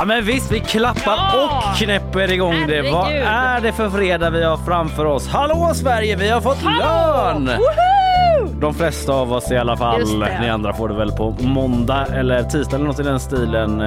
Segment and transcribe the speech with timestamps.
[0.00, 1.62] Ja men visst, vi klappar Ja!
[1.72, 2.90] och knäpper igång det.
[2.92, 3.26] Vad Herregud.
[3.28, 5.28] är det för fredag vi har framför oss?
[5.28, 7.46] Hallå Sverige, vi har fått lön!
[7.46, 8.60] Woho!
[8.60, 10.24] De flesta av oss i alla fall.
[10.40, 13.82] Ni andra får det väl på måndag eller tisdag eller något i den stilen.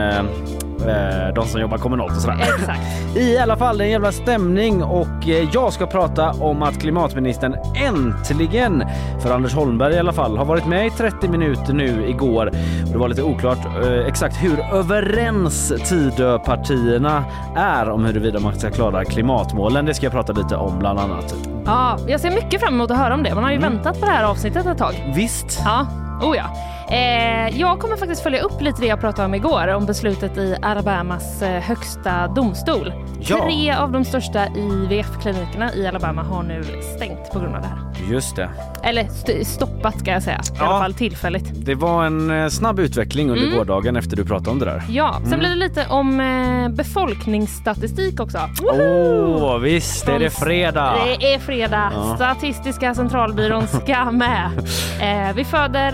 [0.88, 2.38] Eh, de som jobbar kommunalt och sådär.
[2.60, 2.82] Exakt.
[3.18, 6.80] I alla fall det är en jävla stämning och eh, jag ska prata om att
[6.80, 8.84] klimatministern äntligen,
[9.22, 12.52] för Anders Holmberg i alla fall, har varit med i 30 minuter nu igår.
[12.92, 17.24] Det var lite oklart eh, exakt hur överens Tidöpartierna
[17.56, 19.86] är om huruvida man ska klara klimatmålen.
[19.86, 21.36] Det ska jag prata lite om bland annat.
[21.66, 23.36] Ja, jag ser mycket fram emot att höra om det.
[23.36, 23.72] Man har ju Mm.
[23.74, 25.12] väntat på det här avsnittet ett tag.
[25.16, 25.62] Visst?
[25.66, 25.88] Ja,
[26.22, 26.44] oh ja.
[26.92, 30.56] Eh, jag kommer faktiskt följa upp lite det jag pratade om igår om beslutet i
[30.62, 32.94] Alabamas eh, högsta domstol.
[33.22, 33.44] Ja.
[33.44, 36.64] Tre av de största IVF-klinikerna i Alabama har nu
[36.96, 37.93] stängt på grund av det här.
[38.12, 38.50] Just det.
[38.84, 40.66] Eller st- stoppat ska jag säga, i Ja.
[40.66, 41.46] alla fall tillfälligt.
[41.66, 43.58] Det var en eh, snabb utveckling under Mm.
[43.58, 44.84] gårdagen efter du pratade om det där.
[44.90, 45.40] Ja, sen Mm.
[45.40, 48.38] blir det lite om eh, befolkningsstatistik också.
[48.64, 50.96] Åh, visst är det fredag.
[51.20, 51.92] Det är fredag.
[51.96, 52.16] Ja.
[52.16, 54.50] Statistiska centralbyrån ska med.
[55.02, 55.92] Eh, vi föder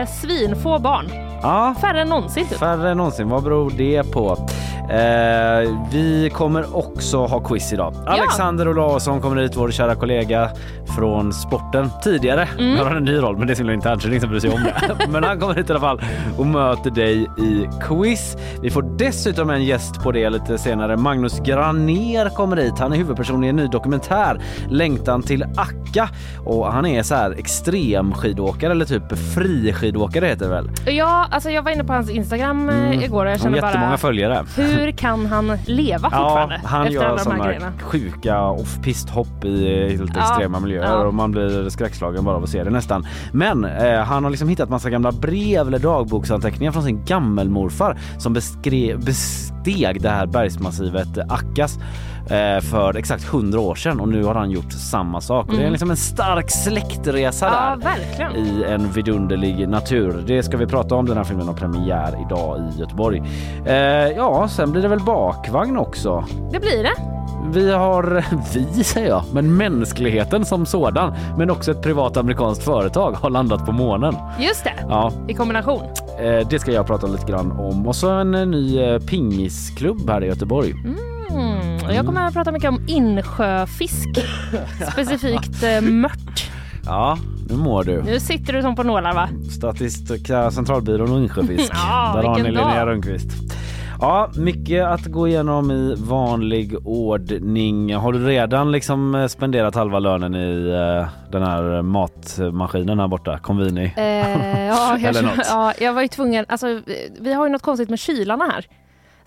[0.00, 1.10] eh, svinfå barn.
[1.42, 2.58] Ja, Färre än någonsin typ.
[2.58, 3.28] Färre än någonsin.
[3.28, 4.48] Vad beror det på?
[4.90, 7.94] Eh, vi kommer också ha quiz idag.
[8.06, 10.50] Alexander Olausson kommer hit, vår kära kollega
[10.96, 12.48] från sporten tidigare.
[12.58, 12.72] Mm.
[12.72, 14.50] Nu har han en ny roll, men det är så är ingen som bryr sig
[14.50, 14.96] om det.
[15.08, 16.00] men han kommer hit i alla fall
[16.38, 18.36] och möter dig i quiz.
[18.62, 20.96] Vi får dessutom en gäst på det lite senare.
[20.96, 22.78] Magnus Graner kommer hit.
[22.78, 26.08] Han är huvudperson i en ny dokumentär, Längtan till Akka.
[26.44, 30.70] Och han är så här extremskidåkare eller typ friskidåkare heter det väl?
[30.96, 33.88] Ja, alltså jag var inne på hans Instagram eh, igår och jag Han har jättemånga
[33.88, 34.44] bara följare.
[34.56, 37.72] hur kan han leva fortfarande han efter gör grejerna?
[37.82, 41.04] sjuka off-pist-hopp i helt Ja, extrema miljöer ja.
[41.06, 43.06] och man blir skräckslagen bara av att se det nästan.
[43.32, 48.32] Men eh, han har liksom hittat massa gamla brev eller dagboksanteckningar från sin gammelmorfar som
[48.32, 51.78] beskrev, besteg det här bergsmassivet Akkas
[52.70, 55.46] för exakt 100 år sedan och nu har han gjort samma sak.
[55.46, 55.72] Och det är Mm.
[55.72, 58.36] liksom en stark släktresa Ja, där verkligen.
[58.36, 60.24] i en vidunderlig natur.
[60.26, 61.06] Det ska vi prata om.
[61.06, 63.22] Den här filmen har premiär idag i Göteborg.
[63.66, 63.74] Eh,
[64.16, 66.24] ja, sen blir det väl bakvagn också.
[66.52, 66.92] Det blir det.
[67.52, 68.24] Vi har,
[68.54, 73.66] vi säger jag, men mänskligheten som sådan, men också ett privat amerikanskt företag har landat
[73.66, 74.14] på månen.
[74.40, 74.72] Just det.
[74.88, 75.82] Ja, I kombination.
[76.20, 77.86] eh, det ska jag prata lite grann om.
[77.88, 80.70] Och så en eh, ny eh, pingisklubb här i Göteborg.
[80.70, 80.96] Mm.
[81.90, 84.08] Och jag kommer att prata mycket om insjöfisk.
[84.92, 86.50] Specifikt eh, mört.
[86.86, 87.18] Ja,
[87.48, 88.02] nu mår du.
[88.02, 89.28] Nu sitter du som på nålar va?
[89.50, 91.72] Statistiska centralbyrån och insjöfisk.
[91.74, 92.86] Ja, Där har ni Linnea dag.
[92.86, 93.30] Rönnqvist.
[94.00, 97.94] Ja, mycket att gå igenom i vanlig ordning.
[97.94, 103.38] Har du redan liksom eh, spenderat halva lönen i eh, den här matmaskinen här borta,
[103.38, 103.92] Convini?
[103.96, 105.46] Eh, ja, jag, Eller något.
[105.48, 106.80] ja, jag var ju tvungen, alltså
[107.20, 108.66] vi har ju något konstigt med kylarna här.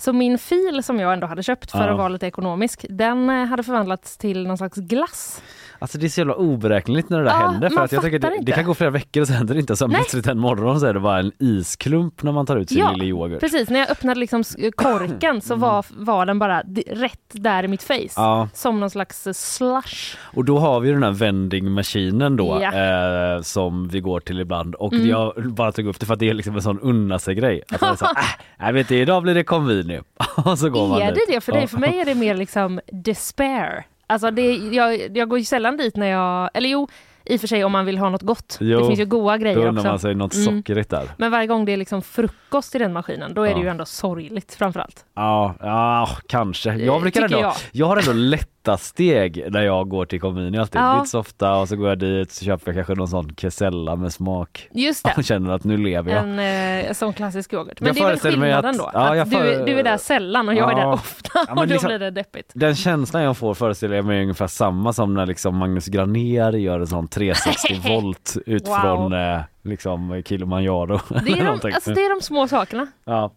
[0.03, 1.91] Så min fil som jag ändå hade köpt för Ja.
[1.91, 5.41] att vara lite ekonomisk, den eh, hade förvandlats till någon slags glass.
[5.83, 8.19] Alltså det är så jävla oberäkneligt när det där Ja, händer för att jag tycker
[8.19, 9.75] fattar det, det kan gå flera veckor och så händer det inte.
[9.75, 12.77] Så plötsligt en morgon så är det bara en isklump när man tar ut sin
[12.77, 13.39] Ja, lilla yoghurt.
[13.39, 17.67] Precis, när jag öppnade liksom s- korken så var, var den bara rätt där i
[17.67, 17.93] mitt face.
[17.93, 18.07] Mm.
[18.15, 18.49] Ja.
[18.53, 20.17] Som någon slags eh, slush.
[20.33, 23.35] Och då har vi den här vending maskinen då Ja.
[23.35, 25.07] eh, som vi går till ibland och Mm.
[25.07, 27.61] jag bara tog upp det för att det är liksom en sån unna sig grej.
[27.71, 28.05] Att man så,
[28.59, 29.99] äh, vet inte, idag blir det konvini
[30.45, 31.23] och så går man Är dit.
[31.27, 31.67] det det för dig?
[31.67, 33.85] För mig är det mer liksom despair.
[34.07, 36.87] Alltså det, jag, jag går ju sällan dit när jag, eller jo,
[37.25, 38.57] i och för sig om man vill ha något gott.
[38.61, 39.87] Jo, det finns ju goda Då grejer undrar också.
[39.87, 40.63] man sig något Mm.
[40.89, 41.09] där.
[41.17, 42.42] Men varje gång det är liksom frukost
[42.75, 45.05] i den maskinen, då är det ju ändå sorgligt framförallt.
[45.15, 46.73] Ja, ja kanske.
[46.75, 47.53] Jag, brukar tycker ändå, jag.
[47.71, 47.85] jag.
[47.87, 50.81] har ändå lätt steg när jag går till kommunen alltid.
[50.81, 50.95] Ja.
[50.97, 53.95] Lite så ofta och så går jag dit så köper jag kanske någon sån kesella
[53.95, 55.13] med smak Just det.
[55.17, 56.23] och känner att nu lever jag.
[56.29, 57.79] En eh, sån klassisk yoghurt.
[57.79, 58.89] Men Jag det är väl skillnaden att- då?
[58.93, 60.85] ja, att du, du är där sällan och jag är Ja.
[60.85, 62.51] där ofta och då liksom- blir det deppigt.
[62.55, 66.51] Den känslan jag får föreställer jag mig är ungefär samma som när liksom Magnus Granér
[66.51, 68.75] gör en sån 360 volt ut Wow.
[68.81, 70.99] från eh, liksom Kilimanjaro.
[71.25, 72.87] Det är, de, alltså, det är de små sakerna.
[73.05, 73.31] ja.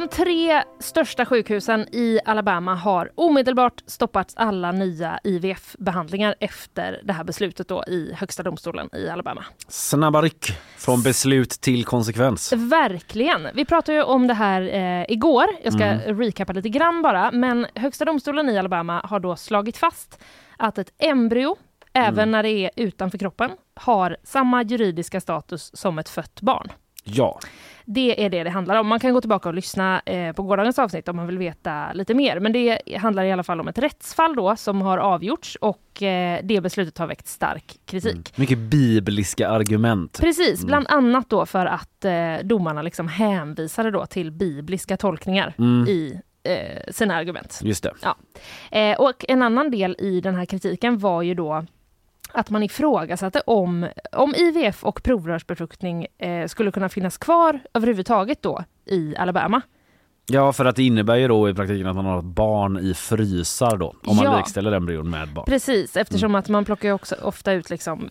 [0.00, 7.24] De tre största sjukhusen i Alabama har omedelbart stoppat alla nya IVF-behandlingar efter det här
[7.24, 9.44] beslutet då i högsta domstolen i Alabama.
[9.68, 12.52] Snabba ryck från beslut till konsekvens.
[12.52, 13.48] Verkligen.
[13.54, 15.46] Vi pratade ju om det här eh, igår.
[15.62, 17.30] Jag ska recapa lite grann bara.
[17.30, 20.24] Men högsta domstolen i Alabama har då slagit fast
[20.56, 21.56] att ett embryo,
[21.92, 26.68] även när det är utanför kroppen, har samma juridiska status som ett fött barn.
[27.14, 27.38] Ja.
[27.84, 28.86] Det är det det handlar om.
[28.86, 32.14] Man kan gå tillbaka och lyssna eh, på gårdagens avsnitt om man vill veta lite
[32.14, 32.40] mer.
[32.40, 36.40] Men det handlar i alla fall om ett rättsfall då som har avgjorts och eh,
[36.44, 38.38] det beslutet har väckt stark kritik.
[38.38, 40.18] Mycket bibliska argument.
[40.20, 45.54] Precis, bland annat då för att eh, domarna liksom hänvisade då till bibliska tolkningar
[45.88, 47.60] i eh, sina argument.
[47.62, 47.92] Just det.
[48.70, 51.64] Eh, och en annan del i den här kritiken var ju då
[52.34, 58.64] att man ifrågasatte om, om IVF och provrörsbefruktning eh, skulle kunna finnas kvar överhuvudtaget då
[58.86, 59.62] i Alabama.
[60.32, 62.94] Ja, för att det innebär ju då i praktiken att man har ett barn i
[62.94, 63.94] frysar då.
[64.06, 64.36] Om man Ja.
[64.38, 65.44] likställer embryon med barn.
[65.44, 68.08] Precis, eftersom att man plockar också ofta ut liksom,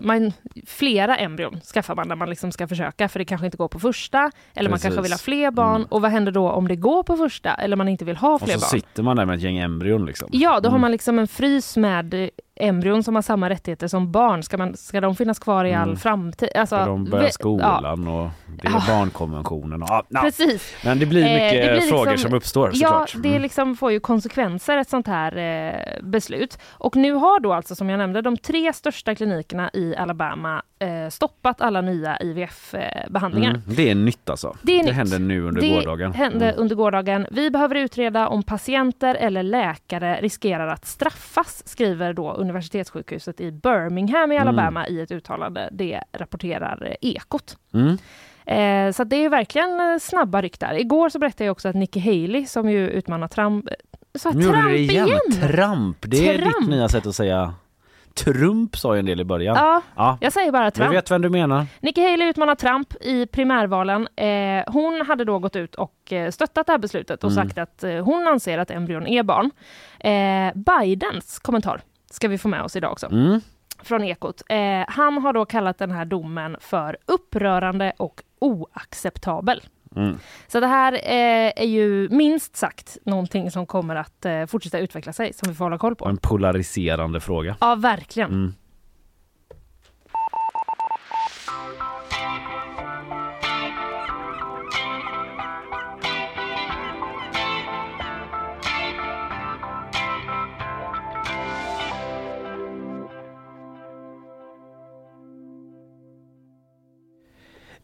[0.00, 0.32] man,
[0.66, 3.78] flera embryon skaffar man när man liksom ska försöka för det kanske inte går på
[3.78, 4.82] första eller man Precis.
[4.82, 7.76] kanske vill ha fler barn och vad händer då om det går på första eller
[7.76, 8.68] man inte vill ha Och fler så barn?
[8.80, 10.28] sitter man där med ett gäng embryon liksom.
[10.32, 14.12] Ja, då har man liksom en frys med eh, embryon som har samma rättigheter som
[14.12, 14.42] barn.
[14.42, 16.48] Ska, man, ska de finnas kvar i all framtid?
[16.54, 18.30] Alltså, För de börjar ve- skolan och
[18.62, 18.82] det är Ja.
[18.88, 19.82] barnkonventionen.
[19.82, 20.20] Och, ja, Ja, na.
[20.20, 20.74] precis.
[20.84, 23.12] Men det blir Eh, mycket det blir frågor liksom- som uppstår Ja, såklart.
[23.22, 23.42] det Mm.
[23.42, 26.58] liksom får ju konsekvenser ett sånt här eh, beslut.
[26.70, 30.62] Och nu har då alltså som jag nämnde de tre största klinikerna i Alabama eh,
[31.10, 33.50] stoppat alla nya IVF-behandlingar.
[33.50, 33.62] Mm.
[33.66, 34.56] Det är nytt alltså.
[34.62, 34.94] Det är nytt.
[34.94, 36.12] hände nu under det gårdagen.
[36.12, 36.60] hände Mm.
[36.60, 37.26] under gårdagen.
[37.30, 44.32] Vi behöver utreda om patienter eller läkare riskerar att straffas, skriver då universitetssjukhuset i Birmingham
[44.32, 45.68] i Alabama i ett uttalande.
[45.72, 47.56] Det rapporterar eh, Ekot.
[47.74, 47.98] Mm.
[48.46, 50.74] Eh, så det är verkligen eh, snabba ryck där.
[50.74, 53.74] Igår så berättade jag också att Nikki Haley som ju utmanar Trump, eh,
[54.18, 55.06] sa Trump det igen.
[55.06, 55.20] igen?
[55.50, 55.96] Trump.
[56.00, 56.56] Det är Trump.
[56.60, 57.54] ditt nya sätt att säga
[58.14, 59.56] Trump sa ju en del i början.
[59.56, 60.18] Ja, Ja.
[60.20, 60.92] jag säger bara Vi Trump.
[60.92, 61.66] vet vem du menar.
[61.80, 64.08] Nikki Haley utmanar Trump i primärvalen.
[64.16, 67.44] Eh, hon hade då gått ut och eh, stöttat det här beslutet och Mm.
[67.44, 69.50] sagt att eh, hon anser att embryon är barn.
[70.00, 71.80] Eh, Bidens kommentar
[72.10, 73.06] ska vi få med oss idag också.
[73.06, 73.40] Mm.
[73.82, 74.42] Från Ekot.
[74.48, 74.58] Eh,
[74.88, 79.62] han har då kallat den här domen för upprörande och oacceptabel.
[79.96, 80.18] Mm.
[80.46, 85.12] Så det här eh, är ju minst sagt någonting som kommer att eh, fortsätta utveckla
[85.12, 86.08] sig, som vi får hålla koll på.
[86.08, 87.56] En polariserande fråga.
[87.60, 88.30] Ja, verkligen.
[88.30, 88.54] Mm.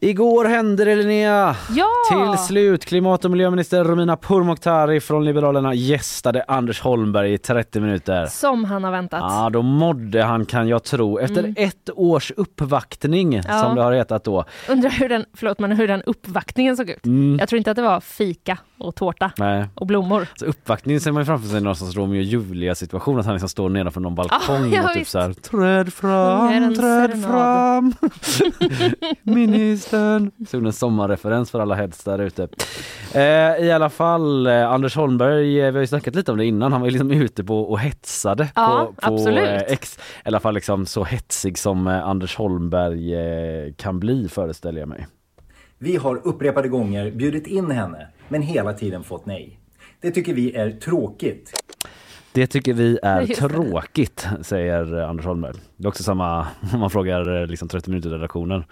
[0.03, 1.55] Igår hände det Linnea!
[1.69, 1.87] Ja!
[2.09, 8.25] Till slut, klimat och miljöminister Romina Pourmokhtari från Liberalerna gästade Anders Holmberg i 30 minuter.
[8.25, 9.19] Som han har väntat.
[9.21, 11.19] Ja, då mådde han kan jag tro.
[11.19, 13.45] Efter ett års uppvaktning Mm.
[13.49, 13.63] Ja.
[13.63, 14.45] som det har hetat då.
[14.69, 17.05] Undrar hur den, förlåt, men hur den uppvaktningen såg ut.
[17.05, 17.37] Mm.
[17.39, 19.65] Jag tror inte att det var fika och tårta Nej.
[19.75, 20.27] och blommor.
[20.35, 23.33] Så uppvaktningen ser man ju framför sig någon sorts Romeo och Julia situation att han
[23.35, 25.11] liksom står nedanför någon balkong ja, och typ visst.
[25.11, 27.93] så här Träd fram, träd serenad." fram
[29.97, 32.47] Ministern Så en sommarreferens för alla heads där ute
[33.13, 36.45] eh, I alla fall eh, Anders Holmberg, eh, vi har ju snackat lite om det
[36.45, 39.47] innan, han var ju liksom ute på och hetsade Ja, på, på absolut.
[39.47, 44.27] eh, X, i alla fall liksom så hetsig som eh, Anders Holmberg eh, kan bli
[44.29, 45.07] föreställer jag mig
[45.77, 49.59] Vi har upprepade gånger bjudit in henne, men hela tiden fått nej.
[50.01, 51.51] Det tycker vi är tråkigt.
[52.33, 55.53] Det tycker vi är tråkigt, säger eh, Anders Holmberg.
[55.77, 58.63] Det är också samma om man frågar eh, liksom 30 minuter redaktionen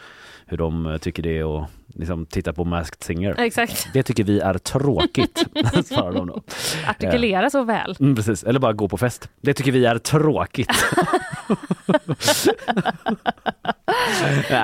[0.50, 3.36] hur de eh, tycker det är och liksom titta på Masked Singer.
[3.40, 3.88] Exakt.
[3.94, 5.46] Det tycker vi är tråkigt,
[5.86, 6.42] svarar de då.
[6.88, 7.96] Artikulera så väl.
[8.00, 9.30] Mm, precis, eller bara gå på fest.
[9.42, 10.72] Det tycker vi är tråkigt.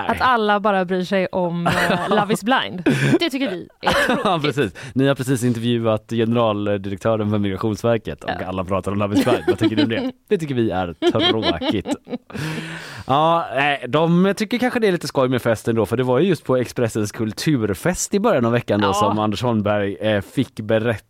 [0.08, 2.84] Att alla bara bryr sig om uh, Love is blind.
[3.20, 4.41] Det tycker vi är Ja, tråkigt.
[4.55, 4.74] precis.
[4.94, 9.44] Ni har precis intervjuat generaldirektören för Migrationsverket och alla pratar om Love is blind.
[9.48, 10.12] Vad tycker du om det?
[10.29, 11.88] Det tycker vi är tråkigt.
[13.08, 16.20] Ja, nej, de tycker kanske det är lite skoj med festen då för det var
[16.20, 18.93] ju just på Expressens kulturfest i början av veckan då Ja.
[18.93, 20.60] som Anders Holmberg eh, fick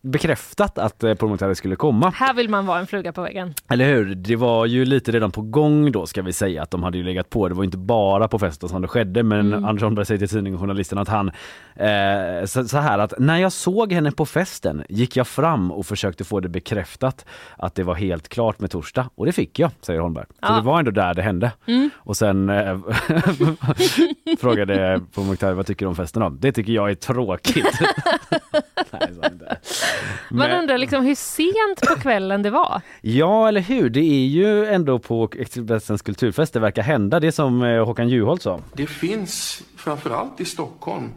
[0.02, 2.10] bekräftat att eh, McTarry skulle komma.
[2.16, 3.54] Här vill man vara en fluga på väggen.
[3.70, 4.16] Eller hur?
[4.16, 7.04] Det var ju lite redan på gång då ska vi säga att de hade ju
[7.04, 7.48] legat på.
[7.50, 10.54] Det var inte bara på festen som det skedde men Anders Holmberg säger till tidningen
[10.56, 11.32] och journalisten att han
[11.76, 15.86] eh, så, så här att när jag såg henne på festen gick jag fram och
[15.86, 17.26] försökte få det bekräftat
[17.58, 20.26] att det var helt klart med torsdag och det fick jag, säger Holmberg.
[20.30, 20.56] Så Ja.
[20.56, 21.52] det var ändå där det hände.
[21.96, 22.78] Och sen eh,
[24.40, 26.30] frågade på Mukhtar vad tycker du om festen då?
[26.30, 27.66] Det tycker jag är tråkigt.
[28.92, 29.58] Nej, inte.
[30.30, 32.82] Man Men- undrar liksom hur sent på kvällen det var.
[33.02, 33.90] Ja, eller hur?
[33.90, 37.20] Det är ju ändå på Expressens kulturfest det verkar hända.
[37.20, 38.60] Det som eh, Håkan Juholt sa.
[38.74, 41.10] Det finns framförallt i Stockholm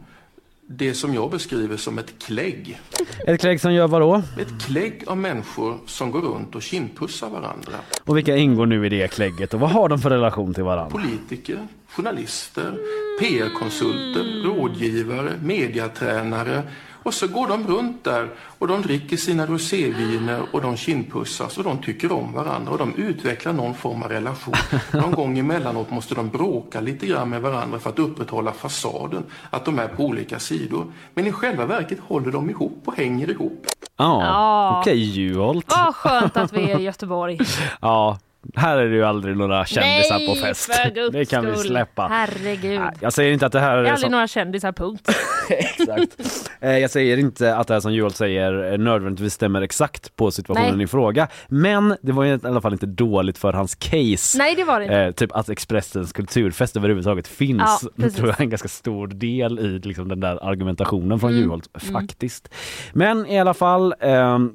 [0.71, 2.79] det som jag beskriver som ett klägg.
[3.27, 4.15] Ett klägg som gör vad då?
[4.41, 7.71] Ett klägg av människor som går runt och kindpussar varandra.
[8.03, 10.91] Och vilka ingår nu i det klägget och vad har de för relation till varandra?
[10.99, 12.73] Politiker, journalister,
[13.19, 16.63] PR-konsulter, rådgivare, mediatränare.
[17.03, 18.29] Och så går de runt där
[18.59, 22.95] och de dricker sina roséviner och de kindpussas och de tycker om varandra och de
[22.95, 24.53] utvecklar någon form av relation.
[24.93, 29.65] Någon gång emellanåt måste de bråka lite grann med varandra för att upprätthålla fasaden, att
[29.65, 30.85] de är på olika sidor.
[31.13, 33.65] Men i själva verket håller de ihop och hänger ihop.
[33.97, 34.79] Ja, Ja.
[34.81, 35.65] okej Juholt.
[35.85, 37.39] Vad skönt att vi är i Göteborg.
[37.81, 38.19] Ja,
[38.55, 40.75] här är det ju aldrig några kändisar Nej, på fest.
[40.75, 41.67] för guds Det kan vi skull.
[41.67, 42.07] släppa.
[42.07, 42.81] Herregud.
[43.01, 44.11] Jag säger inte att det här Det är är aldrig som...
[44.11, 45.09] några kändisar, punkt.
[45.49, 46.17] Exakt.
[46.61, 50.31] Eh, Jag säger inte att det här som Juholt säger eh, nödvändigtvis stämmer exakt på
[50.31, 50.83] situationen Nej.
[50.83, 51.27] i fråga.
[51.47, 54.37] Men det var ju i alla fall inte dåligt för hans case.
[54.37, 54.95] Nej, det var det inte.
[54.97, 57.61] Eh, typ att Expressens kulturfest överhuvudtaget finns.
[57.83, 58.15] Ja, precis.
[58.15, 61.67] tror jag är en ganska stor del i liksom, den där argumentationen från Mm, Juholt
[61.93, 62.49] faktiskt.
[62.93, 64.51] Men i alla fall ehm,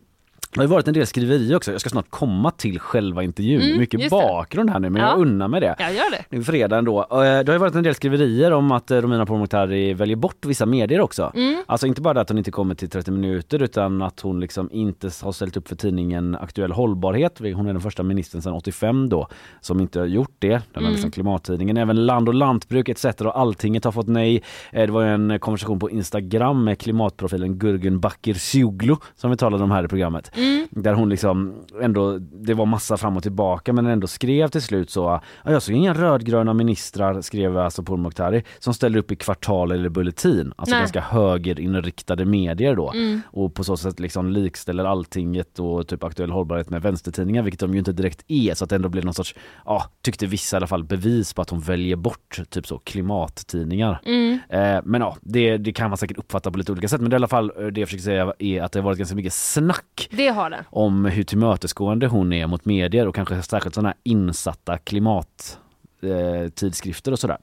[0.63, 1.73] det har varit en del skriverier också.
[1.73, 3.63] Jag ska snart komma till själva intervjun.
[3.63, 5.09] Mm, Mycket bakgrund här nu men Ja.
[5.09, 5.75] jag unnar mig det.
[5.79, 6.25] Jag gör det.
[6.31, 7.01] Nu är fredag ändå.
[7.01, 7.07] Eh,
[7.45, 11.01] Det har varit en del skriverier om att eh, Romina Pourmokhtari väljer bort vissa medier
[11.01, 11.33] också.
[11.35, 11.63] Mm.
[11.67, 14.69] Alltså inte bara det att hon inte kommer till 30 minuter utan att hon liksom
[14.73, 17.39] inte har ställt upp för tidningen Aktuell hållbarhet.
[17.39, 19.29] Hon är den första ministern sedan 85 då
[19.61, 20.49] som inte har gjort det.
[20.49, 20.93] Den Mm.
[20.93, 21.77] liksom klimattidningen.
[21.77, 23.05] Även Land och lantbruk etc.
[23.05, 24.43] och Alltinget har fått nej.
[24.73, 29.71] Eh, Det var en konversation på Instagram med klimatprofilen Gurgen Bakircioglu som vi talade om
[29.71, 30.31] här i programmet.
[30.37, 30.44] Mm.
[30.71, 34.91] Där hon liksom ändå, det var massa fram och tillbaka men ändå skrev till slut
[34.91, 39.73] så ja, jag såg inga rödgröna ministrar skrev alltså Pourmokhtari som ställer upp i kvartal
[39.73, 40.53] eller bulletin.
[40.57, 40.81] Alltså Nej.
[40.81, 42.93] ganska högerinriktade medier då.
[42.93, 43.21] Mm.
[43.27, 47.73] Och på så sätt liksom likställer Alltinget och typ Aktuell hållbarhet med vänstertidningar vilket de
[47.73, 49.35] ju inte direkt är så att det ändå blir någon sorts,
[49.65, 54.01] ja tyckte vissa i alla fall bevis på att hon väljer bort typ så klimattidningar.
[54.07, 54.39] Mm.
[54.49, 57.15] Eh, men ja, det, det kan man säkert uppfatta på lite olika sätt men det
[57.15, 59.17] är i alla fall eh, det jag försöker säga är att det har varit ganska
[59.17, 60.65] mycket snack har det.
[60.71, 65.59] om hur tillmötesgående hon är mot medier och kanske särskilt sådana insatta klimat
[66.03, 67.39] eh, tidskrifter och sådär.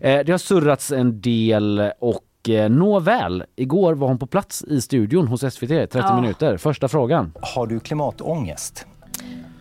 [0.00, 4.80] Eh, det har surrats en del och eh, nåväl, igår var hon på plats i
[4.80, 6.20] studion hos SVT, 30 Ja.
[6.20, 6.56] minuter.
[6.56, 7.32] Första frågan.
[7.40, 8.86] Har du klimatångest?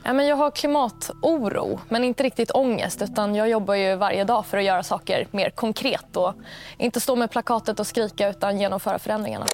[0.07, 3.01] Ja, men jag har klimatoro, men inte riktigt ångest.
[3.01, 6.33] Utan jag jobbar ju varje dag för att göra saker mer konkret och
[6.77, 9.45] inte stå med plakatet och skrika utan genomföra förändringarna.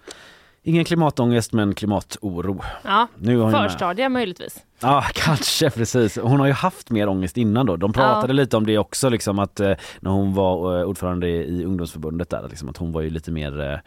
[0.64, 2.62] Ingen klimatångest men klimatoro.
[2.84, 3.72] Ja, Nu har hon med.
[3.72, 4.58] förstadiga möjligtvis.
[4.82, 6.18] Ja, kanske precis.
[6.18, 7.76] Hon har ju haft mer ångest innan då.
[7.76, 8.34] De pratade Ja.
[8.34, 12.48] lite om det också, liksom att eh, när hon var eh, ordförande i ungdomsförbundet där,
[12.50, 13.78] liksom, att hon var ju lite mer eh,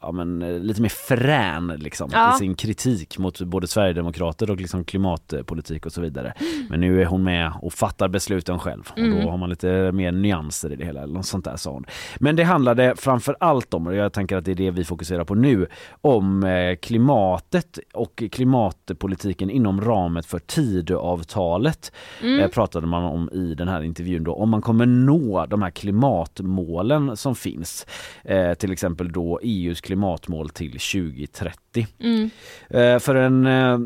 [0.00, 2.34] Ja, men, eh, lite mer frän liksom, Ja.
[2.34, 6.34] i sin kritik mot både Sverigedemokrater och liksom klimatpolitik och så vidare.
[6.70, 9.20] Men nu är hon med och fattar besluten själv och Mm.
[9.24, 11.02] då har man lite mer nyanser i det hela.
[11.02, 11.84] Eller något sånt där sa hon.
[12.20, 15.24] Men det handlade framför allt om, och jag tänker att det är det vi fokuserar
[15.24, 15.66] på nu,
[16.00, 21.92] om eh, klimatet och klimatpolitiken inom ramen för Tidöavtalet.
[22.22, 22.40] Mm.
[22.40, 25.70] Eh, pratade man om i den här intervjun då, om man kommer nå de här
[25.70, 27.86] klimatmålen som finns.
[28.24, 31.86] Eh, till exempel då EUs klimatmål till 2030.
[32.00, 32.30] Mm.
[32.70, 33.78] Eh, för en eh,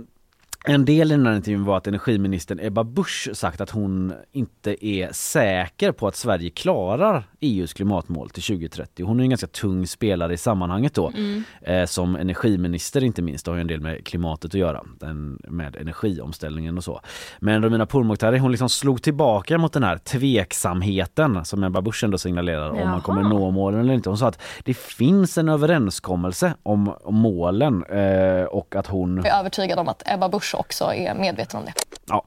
[0.65, 4.87] En del i den här intervjun var att energiministern Ebba Busch sagt att hon inte
[4.87, 9.05] är säker på att Sverige klarar EUs klimatmål till 2030.
[9.05, 11.09] Hon är en ganska tung spelare i sammanhanget då.
[11.09, 11.45] Mm.
[11.63, 14.83] Eh, som energiminister inte minst, det har ju en del med klimatet att göra.
[15.01, 17.01] Den, med energiomställningen och så.
[17.41, 22.19] Men Romina Pourmokhtari hon liksom slog tillbaka mot den här tveksamheten som Ebba Busch ändå
[22.19, 22.91] signalerar om Jaha.
[22.91, 24.09] man kommer nå målen eller inte.
[24.09, 29.27] Hon sa att det finns en överenskommelse om, om målen eh, och att hon Jag
[29.27, 31.73] är övertygad om att Ebba Busch också är medveten om det.
[32.09, 32.23] Ja,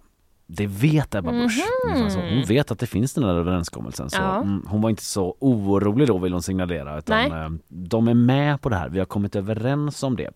[0.48, 1.60] det vet Ebba Busch.
[2.03, 4.10] Alltså, hon vet att det finns den här överenskommelsen.
[4.10, 4.27] Så, Mhm.
[4.27, 4.36] Ja.
[4.41, 6.98] mm, hon var inte så orolig då vill hon signalera.
[6.98, 7.41] Utan, Nej.
[7.41, 8.89] eh, de är med på det här.
[8.89, 10.29] Vi har kommit överens om det.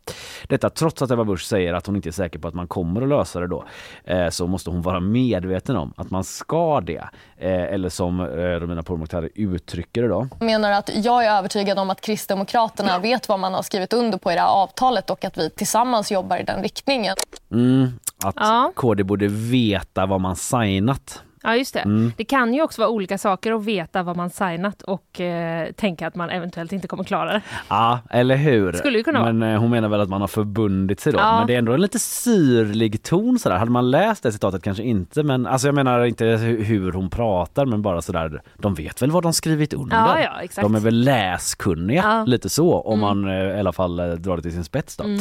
[0.48, 3.02] Detta trots att Ebba Busch säger att hon inte är säker på att man kommer
[3.02, 3.64] att lösa det då.
[4.04, 7.04] Eh, så måste hon vara medveten om att man ska det.
[7.38, 10.28] Eh, eller som Romina Pourmokhtari uttrycker det då.
[10.40, 14.18] Jag menar att jag är övertygad om att Kristdemokraterna vet vad man har skrivit under
[14.18, 17.16] på i det här avtalet och att vi tillsammans jobbar i den riktningen.
[17.52, 17.88] Mm,
[18.24, 18.72] att Ja.
[18.76, 21.24] KD borde veta vad man signat.
[21.44, 21.80] Ja, just det.
[21.80, 22.12] Mm.
[22.18, 26.08] Det kan ju också vara olika saker att veta vad man signat och eh, tänka
[26.08, 27.42] att man eventuellt inte kommer klara det.
[27.70, 28.74] Ja, eller hur?
[28.74, 29.32] Skulle ju kunna.
[29.32, 31.20] Men eh, hon menar väl att man har förbundit sig då.
[31.20, 31.38] Ja.
[31.38, 33.58] Men det är ändå en lite syrlig ton sådär.
[33.58, 35.24] Hade man läst det citatet kanske inte.
[35.24, 38.42] Men alltså jag menar inte hu- hur hon pratar men bara sådär.
[38.56, 39.98] De vet väl vad de skrivit under.
[39.98, 40.64] Ja, ja, exakt.
[40.66, 42.24] De är väl läskunniga Ja.
[42.26, 43.24] lite så om Mm.
[43.24, 45.04] man eh, i alla fall eh, drar det till sin spets då.
[45.04, 45.20] Mm.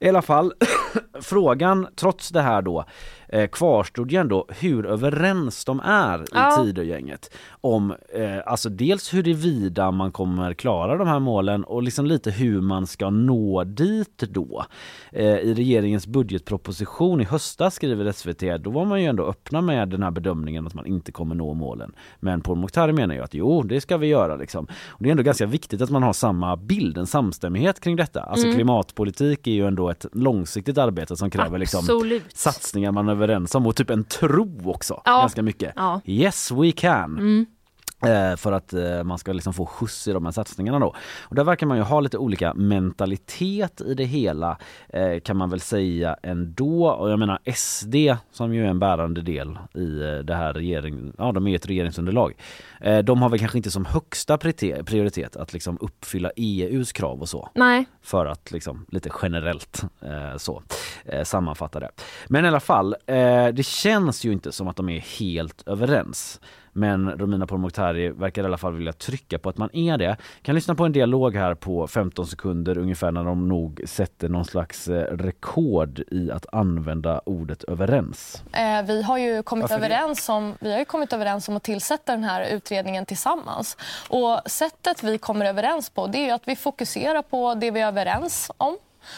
[0.00, 0.52] I alla fall,
[1.22, 2.84] frågan trots det här då
[3.34, 6.62] eh, kvarstod ju ändå hur överens de är i Ja.
[6.64, 7.34] Tidögänget.
[7.60, 12.60] Om eh, alltså dels huruvida man kommer klara de här målen och liksom lite hur
[12.60, 14.64] man ska nå dit då.
[15.12, 19.88] Eh, I regeringens budgetproposition i höstas skriver SVT, då var man ju ändå öppna med
[19.88, 21.92] den här bedömningen att man inte kommer nå målen.
[22.20, 24.66] Men Pourmokhtari menar ju att jo, det ska vi göra liksom.
[24.88, 28.20] Och det är ändå ganska viktigt att man har samma bild, en samstämmighet kring detta.
[28.20, 28.56] Alltså Mm.
[28.56, 31.80] klimatpolitik är ju ändå ett långsiktigt arbete som kräver liksom
[32.34, 35.02] satsningar man är överens om och typ en tro också.
[35.04, 35.20] Ja.
[35.20, 35.72] Ganska mycket.
[35.76, 36.00] Ja.
[36.04, 37.18] Yes we can.
[37.18, 37.46] Mm.
[38.06, 40.94] Eh, För att eh, man ska liksom få skjuts i de här satsningarna då.
[41.22, 44.58] Och där verkar man ju ha lite olika mentalitet i det hela
[44.88, 46.90] eh, kan man väl säga ändå.
[46.90, 47.94] Och jag menar SD
[48.32, 52.36] som ju är en bärande del i det här regering, ja de är ett regeringsunderlag.
[53.04, 57.48] De har väl kanske inte som högsta prioritet att liksom uppfylla EUs krav och så
[57.54, 57.84] Nej.
[58.02, 59.82] för att liksom lite generellt
[60.36, 60.62] så
[61.24, 61.90] sammanfatta det.
[62.28, 62.94] Men i alla fall,
[63.52, 66.40] det känns ju inte som att de är helt överens.
[66.76, 70.16] Men Romina Pourmokhtari verkar i alla fall vilja trycka på att man är det.
[70.42, 74.44] Kan lyssna på en dialog här på 15 sekunder ungefär när de nog sätter någon
[74.44, 78.42] slags eh, rekord i att använda ordet överens.
[78.52, 79.86] Eh, vi, har ju kommit Varför det?
[79.86, 83.76] överens om, vi har ju kommit överens om att tillsätta den här utredningen tillsammans.
[84.08, 87.86] Och sättet vi kommer överens på det är att vi fokuserar på det vi är
[87.86, 88.76] överens om.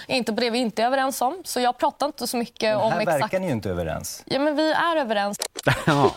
[0.08, 1.40] Inte på det vi inte är överens om.
[1.44, 3.22] Så jag pratar inte så mycket om Här exakt...
[3.22, 4.22] verkar ni ju inte överens.
[4.26, 5.38] Ja, men vi är överens.
[5.86, 6.14] ja.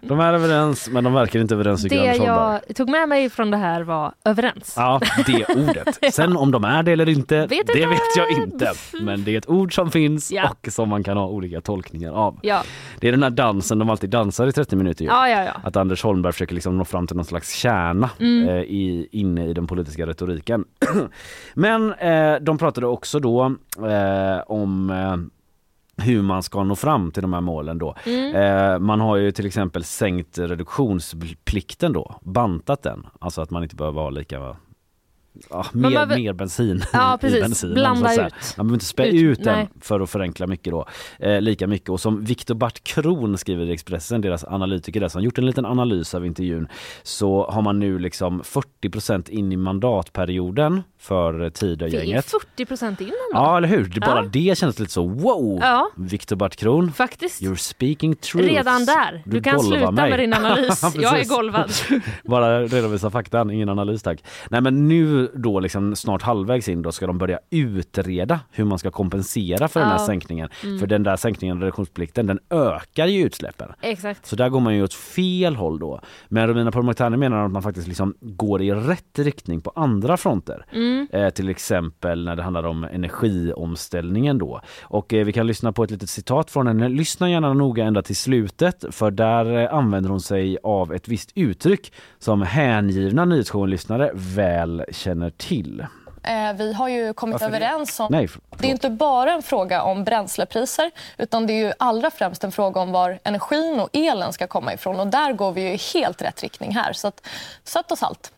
[0.00, 3.56] De är överens men de verkar inte överens Det jag tog med mig från det
[3.56, 4.74] här var överens.
[4.76, 5.98] Ja, det ordet.
[6.14, 7.86] Sen om de är det eller inte, Vet det inte.
[7.86, 8.72] vet jag inte.
[9.00, 10.48] Men det är ett ord som finns Ja.
[10.50, 12.38] och som man kan ha olika tolkningar av.
[12.42, 12.62] Ja.
[13.00, 15.04] Det är den här dansen de alltid dansar i 30 minuter.
[15.04, 15.10] ju.
[15.10, 15.52] Ja, ja, ja.
[15.64, 18.48] Att Anders Holmberg försöker liksom nå fram till någon slags kärna Mm.
[18.48, 20.64] eh, i, inne i den politiska retoriken.
[21.54, 23.44] Men eh, de pratade också då
[23.86, 25.16] eh, om eh,
[26.04, 27.94] hur man ska nå fram till de här målen då.
[28.06, 28.34] Mm.
[28.34, 33.06] Eh, man har ju till exempel sänkt reduktionsplikten då, bantat den.
[33.18, 34.56] Alltså att man inte behöver ha lika
[35.50, 37.40] Ja, mer, vill- mer bensin Ja, i precis.
[37.40, 37.74] bensinen.
[37.74, 38.32] Blanda så ut.
[38.56, 39.68] Man behöver inte spä Ut, ut, den nej.
[39.80, 40.86] för att förenkla mycket då.
[41.18, 41.88] Eh, lika mycket.
[41.88, 45.66] Och som Viktor Bart Kron skriver i Expressen, deras analytiker där som gjort en liten
[45.66, 46.68] analys av intervjun,
[47.02, 52.24] så har man nu liksom 40% in i mandatperioden för Vi är Tidögänget.
[52.30, 53.16] 40 procent in ändå.
[53.32, 53.84] Ja, eller hur?
[53.84, 54.28] Det, bara Ja.
[54.32, 55.58] det känns lite så wow!
[55.62, 55.90] Ja.
[55.96, 57.42] Viktor Bart Kron, Faktiskt.
[57.42, 58.48] you're speaking truth.
[58.48, 59.22] Redan där.
[59.26, 60.10] Du, kan golvar sluta mig.
[60.10, 60.82] med din analys.
[60.82, 61.70] Ja, jag är golvad.
[62.24, 64.24] Bara redovisa faktan, ingen analys tack.
[64.50, 68.78] Nej men nu då liksom snart halvvägs in då ska de börja utreda hur man
[68.78, 70.06] ska kompensera för den här Ja.
[70.06, 70.48] sänkningen.
[70.64, 70.78] Mm.
[70.78, 73.72] För den där sänkningen av reduktionsplikten den ökar ju utsläppen.
[73.80, 74.26] Exakt.
[74.26, 76.00] Så där går man ju åt fel håll då.
[76.28, 80.64] Men Romina Pourmokhtari menar att man faktiskt liksom går i rätt riktning på andra fronter.
[80.72, 80.89] Mm.
[81.12, 84.60] Eh, till exempel när det handlar om energiomställningen då.
[84.82, 86.88] Och eh, vi kan lyssna på ett litet citat från henne.
[86.88, 91.30] Lyssna gärna noga ända till slutet för där eh, använder hon sig av ett visst
[91.34, 95.86] uttryck som hängivna nyhetsshowen-lyssnare väl känner till.
[96.22, 97.56] Eh, vi har ju kommit Varför det?
[97.66, 98.06] överens om...
[98.10, 102.10] Nej, för- Det är inte bara en fråga om bränslepriser utan det är ju allra
[102.10, 105.00] främst en fråga om var energin och elen ska komma ifrån.
[105.00, 106.92] Och där går vi ju i helt rätt riktning här.
[106.92, 107.26] Så att,
[107.64, 108.32] sött och salt.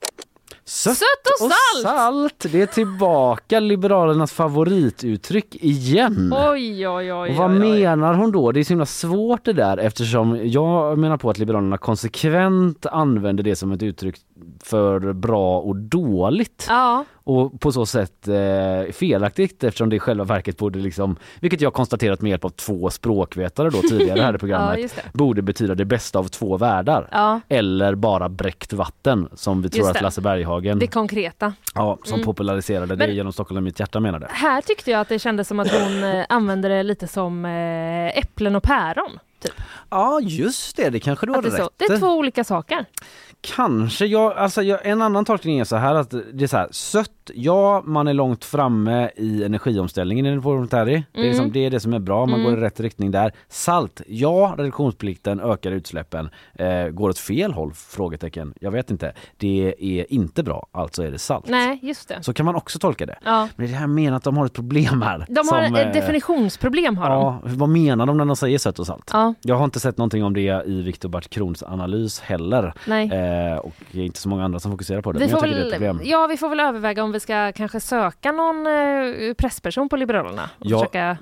[0.64, 1.82] Sött, Sött och salt!
[1.82, 2.46] salt!
[2.52, 6.34] Det är tillbaka Liberalernas favorituttryck igen.
[6.50, 7.30] Oj, oj, oj.
[7.30, 7.80] Och vad oj, oj.
[7.82, 8.52] menar hon då?
[8.52, 13.44] Det är så himla svårt det där eftersom jag menar på att Liberalerna konsekvent använder
[13.44, 14.16] det som ett uttryck
[14.62, 16.66] för bra och dåligt.
[16.68, 21.60] Ja, Och på så sätt eh, felaktigt eftersom det i själva verket borde liksom, vilket
[21.60, 25.18] jag konstaterat med hjälp av två språkvetare då tidigare här i ja, programmet, det.
[25.18, 27.08] borde betyda det bästa av två världar.
[27.12, 30.00] Ja, Eller bara bräckt vatten som vi tror att.
[30.02, 31.52] Lasse Berghagen det konkreta.
[31.74, 32.24] ja, som Mm.
[32.26, 34.26] populariserade det Men- genom Stockholm i mitt hjärta menade.
[34.30, 38.18] Här tyckte jag att det kändes som att hon eh, använde det lite som eh,
[38.18, 39.18] äpplen och päron.
[39.42, 39.52] Typ.
[39.90, 41.70] Ja just det, det kanske du är så.
[41.76, 42.84] det är två olika saker.
[43.46, 46.68] Kanske, jag, alltså jag, en annan tolkning är så här att det är så här,
[46.70, 51.04] sött, ja man är långt framme i energiomställningen enligt Volvontari.
[51.12, 51.28] Det, är Mm.
[51.28, 52.50] liksom, det är det som är bra, man Mm.
[52.52, 53.32] går i rätt riktning där.
[53.48, 56.28] Salt, ja reduktionsplikten ökar utsläppen.
[56.54, 57.72] Eh, går åt fel håll?
[57.74, 58.54] Frågetecken.
[58.60, 59.12] Jag vet inte.
[59.36, 61.48] Det är inte bra, alltså är det salt.
[61.48, 62.22] Nej, just det.
[62.22, 63.18] Så kan man också tolka det.
[63.24, 63.48] Ja.
[63.56, 65.26] Men det här menar att de har ett problem här.
[65.28, 67.18] De har som, ett eh, definitionsproblem har de.
[67.22, 69.10] Ja, vad menar de när de säger sött och salt?
[69.12, 72.74] Ja, Jag har inte sett någonting om det i Viktor Bart Krons analys heller.
[72.86, 73.12] nej.
[73.12, 75.18] Eh, och det är inte så många andra som fokuserar på det.
[75.18, 75.98] Vi men jag får, tycker det är ett problem.
[75.98, 79.96] väl, ja, vi får väl överväga om vi ska kanske söka någon eh, pressperson på
[79.96, 80.50] Liberalerna.
[80.58, 81.16] Och Ja, försöka...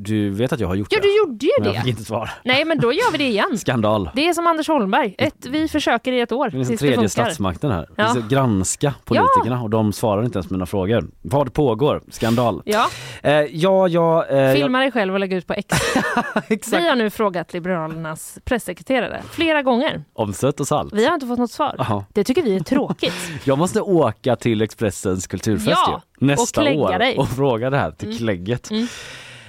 [0.00, 1.06] Du vet att jag har gjort Ja, det?
[1.08, 1.80] du gjorde ju Men jag det.
[1.80, 2.30] fick inte svar.
[2.44, 3.58] Nej, men då gör vi det igen.
[3.58, 4.10] Skandal.
[4.14, 5.14] Det är som Anders Holmberg.
[5.18, 7.88] Ett, vi försöker i ett år Det är liksom det tredje statsmakten här.
[7.96, 8.04] Ja.
[8.14, 11.04] Vi ska granska politikerna och de svarar inte ens på mina frågor.
[11.22, 12.02] Vad pågår?
[12.10, 12.62] Skandal.
[12.64, 12.86] Ja,
[13.22, 15.66] Eh, ja, ja, eh, filma dig själv och lägg ut på X.
[16.72, 16.80] jag.
[16.80, 20.04] Vi har nu frågat Liberalernas pressekreterare flera gånger.
[20.14, 20.92] Om sött och salt.
[20.94, 21.74] Vi har inte fått något svar.
[21.78, 22.04] Jaha.
[22.12, 23.14] Det tycker vi är tråkigt.
[23.44, 27.16] Jag måste åka till Expressens kulturfest Ja, nästa år dig.
[27.18, 28.70] och fråga det här till klägget.
[28.70, 28.86] Mm.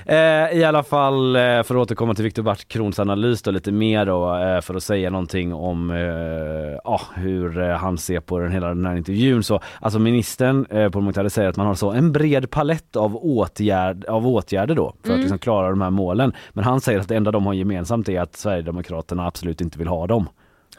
[0.10, 3.72] Eh, I alla fall eh, för att återkomma till Viktor Bart Krons analys då lite
[3.72, 5.90] mer då eh, för att säga någonting om
[6.84, 11.02] ja, hur eh, han ser på den hela den här intervjun så alltså ministern på
[11.02, 15.10] Montare säger att man har så en bred palett av, åtgärd, av åtgärder då för
[15.10, 15.20] att Mm.
[15.20, 18.22] liksom klara de här målen men han säger att det enda de har gemensamt är
[18.22, 20.30] att Sverigedemokraterna absolut inte vill ha dem.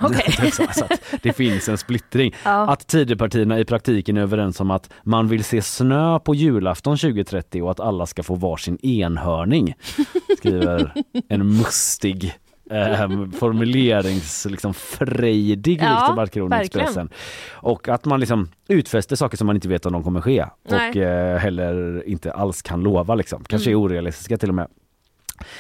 [0.01, 0.51] Okej.
[0.53, 2.35] så att det finns en splittring.
[2.45, 2.71] Ja.
[2.73, 7.63] Att Tidöpartierna i praktiken är överens om att man vill se snö på julafton 2030
[7.63, 9.75] och att alla ska få varsin enhörning.
[10.39, 10.93] Skriver
[11.29, 12.35] en mustig
[12.71, 13.09] eh,
[13.39, 16.65] formulerings liksom frejdig Ja, Viktor i.
[16.65, 17.11] Expressen.
[17.53, 20.91] Och att man liksom utfäster saker som man inte vet om de kommer ske Nej.
[20.91, 23.45] och eh, heller inte alls kan lova liksom.
[23.45, 23.81] Kanske Mm.
[23.81, 24.69] är orealistiska till och med.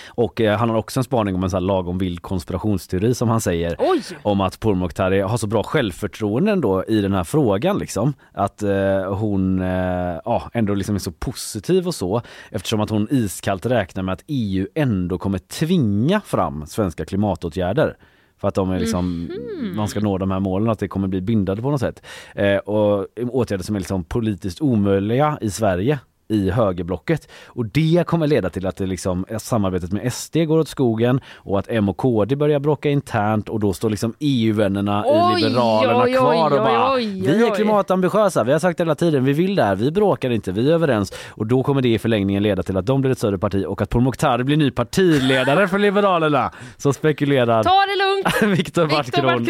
[0.09, 3.29] Och eh, han har också en spaning om en sån här lagom vild konspirationsteori som
[3.29, 4.03] han säger Oj!
[4.23, 8.13] om att Pourmokhtari har så bra självförtroende ändå i den här frågan liksom.
[8.33, 13.09] Att eh, hon eh, ja, ändå liksom är så positiv och så eftersom att hon
[13.11, 17.97] iskallt räknar med att EU ändå kommer tvinga fram svenska klimatåtgärder.
[18.41, 19.77] För att de är liksom, Mhm.
[19.77, 22.03] man ska nå de här målen, att det kommer bli bindande på något sätt.
[22.35, 25.99] Eh, och åtgärder som är liksom politiskt omöjliga i Sverige
[26.31, 27.29] i högerblocket.
[27.47, 31.59] Och det kommer leda till att det liksom, samarbetet med SD går åt skogen och
[31.59, 36.03] att M och KD börjar bråka internt och då står liksom EU-vännerna Oj, i Liberalerna
[36.05, 37.57] oj, kvar och oj, bara oj, Vi är oj.
[37.57, 40.71] klimatambitiösa, vi har sagt det hela tiden, vi vill det här, vi bråkar inte, vi
[40.71, 41.13] är överens.
[41.29, 43.83] Och då kommer det i förlängningen leda till att de blir ett större parti och
[43.83, 46.51] att Pourmokhtari blir ny partiledare för Liberalerna.
[46.77, 47.97] Så spekulerar Ta det
[48.45, 48.59] lugnt!
[48.59, 49.47] Viktor Bartkron.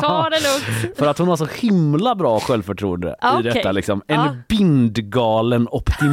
[0.00, 0.96] Ta det lugnt!
[0.98, 4.02] För att hon har så himla bra självförtroende Ja, i detta liksom.
[4.06, 4.36] En Ja.
[4.48, 5.66] bindgalen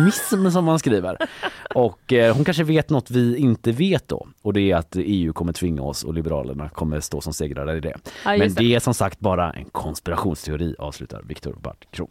[0.08, 1.18] optimism som man skriver.
[1.76, 4.28] Och eh, hon kanske vet något vi inte vet då.
[4.42, 7.80] Och det är att EU kommer tvinga oss och Liberalerna kommer stå som segrare i
[7.80, 7.98] det.
[8.26, 12.08] Ja, Men det är som sagt bara en konspirationsteori avslutar Viktor Bartkron.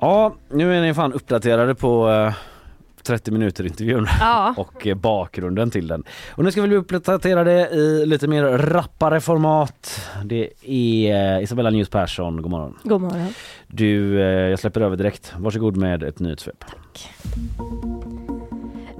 [0.00, 2.34] Ja, nu är ni fan uppdaterade på eh,
[3.02, 4.54] 30 minuter intervjun Ja.
[4.58, 6.04] och eh, bakgrunden till den.
[6.30, 10.08] Och nu ska vi bli uppdaterade i lite mer rappare format.
[10.24, 12.78] Det är eh, Isabella News Persson, god morgon.
[12.82, 13.34] God morgon.
[13.66, 15.34] Du, eh, jag släpper över direkt.
[15.36, 16.64] Varsågod med ett nyhetssvep.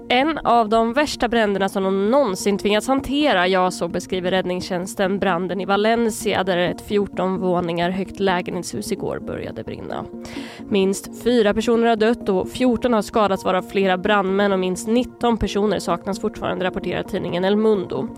[0.09, 5.61] En av de värsta bränderna som de någonsin tvingats hantera, ja så beskriver räddningstjänsten branden
[5.61, 10.05] i Valencia där ett 14 våningar högt lägenhetshus igår började brinna.
[10.69, 15.39] Minst fyra personer har dött och 14 har skadats varav flera brandmän och minst 19
[15.39, 18.09] personer saknas fortfarande rapporterar tidningen El Mundo.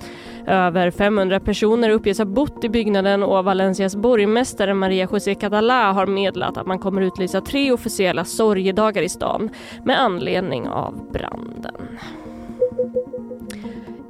[0.48, 6.06] Över 500 personer uppges ha bott i byggnaden och Valencias borgmästare Maria José Catalá har
[6.06, 9.50] meddelat att man kommer utlysa tre officiella sorgedagar i stan
[9.84, 11.88] med anledning av branden.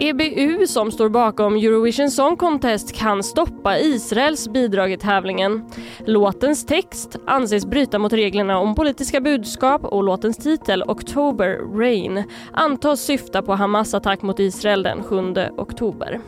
[0.01, 5.65] EBU som står bakom Eurovision Song Contest kan stoppa Israels bidrag i tävlingen.
[6.07, 13.01] Låtens text anses bryta mot reglerna om politiska budskap och låtens titel October Rain antas
[13.01, 16.21] syfta på Hamas attack mot Israel den 7 oktober.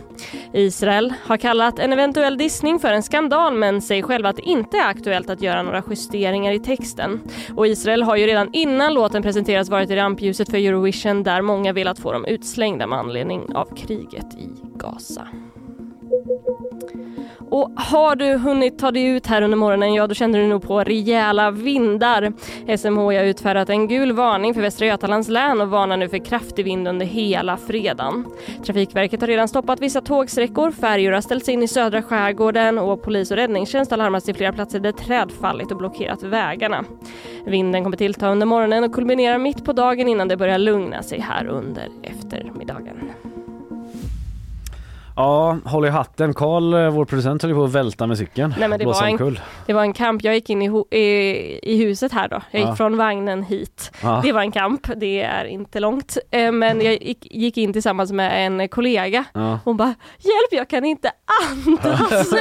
[0.53, 4.77] Israel har kallat en eventuell dissning för en skandal men säger själva att det inte
[4.77, 7.21] är aktuellt att göra några justeringar i texten.
[7.57, 11.73] Och Israel har ju redan innan låten presenterats varit i rampljuset för Eurovision där många
[11.73, 15.29] velat få dem utslängda med anledning av kriget i Gaza.
[17.51, 20.63] Och har du hunnit ta dig ut här under morgonen, ja då känner du nog
[20.63, 22.33] på rejäla vindar.
[22.77, 26.65] SMHI har utfärdat en gul varning för Västra Götalands län och varnar nu för kraftig
[26.65, 28.27] vind under hela fredagen.
[28.65, 33.31] Trafikverket har redan stoppat vissa tågsträckor, färjor har ställts in i södra skärgården och polis
[33.31, 36.85] och räddningstjänst har larmats till flera platser där träd fallit och blockerat vägarna.
[37.47, 41.21] Vinden kommer tillta under morgonen och kulminerar mitt på dagen innan det börjar lugna sig
[41.21, 42.97] här under eftermiddagen.
[45.21, 46.35] Ja, håll i hatten.
[46.35, 48.55] Karl, eh, vår producent, höll på att välta med cykeln.
[48.59, 50.23] Nej, men det, var en, det var en kamp.
[50.25, 51.01] Jag gick in i, i,
[51.63, 52.41] i huset här då.
[52.51, 52.77] Jag gick Ja.
[52.77, 53.91] från vagnen hit.
[54.03, 54.21] Ja.
[54.25, 54.87] Det var en kamp.
[54.97, 56.19] Det är inte långt.
[56.31, 59.25] Eh, Men jag gick, gick in tillsammans med en kollega.
[59.33, 59.59] Ja.
[59.65, 61.11] Hon bara Hjälp, jag kan inte
[61.53, 62.11] andas!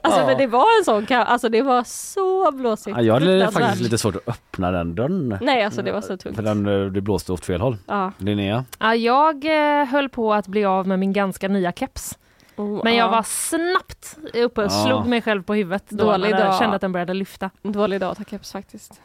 [0.00, 0.26] alltså Ja.
[0.26, 1.28] men det var en sån kamp.
[1.30, 2.96] Alltså det var så blåsigt.
[2.96, 5.38] Ja, jag hade faktiskt lite svårt att öppna den dörren.
[5.40, 6.36] Nej alltså det var så tungt.
[6.36, 7.76] För den, eh, det blåste åt fel håll.
[7.86, 8.12] Ja.
[8.18, 8.64] Linnea?
[8.78, 9.44] Ja, jag
[9.86, 12.18] höll på att bli av med min ganska nya keps.
[12.56, 13.10] Oh, Men jag ja.
[13.10, 14.84] var snabbt uppe och Ja.
[14.86, 17.50] slog mig själv på huvudet då Dålig när jag kände att den började lyfta.
[17.62, 19.00] Dålig dag att ha keps faktiskt.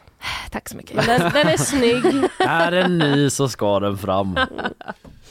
[0.50, 1.06] Tack så mycket.
[1.06, 2.24] Den, den är snygg.
[2.38, 4.38] Är den ny så ska den fram.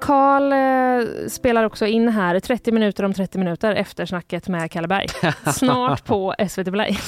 [0.00, 4.88] Karl eh, spelar också in här 30 minuter om 30 minuter efter snacket med Kalle
[4.88, 5.06] Berg.
[5.54, 6.98] Snart på SVT Play.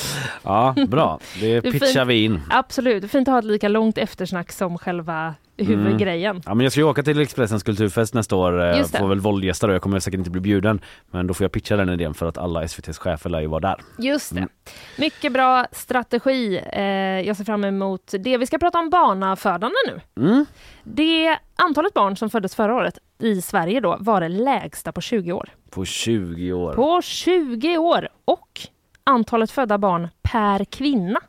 [0.42, 1.20] Ja, bra.
[1.40, 2.08] Det pitchar fint.
[2.08, 2.40] vi in.
[2.50, 6.42] Absolut, fint att ha ett lika långt eftersnack som själva huvudgrejen.
[6.46, 8.62] Ja, men jag ska ju åka till Expressens kulturfest nästa år.
[8.62, 8.84] eh.
[8.84, 9.72] Får väl våldgästa då.
[9.72, 10.80] Jag kommer säkert inte bli bjuden.
[11.10, 13.60] Men då får jag pitcha den idén för att alla SVTs chefer lär ju vara
[13.60, 13.76] där.
[13.98, 14.38] Just det.
[14.38, 14.50] Mm.
[14.98, 16.60] Mycket bra strategi.
[16.72, 16.82] Eh,
[17.26, 18.36] jag ser fram emot det.
[18.38, 20.24] Vi ska prata om barnafödande nu.
[20.26, 20.46] Mm.
[20.84, 25.32] Det antalet barn som föddes förra året i Sverige då var det lägsta på 20
[25.32, 25.48] år.
[25.70, 26.72] På 20 år.
[26.74, 28.08] På 20 år!
[28.24, 28.60] Och
[29.04, 31.20] antalet födda barn per kvinna.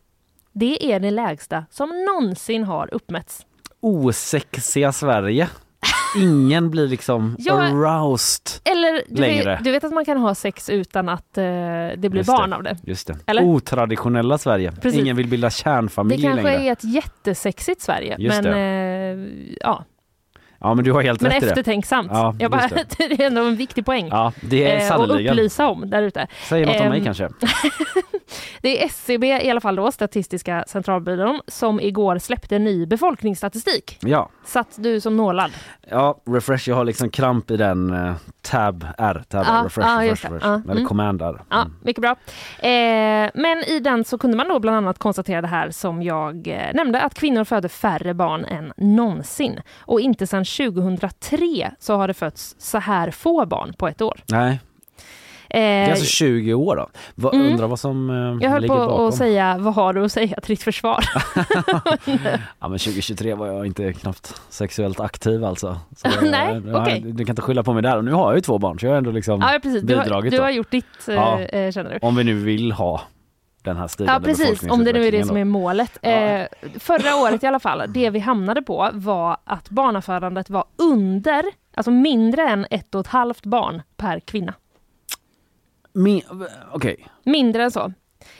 [0.51, 3.45] Det är det lägsta som någonsin har uppmätts.
[3.81, 5.49] Osexiga Sverige.
[6.17, 8.61] Ingen blir liksom Jag- aroused.
[8.63, 9.55] Eller du Längre.
[9.55, 12.49] vet, du vet att man kan ha sex utan att eh, det blir Just barn
[12.49, 12.55] det.
[12.55, 12.77] av det.
[12.83, 13.17] Just det.
[13.25, 13.43] Eller?
[13.43, 14.71] Otraditionella Sverige.
[14.71, 14.99] Precis.
[15.01, 16.63] Ingen vill bilda Det kärnfamilj kanske längre.
[16.67, 19.27] är ett jättesexigt Sverige, Just men eh,
[19.61, 19.85] ja,
[20.61, 21.47] Ja men du har helt men rätt det.
[21.47, 22.11] eftertänksamt.
[22.13, 23.03] Ja, jag bara, just det.
[23.03, 24.07] är ändå en viktig poäng.
[24.11, 26.27] Ja det är Eh, och upplysa om där ute.
[26.49, 27.29] Säg något om mig Ehm, kanske.
[28.61, 33.97] Det är SCB i alla fall då, Statistiska centralbyrån, som igår släppte ny befolkningsstatistik.
[34.01, 34.29] Ja.
[34.45, 35.51] Satt du som nålad?
[35.89, 40.01] Ja, refresh, jag har liksom kramp i den eh, tab R, tab Ja, refresh, ja,
[40.01, 40.45] refresh, refresh.
[40.47, 40.85] Ja, eller mm.
[40.85, 41.41] command R.
[41.49, 41.73] Ja, Mm.
[41.81, 42.11] mycket bra.
[42.59, 46.47] Eh, men i den så kunde man då bland annat konstatera det här som jag
[46.47, 49.59] eh, nämnde, att kvinnor föder färre barn än någonsin.
[49.79, 54.19] Och inte sedan 2003 så har det fötts så här få barn på ett år.
[54.31, 54.59] Nej,
[55.49, 56.89] det är Eh, alltså 20 år då.
[57.15, 57.47] Va, Mm.
[57.51, 59.07] Undrar vad som eh, jag höll ligger på bakom.
[59.07, 61.05] att säga, vad har du att säga till ditt försvar?
[62.59, 65.79] Ja men 2023 var jag inte knappt sexuellt aktiv alltså.
[65.95, 67.01] Så Nej, jag, jag, okej.
[67.05, 67.97] Du kan inte skylla på mig där.
[67.97, 69.81] Och nu har jag ju två barn så jag har ändå liksom ja, precis.
[69.83, 70.43] Du har, bidragit du då.
[70.43, 71.39] har gjort ditt, eh, Ja.
[71.39, 72.07] eh, känner du.
[72.07, 73.01] Om vi nu vill ha
[73.63, 75.97] den här stigande Ja precis, om det nu är det som är målet.
[76.01, 76.09] Ja.
[76.09, 76.47] Eh,
[76.79, 81.43] förra året i alla fall, det vi hamnade på var att barnafödandet var under,
[81.75, 84.53] alltså mindre än ett och ett halvt barn per kvinna.
[85.93, 86.23] Min-
[86.73, 86.95] okay.
[87.25, 87.93] Mindre än så.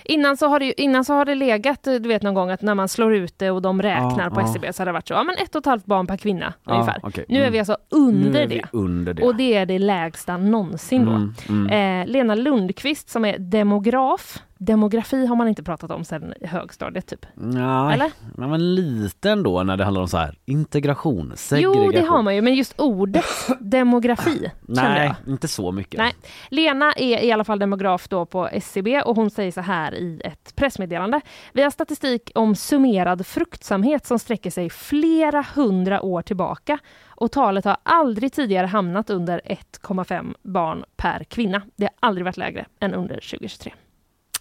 [0.09, 2.61] Innan så, har det, innan så har det legat, eh, du vet någon gång att
[2.61, 4.45] när man slår ut det och de räknar Ja, på ja.
[4.45, 6.53] SCB så har det varit så, ja men ett och ett halvt barn per kvinna
[6.63, 6.99] Ja, ungefär.
[7.03, 7.25] okej.
[7.29, 7.53] Nu är Mm.
[7.53, 8.55] vi alltså under är det.
[8.55, 9.23] vi under det.
[9.23, 11.11] Och det är det lägsta någonsin då.
[11.11, 12.01] Mm, mm.
[12.01, 14.39] Eh, Lena Lundqvist som är demograf.
[14.61, 17.25] Demografi har man inte pratat om sedan högstadiet typ.
[17.35, 18.11] Nej, Eller?
[18.49, 21.91] Men lite ändå när det handlar om så här integration, Jo, segregation.
[21.91, 23.25] det har man ju, men just ordet
[23.59, 25.33] demografi Nej, jag.
[25.33, 25.97] inte så mycket.
[25.97, 26.13] Nej.
[26.49, 30.21] Lena är i alla fall demograf då på SCB och hon säger så här i
[30.23, 31.21] ett pressmeddelande.
[31.53, 37.65] Vi har statistik om summerad fruktsamhet som sträcker sig flera hundra år tillbaka och talet
[37.65, 41.61] har aldrig tidigare hamnat under 1,5 barn per kvinna.
[41.75, 43.73] Det har aldrig varit lägre än under 2023.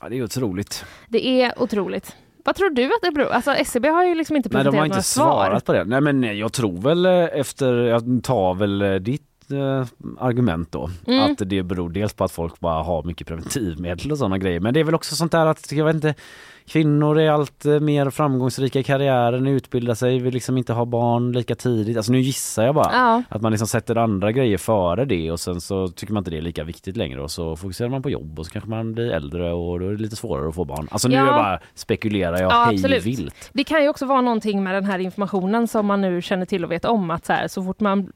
[0.01, 0.85] Ja, det är otroligt.
[1.09, 2.16] Det är otroligt.
[2.44, 4.79] Vad tror du att det beror Alltså SCB har ju liksom inte Nej, presenterat de
[4.79, 5.25] har några inte svar.
[5.44, 5.85] svarat på det.
[5.85, 9.28] Nej, men jag tror väl eh, efter, jag tar väl eh, ditt
[10.19, 10.91] argument då.
[11.07, 11.33] Mm.
[11.33, 14.61] Att det beror dels på att folk bara har mycket preventivmedel och sådana grejer.
[14.61, 16.15] Men det är väl också sånt där att jag vet inte
[16.68, 21.33] Kvinnor är allt eh, mer framgångsrika i karriären, utbildar sig, vill liksom inte ha barn
[21.33, 21.96] lika tidigt.
[21.96, 22.90] Alltså nu gissar jag bara.
[22.92, 23.22] Ja.
[23.28, 26.37] Att man liksom sätter andra grejer före det och sen så tycker man inte det
[26.38, 29.11] är lika viktigt längre och så fokuserar man på jobb och så kanske man blir
[29.11, 30.88] äldre och då är det lite svårare att få barn.
[30.90, 31.22] Alltså nu Ja.
[31.22, 33.50] är jag bara spekulerar jag Ja, hej vilt.
[33.52, 36.64] Det kan ju också vara någonting med den här informationen som man nu känner till
[36.64, 38.12] och vet om att så, här, så fort man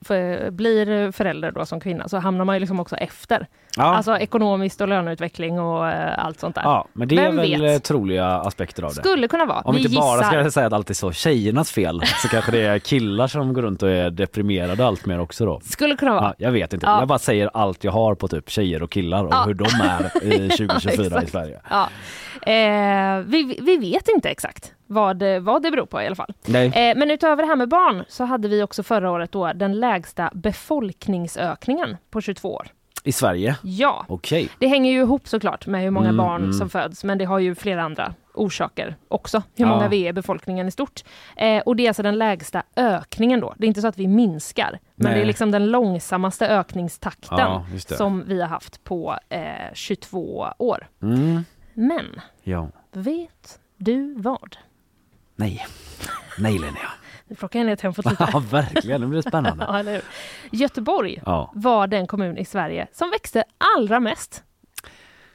[0.50, 3.46] blir förälder då som kvinna så hamnar man ju liksom också efter.
[3.76, 3.82] Ja.
[3.84, 6.62] Alltså ekonomiskt och löneutveckling och eh, allt sånt där.
[6.62, 7.84] Ja, men det är Vem väl vet?
[7.84, 9.00] troliga aspekter av det.
[9.00, 9.61] Skulle kunna vara.
[9.61, 10.40] Om Vi inte bara gissar.
[10.42, 13.62] ska säga att allt är så tjejernas fel så kanske det är killar som går
[13.62, 15.61] runt och är deprimerade allt mer också då.
[15.64, 16.24] Skulle kunna vara.
[16.24, 16.87] Ja, jag vet inte.
[16.87, 16.98] Ja.
[16.98, 19.44] Jag bara säger allt jag har på typ tjejer och killar och Ja.
[19.46, 21.26] hur de är i 2024 i.
[21.26, 21.61] Sverige.
[22.46, 26.33] Eh, vi, vi vet inte exakt vad, det- vad det beror på i alla fall.
[26.46, 29.81] Eh, men utöver det här med barn så hade vi också förra året då den
[29.81, 32.66] lägsta befolkningsökningen på 22 år.
[33.05, 33.57] I Sverige?
[33.62, 34.48] Ja, Okej.
[34.59, 36.52] det hänger ju ihop såklart med hur många Mm, barn mm.
[36.52, 39.42] som föds, men det har ju flera andra orsaker också.
[39.57, 39.71] Hur Ja.
[39.75, 41.01] många vi är i befolkningen i stort.
[41.37, 43.55] Eh, och det är alltså den lägsta ökningen då.
[43.59, 45.14] Det är inte så att vi minskar, men Nej.
[45.14, 47.97] det är liksom den långsammaste ökningstakten Ja, det.
[47.97, 49.42] som vi har haft på eh,
[49.75, 50.88] 22 år.
[51.03, 51.45] Mm.
[51.75, 52.68] Men Ja.
[52.92, 54.57] vet du vad?
[55.37, 55.66] Nej.
[56.38, 56.73] Nej Linnea.
[57.29, 58.29] Nu plockar jag ner tempot lite.
[58.33, 59.64] Ja verkligen, det blir spännande.
[59.95, 60.01] ja?
[60.51, 61.51] Göteborg Ja.
[61.55, 63.45] var den kommun i Sverige som växte
[63.77, 64.45] allra mest.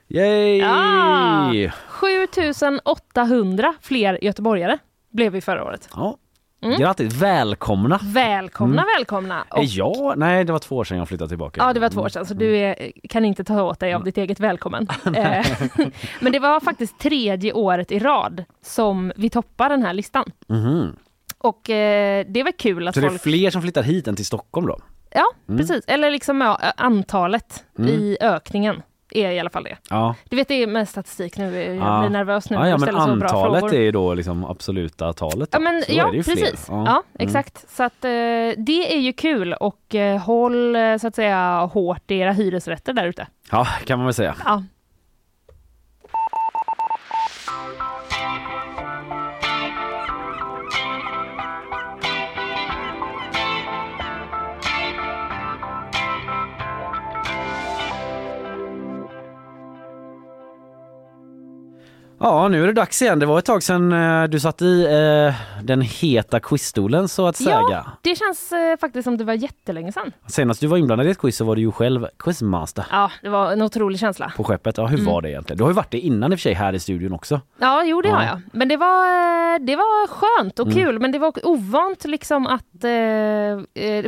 [0.10, 0.58] Yay!
[0.58, 1.72] Ja!
[1.98, 4.78] 7800 fler göteborgare
[5.12, 5.90] blev vi förra året.
[5.96, 6.18] Ja.
[6.62, 6.80] Mm.
[6.80, 8.00] Grattis, välkomna!
[8.04, 8.94] Välkomna, Mm.
[8.98, 9.46] välkomna!
[9.50, 10.18] Och, Är jag?
[10.18, 11.62] Nej det var två år sedan jag flyttade tillbaka.
[11.64, 14.04] ja, det var två år sedan, så du är, kan inte ta åt dig av
[14.04, 14.88] ditt eget välkommen.
[15.16, 15.46] Eh,
[16.22, 20.32] Men det var faktiskt tredje året i rad som vi toppar den här listan.
[20.48, 20.96] Mhm.
[21.38, 23.22] Och eh, det var kul att Så det är folk...
[23.22, 24.80] fler som flyttar hit än till Stockholm då?
[25.12, 25.58] Ja, Mm.
[25.58, 25.86] precis.
[25.88, 27.90] Eller liksom ja, antalet Mm.
[27.90, 28.82] i ökningen
[29.18, 29.78] är i alla fall det.
[29.90, 30.16] Ja.
[30.30, 31.64] Du vet, det är med statistik nu.
[31.64, 32.00] Jag Ja.
[32.00, 32.56] blir nervös nu.
[32.56, 35.50] Ja, ja men antalet är ju då liksom absoluta talet.
[35.52, 36.66] Ja, men, Så ja precis.
[36.70, 37.02] Ja, Mm.
[37.20, 37.66] exakt.
[37.70, 38.10] Så att, eh,
[38.58, 42.94] det är ju kul och eh, håll eh, så att säga hårt i era hyresrätter
[42.94, 43.28] där ute.
[43.52, 44.36] Ja, kan man väl säga.
[44.46, 44.64] Ja.
[62.20, 63.20] Ja, nu är det dags igen.
[63.20, 67.36] Det var ett tag sedan eh, du satt i eh, den heta quizstolen så att
[67.36, 67.62] säga.
[67.72, 70.12] ja, det känns eh, faktiskt som det var jättelänge sedan.
[70.28, 73.30] Senast du var inblandad i ett quiz så var du ju själv quizmaster Ja, det
[73.30, 74.32] var en otrolig känsla.
[74.38, 74.78] på skeppet.
[74.78, 75.14] Ja, hur Mm.
[75.14, 75.58] var det egentligen?
[75.58, 77.42] Du har ju varit det innan i och för sig här i studion också.
[77.60, 78.16] Ja, jo det Ja.
[78.16, 78.42] har jag.
[78.54, 80.78] Men det var, eh, det var skönt och Mm.
[80.78, 82.84] kul, men det var ovant liksom att...
[82.84, 82.90] Eh,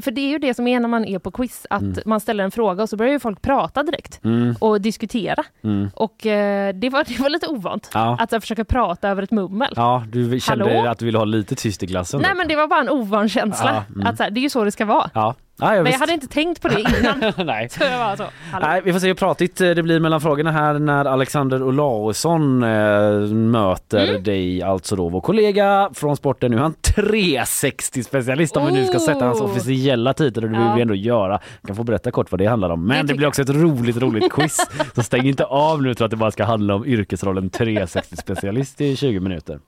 [0.01, 1.95] för det är ju det som är när man är på quiz, att Mm.
[2.05, 4.55] man ställer en fråga och så börjar ju folk prata direkt Mm.
[4.59, 5.43] och diskutera.
[5.63, 5.89] Mm.
[5.93, 8.17] Och det, var, det var lite ovant Ja.
[8.19, 9.73] att så, försöka prata över ett mummel.
[9.75, 10.89] Ja, du kände Hallå?
[10.89, 12.21] att du ville ha lite tyst i glassen.
[12.21, 13.73] Nej men det var bara en ovan känsla.
[13.88, 14.07] Ja, mm.
[14.07, 15.09] Att så här, det är ju så det ska vara.
[15.13, 17.33] Ja, ja jag men jag hade inte tänkt på det innan.
[17.47, 17.69] Nej.
[17.69, 18.67] så jag var så, hallå.
[18.67, 22.63] Nej, vi får se hur pratigt eh, det blir mellan frågorna här när Alexander Olausson
[22.63, 22.69] eh,
[23.33, 24.23] möter Mm.
[24.23, 26.51] dig, alltså då vår kollega från sporten.
[26.51, 29.45] Nu är han 360 specialist om vi nu ska sätta hans Oh.
[29.51, 30.75] officiella titel och det vill Ja.
[30.75, 31.39] vi ändå göra.
[31.61, 32.85] Jag kan få berätta kort vad det handlar om.
[32.87, 34.67] Men Det det, blir också ett roligt, roligt quiz.
[34.95, 38.81] Så stäng inte av nu tror att det bara ska handla om yrkesrollen 360 specialist
[38.81, 39.59] i 20 minuter.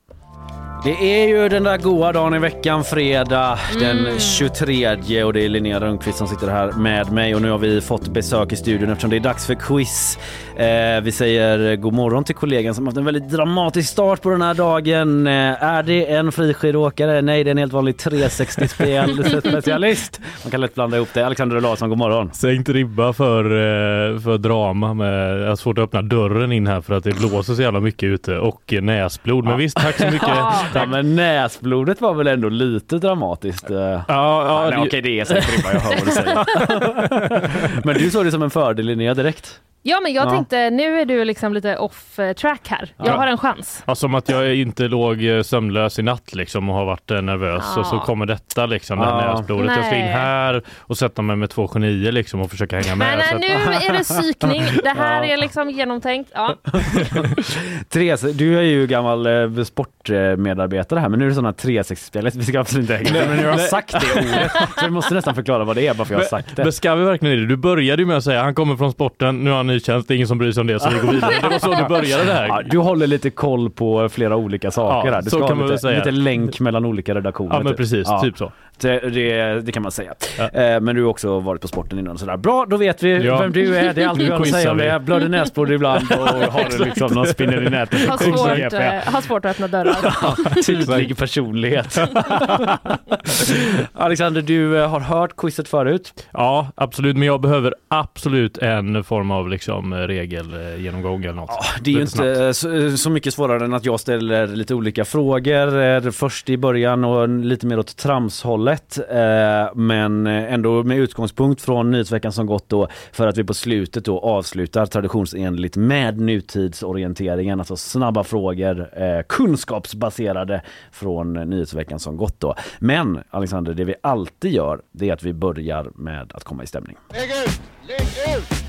[0.84, 5.50] Det är ju den där goa dagen i veckan, fredag den 23 och det är
[5.50, 8.90] Linnea Rönnqvist som sitter här med mig och nu har vi fått besök i studion
[8.90, 10.20] eftersom det är dags för quiz.
[10.56, 14.42] Eh, vi säger god morgon till kollegan som haft en väldigt dramatisk start på den
[14.42, 15.28] här dagen.
[15.28, 17.22] Eh, är det en friskidåkare?
[17.22, 20.22] Nej, det är en helt vanlig 360 spel specialist.
[20.44, 21.26] Man kan lätt blanda ihop det.
[21.26, 22.30] Alexander Larsson, god morgon.
[22.34, 24.94] Sänkt ribba för, eh, för drama.
[24.94, 27.80] Med, jag har svårt att öppna dörren in här för att det blåser så jävla
[27.80, 29.46] mycket ute och näsblod.
[29.46, 30.30] Men visst, tack så mycket.
[30.76, 33.70] Ja, men näsblodet var väl ändå lite dramatiskt.
[33.70, 33.78] eh.
[33.78, 35.26] Ja, ja, Nej, det- okej, det är
[35.58, 37.82] ribba, jag hör vad du säger.
[37.86, 39.60] men du såg det som en fördel Linnea direkt.
[39.84, 40.30] Ja men jag Ja.
[40.32, 42.90] tänkte, nu är du liksom lite off eh, track här.
[42.98, 43.12] Jag Ja.
[43.18, 43.84] har en chans.
[43.88, 47.22] Ja, som att jag inte låg eh, sömnlös i natt liksom och har varit eh,
[47.22, 47.80] nervös Ja.
[47.80, 49.38] och så kommer detta liksom, det här Ja.
[49.38, 49.72] näsblodet.
[49.76, 53.08] Jag ska in här och sätta mig med två genier liksom och försöka hänga med.
[53.18, 54.64] Men nej, nu är det psykning.
[54.84, 55.34] Det här Ja.
[55.34, 56.32] är liksom genomtänkt.
[56.34, 56.56] Ja.
[57.90, 62.36] Therese, du är ju gammal eh, sportmedarbetare här men nu är det sådana 360-spelet.
[62.36, 64.52] Vi ska absolut inte hänga med men jag har sagt det ordet.
[64.80, 66.64] Så vi måste nästan förklara vad det är bara för jag har sagt det.
[66.64, 67.46] Men ska vi verkligen det?
[67.46, 70.08] Du började ju med att säga han kommer från sporten, nu har han ny tjänst,
[70.08, 71.34] det är ingen som bryr sig om det så vi går vidare.
[71.42, 72.48] Det var så du började det här.
[72.48, 75.22] Ja, du håller lite koll på flera olika saker Ja, här.
[75.22, 75.98] Du så ska kan man lite, säga.
[75.98, 77.56] lite länk mellan olika redaktioner.
[77.56, 77.78] Ja men typ.
[77.78, 78.22] precis, Ja.
[78.22, 78.52] typ så.
[78.82, 80.14] Det, det, det kan man säga.
[80.40, 82.38] Eh, men du har också varit på sporten innan och sådär.
[82.38, 83.40] Bra, då vet vi Ja.
[83.42, 83.94] vem du är.
[83.94, 84.84] Det är allt vi har att säga om vi.
[84.84, 85.00] det.
[85.00, 88.10] Blöder näsblod ibland och har liksom någon spinner i nätet.
[88.10, 90.62] Har svårt, eh, har svårt att öppna dörrar.
[90.66, 91.98] Tydlig personlighet.
[93.94, 96.14] Alexander, du eh, har hört quizet förut.
[96.34, 97.18] Ja, absolut.
[97.18, 101.50] Men jag behöver absolut en form av liksom regelgenomgång eller något.
[101.82, 105.82] Det är ju inte så, så mycket svårare än att jag ställer lite olika frågor.
[105.82, 111.62] Eh, Först i början och lite mer åt tramshållet eh, Men eh, ändå med utgångspunkt
[111.62, 117.60] från nyhetsveckan som gått då för att vi på slutet då avslutar traditionsenligt med nutidsorienteringen.
[117.60, 120.62] Alltså snabba frågor, eh, kunskapsbaserade
[120.92, 122.56] från nyhetsveckan som gått då.
[122.80, 126.68] Men Alexander, det vi alltid gör det är att vi börjar med att komma i
[126.68, 126.98] stämning.
[127.14, 127.62] Lägg ut!
[127.88, 128.61] Lägg ut!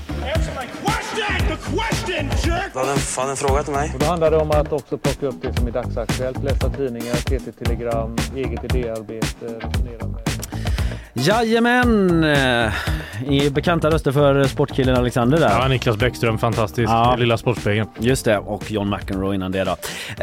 [2.73, 3.91] Vad my fan en, en fråga till mig?
[3.93, 7.13] Och då handlar det om att också plocka upp det som är dagsaktuellt, läsa tidningar,
[7.13, 10.32] TT-telegram, eget idéarbete, resonera med
[11.15, 12.23] Jajamän!
[12.23, 12.73] Eh,
[13.29, 15.49] I bekanta röster för sportkillen Alexander där.
[15.49, 16.89] Ja, Niklas Bäckström, fantastisk.
[16.89, 17.15] Ja.
[17.19, 17.89] Lilla Sportspegeln.
[17.99, 19.75] Just det, och John McEnroe innan det då.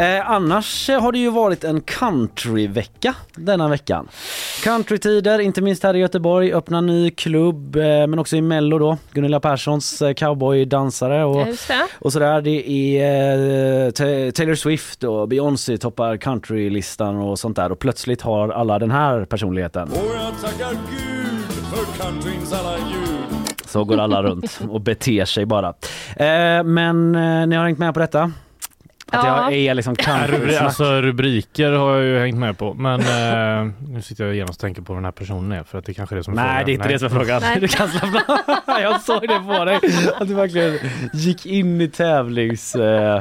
[0.02, 4.08] Eh, annars har det ju varit en countryvecka denna veckan.
[4.64, 8.98] Countrytider, inte minst här i Göteborg, öppna ny klubb, eh, men också i Mello då.
[9.12, 11.56] Gunilla Perssons eh, cowboydansare och, det.
[11.98, 12.40] och sådär.
[12.40, 12.68] Det
[12.98, 18.48] är eh, Ta- Taylor Swift och Beyoncé toppar countrylistan och sånt där och plötsligt har
[18.48, 19.88] alla den här personligheten.
[19.88, 23.48] Och jag tackar Gud för countryns alla ljud.
[23.66, 25.68] Så går alla runt och beter sig bara.
[26.16, 28.22] Eh, men eh, ni har hängt med på detta?
[29.12, 29.42] Att Ja.
[29.42, 29.96] jag är liksom
[30.60, 32.74] alltså rubriker har jag ju hängt med på.
[32.74, 35.78] Men eh, nu sitter jag genast och tänker på vad den här personen är för
[35.78, 36.64] att det kanske är det som är Nej, frågan.
[36.66, 37.40] det är inte det som är frågan.
[37.42, 37.60] Nej.
[37.60, 38.22] Du kan slappna.
[38.82, 39.80] Jag såg det på dig.
[40.20, 40.78] Att du verkligen
[41.12, 43.20] gick in i tävlings eh,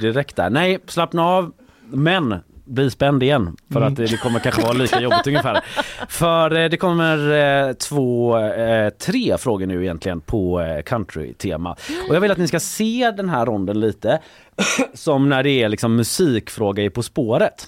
[0.00, 0.50] direkt där.
[0.50, 1.52] Nej, slappna av.
[1.90, 2.34] Men
[2.64, 5.64] bli spänd igen för att det, det kommer kanske vara lika jobbigt ungefär.
[6.08, 7.32] För eh, det kommer
[7.68, 11.76] eh, två, eh, tre frågor nu egentligen på country-tema.
[12.08, 14.20] Och jag vill att ni ska se den här ronden lite
[14.94, 17.66] som när det är liksom musikfråga i På spåret.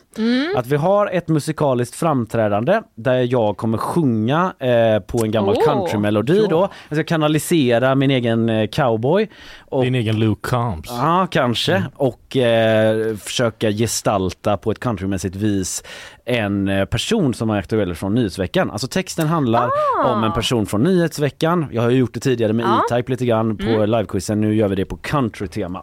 [0.57, 5.65] Att vi har ett musikaliskt framträdande där jag kommer sjunga eh, på en gammal Åh,
[5.65, 6.69] countrymelodi då.
[6.89, 9.31] Jag ska kanalisera min egen eh, cowboy.
[9.69, 10.89] Och, Din egen Luke Combs.
[10.89, 11.83] Ja, kanske.
[11.97, 15.83] Och eh, försöka gestalta på ett countrymässigt vis
[16.25, 18.71] en eh, person som är aktuell från nyhetsveckan.
[18.71, 19.71] Alltså texten handlar
[20.05, 21.67] om en person från nyhetsveckan.
[21.73, 22.83] Jag har ju gjort det tidigare med Ja.
[22.91, 24.41] E-Type lite grann på livequizen.
[24.41, 25.83] Nu gör vi det på country-tema.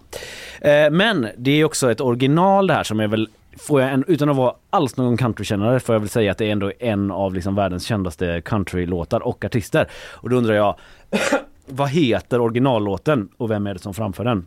[0.61, 4.03] Eh, men det är också ett original det här som är väl Får jag en,
[4.07, 7.11] utan att vara alls någon countrykännare får jag väl säga att det är ändå en
[7.11, 9.87] av liksom världens kändaste countrylåtar och artister.
[9.93, 10.75] Och då undrar jag,
[11.65, 14.45] vad heter originallåten och vem är det som framför den?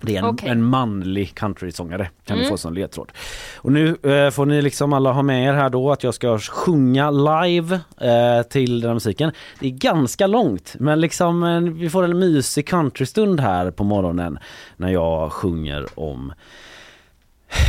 [0.00, 0.48] Det är en, Okej.
[0.48, 3.12] en manlig countrysångare kan vi få som ledtråd.
[3.56, 6.38] Och nu eh, får ni liksom alla ha med er här då att jag ska
[6.38, 9.32] sjunga live eh, till den här musiken.
[9.60, 14.38] Det är ganska långt men liksom eh, vi får en mysig countrystund här på morgonen
[14.76, 16.32] när jag sjunger om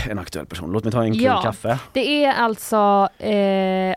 [0.09, 0.71] en aktuell person.
[0.71, 1.41] Låt mig ta en kul Ja.
[1.41, 1.79] kaffe.
[1.93, 3.31] Det är alltså, eh,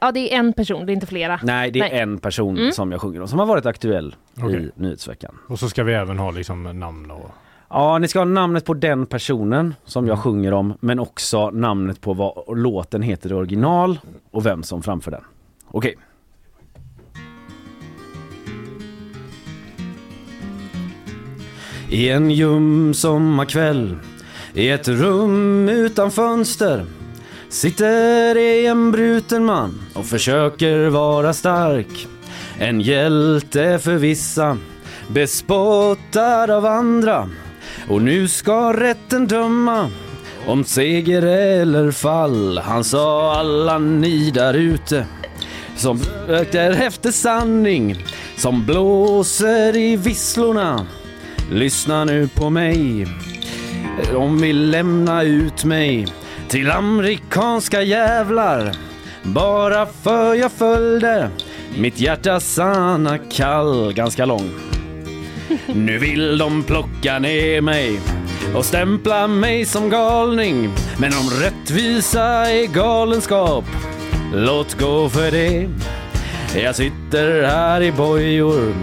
[0.00, 1.40] ja det är en person, det är inte flera.
[1.42, 1.98] Nej, det är Nej.
[2.00, 2.72] en person Mm.
[2.72, 4.70] som jag sjunger om som har varit aktuell i Okej.
[4.74, 5.38] nyhetsveckan.
[5.48, 7.30] Och så ska vi även ha liksom namn och...
[7.72, 12.00] Ja, ni ska ha namnet på den personen som jag sjunger om men också namnet
[12.00, 14.00] på vad låten heter i original
[14.30, 15.22] och vem som framför den.
[15.70, 15.96] Okej.
[21.90, 23.96] I en ljum sommarkväll
[24.54, 26.86] i ett rum utan fönster
[27.48, 32.08] sitter det en bruten man och försöker vara stark.
[32.58, 34.58] En hjälte för vissa,
[35.08, 37.28] bespottad av andra.
[37.90, 39.90] Och nu ska rätten döma
[40.46, 42.58] om seger eller fall.
[42.58, 45.06] Han sa alla ni där ute
[45.76, 48.04] som söker efter sanning,
[48.36, 50.86] som blåser i visslorna.
[51.50, 53.06] Lyssna nu på mig.
[54.12, 56.06] De vill lämna ut mig
[56.48, 58.76] till amerikanska jävlar.
[59.22, 61.30] Bara för jag följde
[61.78, 63.92] mitt hjärtas sanna kall.
[63.92, 64.50] Ganska lång.
[65.66, 68.00] Nu vill de plocka ner mig
[68.54, 70.70] och stämpla mig som galning.
[70.98, 73.64] Men om rättvisa är galenskap,
[74.34, 75.68] låt gå för det.
[76.62, 78.74] Jag sitter här i bojor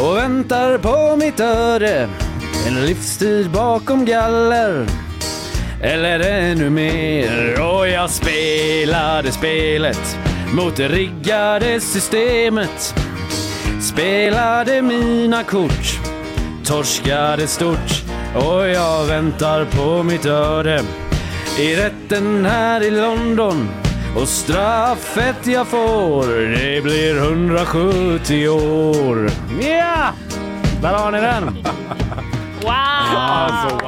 [0.00, 2.08] och väntar på mitt öde.
[2.66, 4.86] En livstid bakom galler.
[5.82, 7.60] Eller ännu mer.
[7.60, 10.18] Och jag spelade spelet
[10.54, 12.94] mot det riggade systemet.
[13.80, 16.00] Spelade mina kort,
[16.66, 18.04] torskade stort
[18.34, 20.82] och jag väntar på mitt öde.
[21.58, 23.68] I rätten här i London
[24.16, 29.30] Och straffet jag får, det blir 170 år.
[29.60, 30.12] Ja!
[30.82, 31.44] Där har ni den!
[32.62, 32.95] Wow!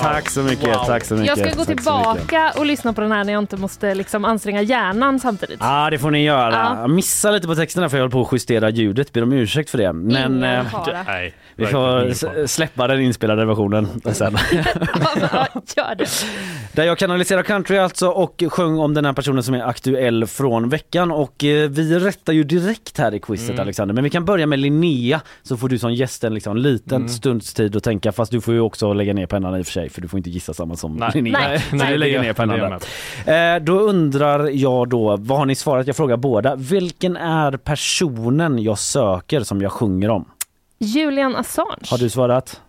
[0.00, 1.38] Tack så mycket, tack så mycket.
[1.38, 4.62] Jag ska gå tillbaka och lyssna på den här när jag inte måste liksom anstränga
[4.62, 5.56] hjärnan samtidigt.
[5.60, 6.52] Ja, det får ni göra.
[6.52, 6.80] Ja.
[6.80, 9.12] Jag missade lite på texterna för jag höll på att justera ljudet.
[9.12, 9.92] Ber om ursäkt för det.
[9.92, 10.64] Men eh.
[11.06, 14.36] Nej, vi får släppa den inspelade versionen sen.
[15.32, 16.08] Ja, Gör det.
[16.72, 20.68] Där jag kanaliserar country alltså och sjöng om den här personen som är aktuell från
[20.68, 23.60] veckan och eh, vi rättar ju direkt här i quizet Mm.
[23.60, 23.94] Alexander.
[23.94, 27.08] Men vi kan börja med Linnea så får du som gästen liksom en liten Mm.
[27.08, 29.72] stunds tid att tänka fast du får ju också lägga ner pennan i och för
[29.72, 31.10] sig för du får inte gissa samma som Nej.
[31.14, 31.38] Linnea.
[31.38, 31.58] Nej.
[31.70, 32.80] Så Nej, du lägger ner pennan
[33.24, 33.54] där.
[33.56, 35.86] Eh, då undrar jag då, vad har ni svarat?
[35.86, 36.56] Jag frågar båda.
[36.56, 40.24] Vilken är personen jag söker som jag sjunger om?
[40.78, 41.86] Julian Assange.
[41.90, 42.60] Har du svarat?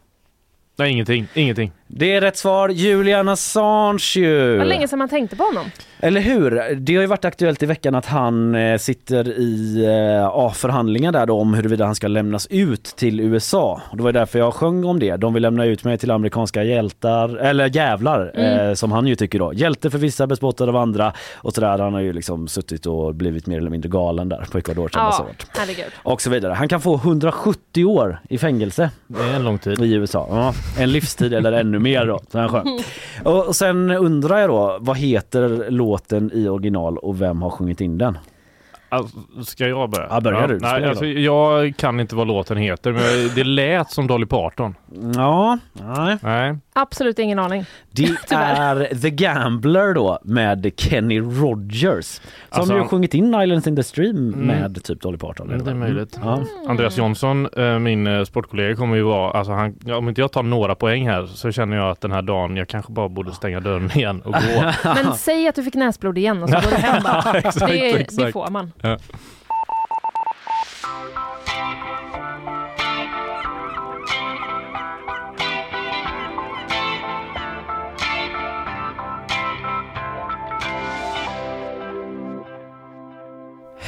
[0.77, 1.27] Nej, ingenting.
[1.33, 1.71] Ingenting.
[1.91, 2.69] Det är rätt svar.
[2.69, 4.57] Julian Assange ju.
[4.57, 5.65] Vad länge sedan man tänkte på honom.
[6.01, 6.75] Eller hur?
[6.75, 11.11] Det har ju varit aktuellt i veckan att han eh, sitter i eh, ja, förhandlingar
[11.11, 13.81] där då om huruvida han ska lämnas ut till USA.
[13.91, 15.15] Och det var därför jag sjöng om det.
[15.17, 19.39] De vill lämna ut mig till amerikanska hjältar, eller jävlar eh, som han ju tycker
[19.39, 19.53] då.
[19.53, 21.77] Hjälte för vissa, bespottad av andra och sådär.
[21.79, 24.99] Han har ju liksom suttit och blivit mer eller mindre galen där på Ecuadors Ja,
[24.99, 25.25] ambassad.
[25.57, 25.85] herregud.
[26.03, 26.53] Och så vidare.
[26.53, 29.81] Han kan få 170 år i fängelse Det är en lång tid.
[29.81, 30.27] i USA.
[30.31, 32.19] Ja, en livstid eller ännu mer då.
[32.31, 32.63] Så här
[33.23, 37.97] och sen undrar jag då, vad heter låten i original och vem har sjungit in
[37.97, 38.17] den?
[38.89, 40.07] Alltså, ska jag börja?
[40.09, 40.59] Ja, börja du.
[40.59, 44.75] Spelar Nej, alltså, jag kan inte vad låten heter, men det lät som Dolly Parton.
[45.15, 46.17] Ja, nej.
[46.21, 46.57] Nej.
[46.73, 47.65] Absolut ingen aning.
[47.91, 48.03] Det
[48.35, 52.05] är The Gambler då med Kenny Rogers.
[52.05, 55.49] Som Alltså- ju har sjungit in Islands in the Stream med typ Dolly Parton.
[55.49, 56.19] Mm, det är möjligt.
[56.23, 56.39] Ja.
[56.67, 59.31] Andreas Jonsson, eh, min eh, sportkollega, kommer ju vara...
[59.31, 62.11] Alltså han, ja, om inte jag tar några poäng här så känner jag att den
[62.11, 64.71] här dagen, jag kanske bara borde stänga dörren igen och gå.
[64.83, 67.37] Men säg att du fick näsblod igen och så går du hem bara.
[67.37, 68.33] Exakt, det, det exakt.
[68.33, 68.71] får man.
[68.83, 68.97] Ja.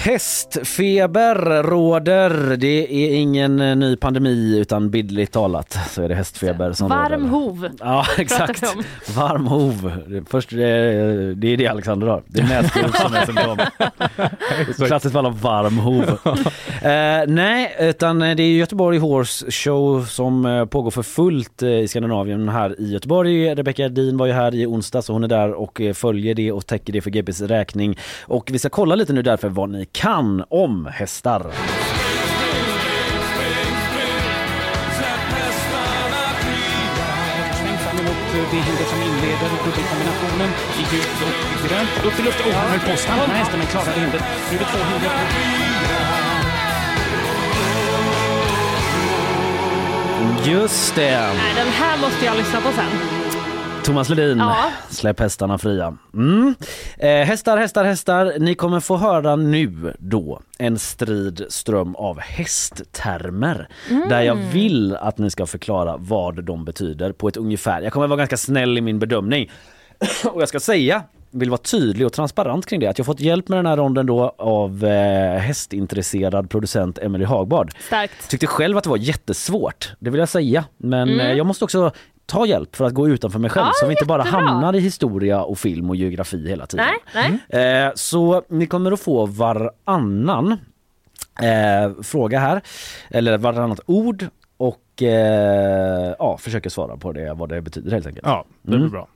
[0.03, 2.57] Hästfeber råder.
[2.57, 7.11] Det är ingen eh, ny pandemi utan bildligt talat så är det hästfeber som Varm
[7.11, 7.27] råder.
[7.27, 7.69] hov.
[7.79, 8.63] Ja exakt.
[9.15, 9.91] Varm hov.
[10.07, 12.23] Det- Först, det, är- det är det Alexander har.
[12.27, 13.57] Det är näsblod som är symptom.
[14.87, 16.03] Klassiskt fall av varm hov.
[16.81, 21.87] eh, nej, utan det är Göteborg Horse Show som eh, pågår för fullt eh, i
[21.87, 23.55] Skandinavien här i Göteborg.
[23.55, 26.51] Rebecca Edin var ju här i onsdag så hon är där och eh, följer det
[26.51, 27.97] och täcker det för GPs räkning.
[28.21, 31.51] Och vi ska kolla lite nu därför vad ni kan om hästar.
[38.51, 41.33] Det hinder som inleder dubbelkombinationen i gult och
[41.69, 42.05] grönt.
[42.05, 42.51] Upp i luften.
[42.51, 44.23] Oh, han höll på att stanna hästen men klarade hindret.
[44.49, 45.15] Nu är det två hinder på
[50.49, 51.33] Just det!
[51.37, 53.20] Nej, den här måste jag lyssna på sen.
[53.83, 54.55] Thomas Ledin, Ja.
[54.89, 55.97] släpp hästarna fria.
[56.13, 56.55] Mm.
[56.97, 58.33] Eh, hästar, hästar, hästar.
[58.39, 63.67] Ni kommer få höra nu då en strid ström av hästtermer
[64.09, 67.81] där jag vill att ni ska förklara vad de betyder på ett ungefär.
[67.81, 69.51] Jag kommer vara ganska snäll i min bedömning
[70.25, 71.03] och jag ska säga
[71.33, 72.87] vill vara tydlig och transparent kring det.
[72.87, 77.71] Att jag fått hjälp med den här ronden då av eh, hästintresserad producent Emily Hagbard.
[77.87, 78.29] Starkt.
[78.29, 80.65] Tyckte själv att det var jättesvårt, det vill jag säga.
[80.77, 81.19] Men Mm.
[81.19, 81.91] eh, jag måste också
[82.31, 84.79] ta hjälp för att gå utanför mig själv Ja, så vi inte bara hamnar i
[84.79, 86.85] historia och film och geografi hela tiden.
[87.13, 87.85] Nej, nej.
[87.85, 90.51] Eh, så ni kommer att få varannan
[91.41, 92.61] eh, fråga här,
[93.09, 94.25] eller varannat ord
[94.57, 98.27] och eh, ja, försöker svara på det, vad det betyder helt enkelt.
[98.27, 98.91] Ja, det blir Mm.
[98.91, 99.07] bra.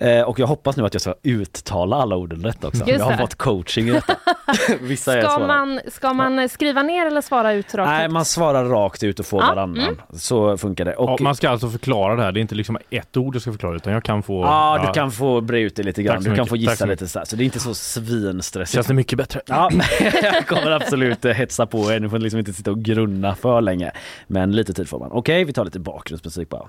[0.00, 2.78] Eh, och jag hoppas nu att jag ska uttala alla orden rätt också.
[2.78, 3.18] Just jag har det.
[3.18, 4.16] fått coaching i detta.
[4.80, 5.46] Vissa är Ska svåra.
[5.46, 8.12] man, ska man skriva ner eller svara ut rakt Nej, ut?
[8.12, 9.78] man svarar rakt ut och får Ja, varannan.
[9.82, 9.96] mm.
[10.12, 10.94] Så funkar det.
[10.94, 12.32] Och, Ja, man ska alltså förklara det här.
[12.32, 14.42] Det är inte liksom ett ord du ska förklara utan jag kan få...
[14.42, 16.22] Ja, du kan få bre ut det lite grann.
[16.22, 17.26] Du kan få gissa lite så här.
[17.26, 18.74] Så det är inte så svinstressigt.
[18.74, 19.40] Känns det mycket bättre?
[19.46, 19.70] Ja,
[20.22, 22.00] jag kommer absolut hetsa på er.
[22.00, 23.92] Nu får ni liksom inte sitta och grunna för länge.
[24.26, 25.12] Men lite tid får man.
[25.12, 26.68] Okej, vi tar lite bakgrundsmusik bara.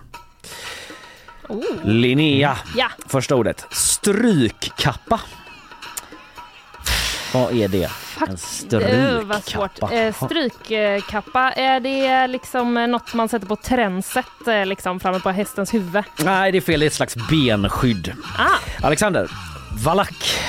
[1.49, 1.63] Oh.
[1.83, 2.57] Linnea.
[2.75, 2.87] Ja.
[3.07, 3.65] Första ordet.
[3.71, 5.19] Strykkappa.
[7.33, 7.89] Vad är det?
[8.27, 9.93] En strykkappa.
[9.93, 15.73] Eh, strykkappa, är det liksom något man sätter på tränset eh, liksom framme på hästens
[15.73, 16.03] huvud?
[16.23, 16.79] Nej, det är fel.
[16.79, 18.13] Det är ett slags benskydd.
[18.37, 19.31] Ah, Alexander.
[19.85, 20.39] Valack.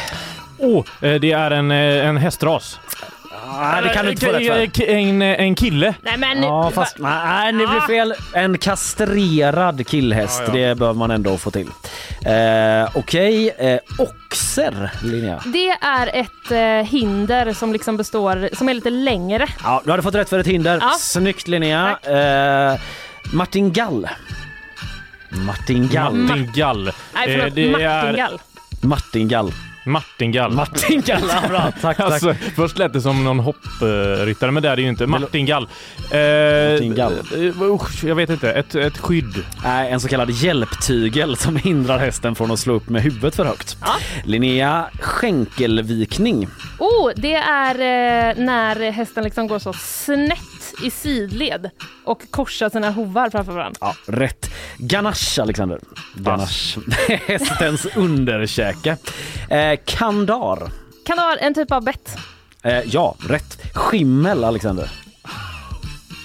[0.58, 2.78] Oh, eh, det är en, eh, en hästras.
[3.60, 4.82] Nej, det kan du inte få rätt för.
[4.90, 5.94] Eh, En, eh, en kille.
[6.02, 6.42] nej men...
[6.42, 8.14] Ja, fast nej, det blir fel.
[8.32, 10.52] En kastrerad killhäst, Ja, ja.
[10.68, 11.68] det behöver man ändå få till.
[12.24, 14.56] Eh, Okej, eh, ox.
[14.56, 15.42] noser, Linnea?
[15.46, 19.46] Det är ett eh, hinder som liksom består, som är lite längre.
[19.64, 20.78] Ja, du hade fått rätt för ett hinder.
[20.80, 20.90] Ja.
[20.98, 21.98] Snyggt Linnea.
[22.02, 22.80] Eh,
[23.32, 24.08] Martin Gall.
[25.30, 26.14] Martin Gall.
[26.14, 26.84] Martin Gall.
[27.14, 28.40] Nej, Eh, förlåt, det Martin är- Gall.
[28.82, 29.52] Martin Gall.
[29.86, 30.52] Martin Gall.
[30.52, 31.72] Martin Gall, ja, bra.
[31.80, 32.00] Tack, tack.
[32.00, 35.06] Alltså, först lät det som någon hoppryttare, men det är det ju inte.
[35.06, 35.62] Martin Gall.
[36.10, 36.18] Eh,
[36.72, 37.12] Martin Gall.
[37.12, 38.52] eh, usch, jag vet inte.
[38.52, 39.44] Ett, ett skydd.
[39.64, 43.44] Nej, en så kallad hjälptygel som hindrar hästen från att slå upp med huvudet för
[43.44, 43.76] högt.
[44.24, 46.48] Linnea, skänkelvikning.
[46.78, 50.38] Oh, det är eh, när hästen liksom går så snett
[50.84, 51.70] i sidled
[52.04, 53.78] och korsar sina hovar framför varandra.
[53.80, 54.50] Ja, rätt.
[54.78, 55.78] Ganache, Alexander.
[56.14, 56.80] Ganache.
[57.26, 58.96] Hästens underkäke.
[59.48, 60.70] Eh, kandar.
[61.06, 62.16] Kan det vara en typ av bett?
[62.62, 63.74] Eh, ja, rätt.
[63.74, 64.90] Skimmel, Alexander.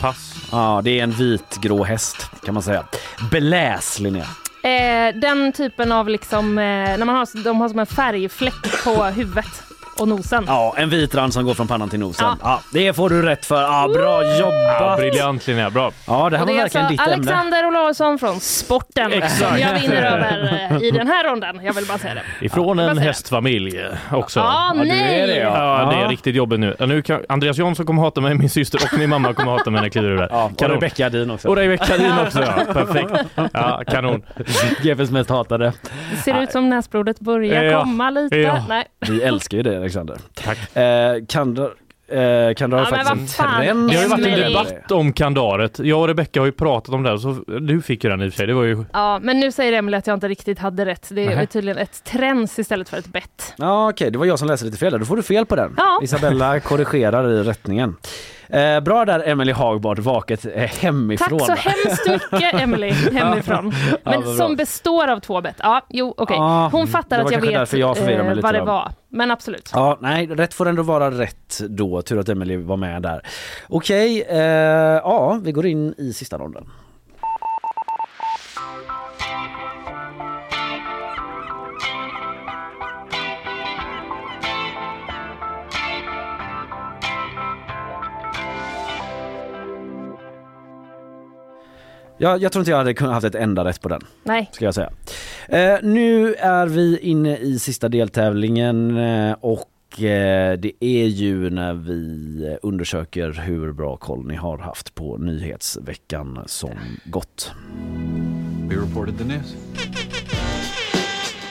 [0.01, 0.35] Pass.
[0.51, 2.85] Ja, det är en vitgrå häst kan man säga.
[3.31, 4.25] Beläs, Linnea.
[4.63, 6.63] Eh, den typen av liksom, eh,
[6.97, 9.63] när man har, de har som en färgfläck på huvudet
[9.99, 10.43] och nosen.
[10.47, 12.25] Ja, en vit rand som går från pannan till nosen.
[12.29, 12.37] Ja.
[12.43, 12.61] Ja.
[12.73, 13.61] det får du rätt för.
[13.61, 14.97] Ja, bra Ja, jobbat!
[14.99, 15.91] briljant Linnea, bra.
[16.07, 17.31] Ja, det här Och det var är verkligen alltså ditt ämne.
[17.31, 19.37] Alexander Olausson från Sporten Exakt.
[19.37, 21.59] som jag vinner över eh, i den här ronden.
[21.63, 22.45] Jag vill bara säga det.
[22.45, 23.79] Ifrån Ja, en hästfamilj
[24.11, 24.39] också.
[24.39, 25.21] Ja, nej!
[25.21, 25.79] är det, ja.
[25.81, 26.07] Ja, det är Ja.
[26.09, 26.75] riktigt jobbigt nu.
[26.79, 29.69] Ja, nu kan, Andreas Jansson kommer hata mig, min syster och min mamma kommer hata
[29.71, 30.27] mig när jag kliver ur där.
[30.31, 30.61] Ja, och.
[30.61, 31.47] Rebecka Din också.
[31.47, 32.73] Och Rebecka Din också, ja.
[32.73, 33.11] Perfekt.
[33.53, 34.23] Ja, kanon.
[34.83, 35.73] GPs mest hatade.
[36.11, 37.79] Det ser ut som näsblodet börjar Ja.
[37.79, 38.37] komma lite.
[38.37, 38.65] Ja.
[38.69, 38.85] Nej.
[39.07, 40.17] Vi älskar ju det, Alexander.
[40.33, 40.75] Tack.
[40.77, 41.65] Eh, kandar,
[42.07, 43.89] eh, kandar har Ja, faktiskt en trend.
[43.89, 45.79] Det har ju varit en debatt om kandaret.
[45.79, 48.27] Jag och Rebecka har ju pratat om det här, så du fick ju den i
[48.29, 48.47] och för sig.
[48.47, 48.85] Det var ju...
[48.93, 51.07] Ja, men nu säger Emelie att jag inte riktigt hade rätt.
[51.11, 51.45] Det är Nähä.
[51.45, 53.53] tydligen ett träns istället för ett bett.
[53.57, 54.99] Ja, okej, det var jag som läste lite fel där.
[54.99, 55.73] Då får du fel på den.
[55.77, 55.99] Ja.
[56.03, 57.95] Isabella korrigerar i rättningen.
[58.49, 61.39] Eh, bra där Emelie Hagbard, vaket eh, hemifrån.
[61.39, 63.73] Tack så hemskt mycket Emelie hemifrån.
[64.03, 65.55] Men som består av två bett.
[65.59, 66.37] Ja, jo okej.
[66.37, 68.65] Ja, Hon fattar det var att jag vet jag eh, vad det då.
[68.65, 68.91] var.
[69.09, 69.71] Men absolut.
[69.73, 72.01] Ja, nej, rätt får ändå vara rätt då.
[72.01, 73.21] Tur att Emelie var med där.
[73.69, 74.39] Okej, eh,
[75.03, 76.69] ja, vi går in i sista ronden.
[92.17, 94.01] Ja, jag tror inte jag hade kunnat haft ett enda rätt på den.
[94.23, 94.49] Nej.
[94.51, 94.91] ska jag säga.
[95.47, 101.73] Eh, nu är vi inne i sista deltävlingen eh, och eh, det är ju när
[101.73, 106.71] vi eh, undersöker hur bra koll ni har haft på nyhetsveckan som
[107.05, 107.51] gått.
[108.69, 109.55] We reported the news.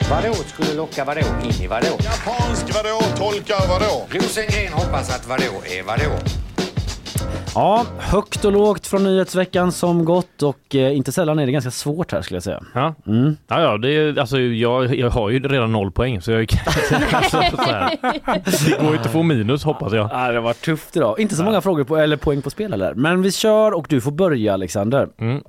[0.09, 1.87] Vadå skulle locka vadå in i vadå?
[1.87, 4.07] Japansk vadå tolkar vadå?
[4.09, 6.44] Rosengren hoppas att vadå är vadå?
[7.55, 11.71] Ja, högt och lågt från nyhetsveckan som gått och eh, inte sällan är det ganska
[11.71, 12.63] svårt här skulle jag säga.
[12.73, 13.37] Ja, Mm.
[13.47, 16.39] ja, ja det är, alltså, jag, jag har ju redan noll poäng så jag
[17.11, 17.97] alltså, så här.
[18.43, 20.09] Det går ju inte att få minus hoppas jag.
[20.11, 21.19] Ja, det var tufft idag.
[21.19, 22.93] Inte så många frågor på, eller poäng på spel heller.
[22.93, 25.07] Men vi kör och du får börja Alexander.
[25.19, 25.41] Mm.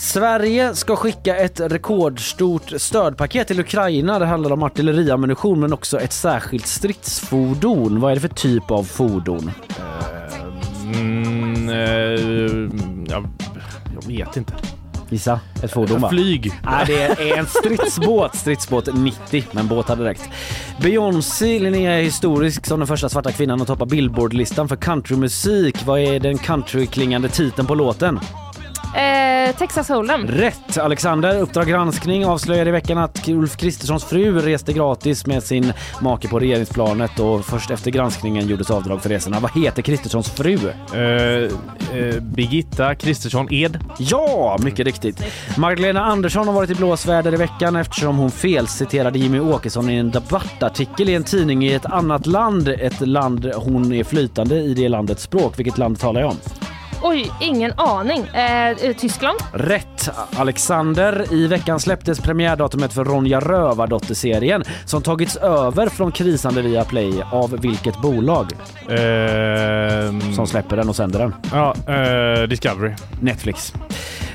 [0.00, 4.18] Sverige ska skicka ett rekordstort stödpaket till Ukraina.
[4.18, 8.00] Det handlar om artilleriammunition men också ett särskilt stridsfordon.
[8.00, 9.50] Vad är det för typ av fordon?
[10.94, 11.76] Mm, eh,
[13.08, 13.28] jag,
[13.94, 14.52] jag vet inte.
[15.08, 16.08] Gissa, ett fordon va?
[16.08, 16.52] Flyg.
[16.64, 18.36] Nej, det är en stridsbåt.
[18.36, 20.28] Stridsbåt 90, men båt hade räckt.
[20.82, 25.86] Beyoncé, Linnea är historisk som den första svarta kvinnan att toppa Billboard-listan för countrymusik.
[25.86, 28.20] Vad är den countryklingande titeln på låten?
[28.94, 30.26] Eh, Texas Hold'em.
[30.26, 30.78] Rätt!
[30.78, 36.28] Alexander, Uppdrag granskning avslöjade i veckan att Ulf Kristerssons fru reste gratis med sin make
[36.28, 39.40] på regeringsplanet och först efter granskningen gjordes avdrag för resorna.
[39.40, 40.58] Vad heter Kristerssons fru?
[40.94, 40.98] Eh,
[41.98, 43.78] eh, Birgitta Kristersson Ed.
[43.98, 45.22] Ja, mycket riktigt.
[45.56, 50.10] Magdalena Andersson har varit i blåsväder i veckan eftersom hon felciterade Jimmy Åkesson i en
[50.10, 52.68] debattartikel i en tidning i ett annat land.
[52.68, 55.58] Ett land hon är flytande i det landets språk.
[55.58, 56.36] Vilket land talar jag om?
[57.02, 58.26] Oj, ingen aning.
[58.34, 59.38] Eh, eh, Tyskland?
[59.52, 60.10] Rätt!
[60.36, 67.50] Alexander, i veckan släpptes premiärdatumet för Ronja Rövardotter-serien som tagits över från krisande Viaplay av
[67.60, 68.46] vilket bolag?
[68.88, 71.34] Ehm, Som släpper den och sänder den.
[71.52, 72.92] Ja, eh, Discovery.
[73.20, 73.74] Netflix.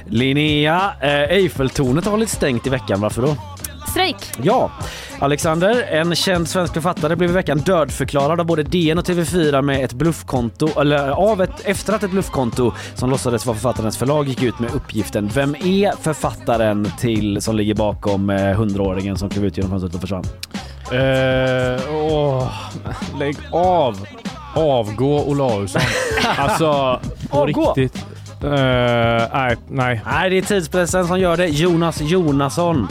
[0.06, 3.02] Linnea, eh, Eiffeltornet har hållit stängt i veckan.
[3.02, 3.36] Varför då?
[3.96, 4.32] Strejk?
[4.42, 4.72] Ja,
[5.20, 9.84] Alexander, en känd svensk författare blev i veckan dödförklarad av både DN och TV4 med
[9.84, 14.44] ett bluffkonto, eller av ett, efter att ett bluffkonto som låtsades vara författarens förlag gick
[14.44, 15.28] ut med uppgiften.
[15.34, 20.02] Vem är författaren till som ligger bakom eh, 100-åringen som klev ut genom fönstret och
[20.02, 20.24] försvann?
[20.92, 22.52] Eh, åh,
[23.20, 24.08] lägg av.
[24.56, 25.82] Avgå Olausson.
[26.38, 27.74] alltså, på Avgå?
[27.74, 28.06] riktigt.
[28.44, 28.50] Eh,
[29.34, 30.02] nej, nej.
[30.06, 31.48] Nej, det är tidspressen som gör det.
[31.48, 32.88] Jonas Jonasson.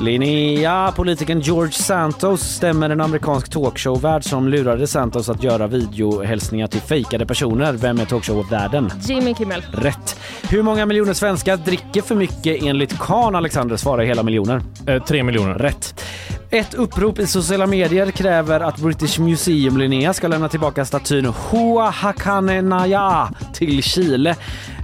[0.00, 6.80] Linnea, politikern George Santos stämmer en amerikansk talkshow-värd som lurade Santos att göra videohälsningar till
[6.80, 7.72] fejkade personer.
[7.72, 8.90] Vem är talkshow-värden?
[9.00, 9.62] Jimmy Kimmel.
[9.72, 10.20] Rätt.
[10.42, 13.76] Hur många miljoner svenskar dricker för mycket enligt Kan Alexander?
[13.76, 14.62] Svara hela miljoner.
[14.86, 15.54] Eh, tre miljoner.
[15.54, 16.04] Rätt.
[16.50, 21.90] Ett upprop i sociala medier kräver att British Museum Linnea ska lämna tillbaka statyn Hoa
[21.90, 24.36] Hakanenaya till Chile.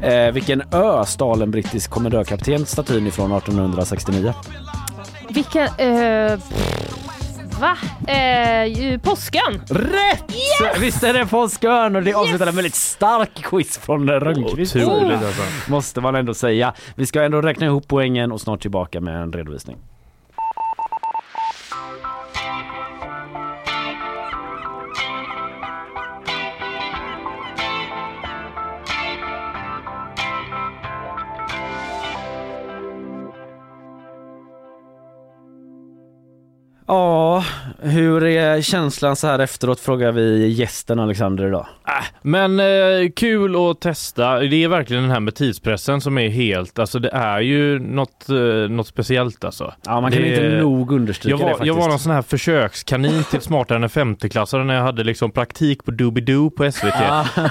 [0.03, 4.35] Eh, vilken ö stal en brittisk kommendörkapten statyn ifrån 1869?
[5.35, 5.69] Vilken...
[5.79, 6.39] Eh,
[7.61, 7.77] va?
[8.13, 9.63] Eh, påsken?
[9.69, 10.25] Rätt!
[10.31, 10.79] Yes!
[10.81, 14.77] Visst är det Påskön och det avslutar en väldigt stark quiz från Rönnqvist.
[14.77, 15.43] Otroligt alltså.
[15.71, 16.75] Måste man ändå säga.
[16.95, 19.77] Vi ska ändå räkna ihop poängen och snart tillbaka med en redovisning.
[36.95, 37.45] Ja,
[37.83, 41.67] hur är känslan så här efteråt frågar vi gästen Alexander idag.
[42.23, 44.39] Men eh, kul att testa.
[44.39, 48.29] Det är verkligen den här med tidspressen som är helt, alltså det är ju något,
[48.29, 48.37] eh,
[48.71, 49.75] något speciellt alltså.
[49.87, 51.67] Ja, man kan det, inte nog understryka jag var, det faktiskt.
[51.67, 55.31] Jag var någon sån här försökskanin till smartare än en femteklassare när jag hade liksom
[55.31, 56.95] praktik på Doobidoo på SVT.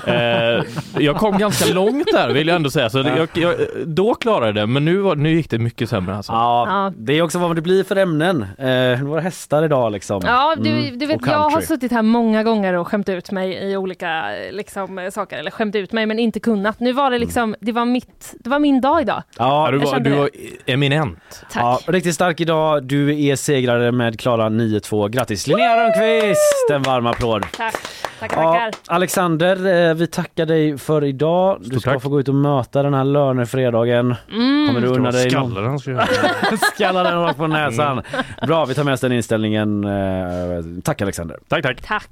[0.07, 0.63] eh,
[0.97, 4.55] jag kom ganska långt där vill jag ändå säga, så jag, jag, då klarade jag
[4.55, 6.31] det, men nu, var, nu gick det mycket sämre alltså.
[6.31, 8.45] Ja, det är också vad det blir för ämnen.
[8.57, 10.21] Eh, våra hästar idag liksom.
[10.25, 13.71] Ja, du, Mm, du vet, jag har suttit här många gånger och skämt ut mig
[13.71, 15.37] i olika liksom, eh, saker.
[15.37, 16.79] Eller skämt ut mig men inte kunnat.
[16.79, 19.23] Nu var det liksom, det var, mitt, det var min dag idag.
[19.37, 20.29] Ja, du Jag var, du var
[20.65, 21.45] eminent.
[21.55, 22.83] Ja, riktigt stark idag.
[22.83, 25.09] Du är segrare med Klara 9-2.
[25.09, 26.69] Grattis Linnea Rönnqvist!
[26.71, 27.45] En varm applåd.
[27.57, 27.75] Tack,
[28.19, 28.71] tackar, Ja, tackar.
[28.95, 31.57] Alexander, eh, vi tackar dig för idag.
[31.61, 34.15] Du ska få gå ut och möta den här lönefredagen.
[34.31, 34.67] Mm.
[34.67, 36.05] Kommer du unna dig någon- Skallar han ska göra.
[36.73, 38.01] Skalla den rakt på näsan.
[38.47, 39.83] Bra, vi tar med oss den inställningen.
[39.83, 41.37] Eh, Tack Alexander.
[41.47, 41.81] Tack, tack.
[41.81, 42.09] Tack.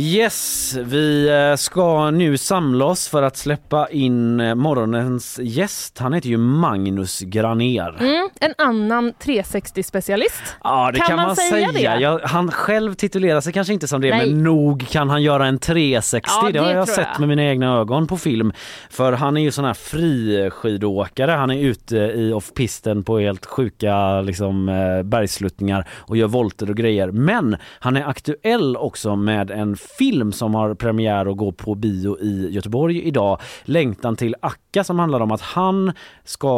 [0.00, 5.98] Yes, vi eh, ska nu samla oss för att släppa in eh, morgonens gäst.
[5.98, 7.96] Han heter ju Magnus Graner.
[8.00, 10.42] Mm, en annan 360-specialist.
[10.64, 11.72] Ja, det kan, man, säga.
[11.72, 11.80] det?
[11.80, 14.26] Ja, han själv titulerar sig kanske inte som det, Nej.
[14.26, 16.30] men nog kan han göra en 360.
[16.42, 17.20] Ja, det, har det jag tror sett jag.
[17.20, 18.52] med mina egna ögon på film.
[18.90, 21.30] För han är ju sån här friskidåkare.
[21.30, 26.76] Han är ute i off-pisten på helt sjuka liksom, eh, bergsluttningar och gör volter och
[26.76, 27.10] grejer.
[27.10, 32.18] Men han är aktuell också med en film som har premiär och går på bio
[32.20, 33.40] i Göteborg idag.
[33.64, 35.92] Längtan till Akka som handlar om att han
[36.24, 36.48] ska,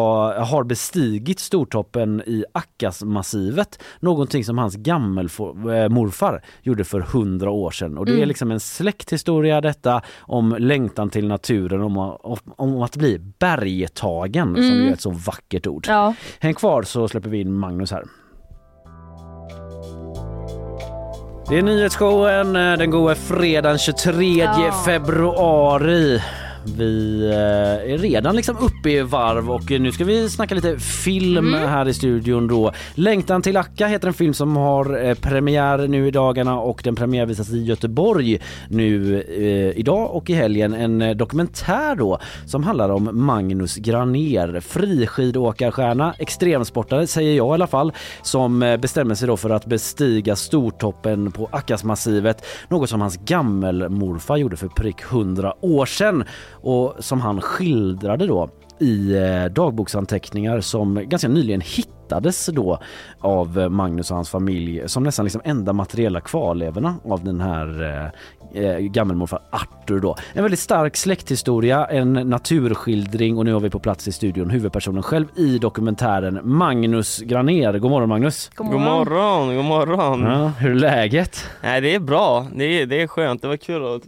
[0.44, 3.82] har bestigit Stortoppen i Akkasmassivet.
[4.00, 7.98] Någonting som hans gammelmorfar gjorde för hundra år sedan.
[7.98, 8.28] Och det är Mm.
[8.28, 14.64] liksom en släkthistoria detta om längtan till naturen, om, om, om att bli bergtagen som
[14.64, 14.78] Mm.
[14.78, 15.84] ju är ett så vackert ord.
[15.88, 16.14] Ja.
[16.40, 18.04] Häng kvar så släpper vi in Magnus här.
[21.49, 24.82] Det är nyhetsshowen, eh, den går fredagen 23 Ja.
[24.86, 26.22] februari.
[26.64, 31.54] Vi eh, är redan liksom uppe i varv och nu ska vi snacka lite film
[31.54, 32.72] här i studion då.
[32.94, 36.94] Längtan till Akka heter en film som har eh, premiär nu i dagarna och den
[36.94, 40.74] premiärvisas i Göteborg nu eh, idag och i helgen.
[40.74, 47.66] En eh, dokumentär då som handlar om Magnus Graner, friskidåkarstjärna, extremsportare säger jag i alla
[47.66, 47.92] fall,
[48.22, 54.56] som bestämmer sig då för att bestiga Stortoppen på Akkasmassivet, något som hans gammelmorfar gjorde
[54.56, 56.24] för prick 100 år sedan
[56.62, 58.48] och som han skildrade då
[58.78, 62.78] i eh, dagboksanteckningar som ganska nyligen hittades då
[63.20, 67.82] av eh, Magnus och hans familj som nästan liksom enda materiella kvarlevorna av den här
[68.54, 70.16] eh, eh, gammelmorfar Arthur då.
[70.32, 75.02] En väldigt stark släkthistoria, en naturskildring och nu har vi på plats i studion huvudpersonen
[75.02, 77.78] själv i dokumentären Magnus Graner.
[77.78, 78.50] God morgon Magnus!
[78.54, 80.22] God God morgon, god morgon.
[80.22, 81.44] Ja, hur är läget?
[81.62, 84.02] Nej det är bra, det är, det är skönt, det var kul att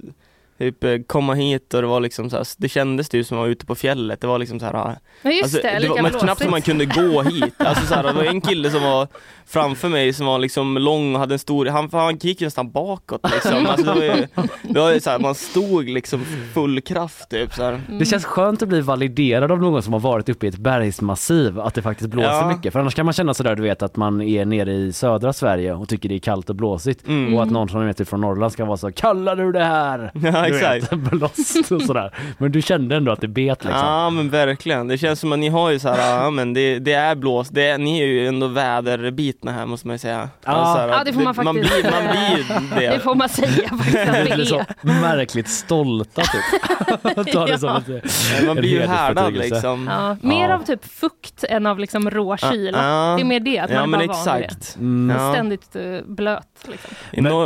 [0.58, 3.36] typ eh, komma hit och det var liksom så här, det kändes det ju som
[3.36, 5.88] att vara ute på fjället, det var liksom så här Ja just alltså, det, det
[5.88, 8.70] var men knappt som man kunde gå hit, alltså så här, det var en kille
[8.70, 9.08] som var
[9.46, 12.70] framför mig som var liksom lång och hade en stor, han, han gick ju nästan
[12.70, 14.26] bakåt liksom, alltså, det var ju,
[14.62, 16.24] det var ju så här, man stod liksom
[16.54, 17.78] full kraft typ så.
[17.98, 21.60] Det känns skönt att bli validerad av någon som har varit uppe i ett bergsmassiv
[21.60, 22.48] att det faktiskt blåser Ja.
[22.56, 22.72] mycket.
[22.72, 25.74] För annars kan man känna sådär du vet att man är nere i södra Sverige
[25.74, 27.34] och tycker det är kallt och blåsigt Mm.
[27.34, 30.10] och att någon som är typ från Norrland ska vara så kallar du det här?
[30.48, 30.92] Ja exakt.
[30.92, 32.10] vet, blåst och sådär.
[32.38, 33.80] Men du kände ändå att det bet liksom.
[33.80, 36.78] Ja men verkligen, det känns som att ni har ju så här, ja men det,
[36.78, 40.28] det är blåst, det är, ni är ju ändå väderbitna här måste man ju säga.
[40.44, 40.52] Ja.
[40.74, 41.82] så här, Ja, det får man man faktiskt.
[41.82, 42.44] blir, man blir ju
[42.80, 42.90] det.
[42.94, 44.66] Det får man säga faktiskt att det blir så är.
[45.00, 47.32] märkligt stolta typ.
[47.32, 47.94] Ta det som Ja.
[47.96, 49.90] ett, Man blir ju härdad liksom.
[49.92, 50.54] Ja, mer Ja.
[50.54, 52.78] av typ fukt än av liksom rå kyla.
[52.88, 53.14] Ja.
[53.16, 54.44] Det är mer det, att man Ja är men bara van vid det.
[54.44, 54.76] exakt.
[54.76, 55.16] Mm.
[55.16, 55.32] Ja.
[55.32, 56.46] Ständigt eh, blöt.
[56.68, 56.90] Liksom.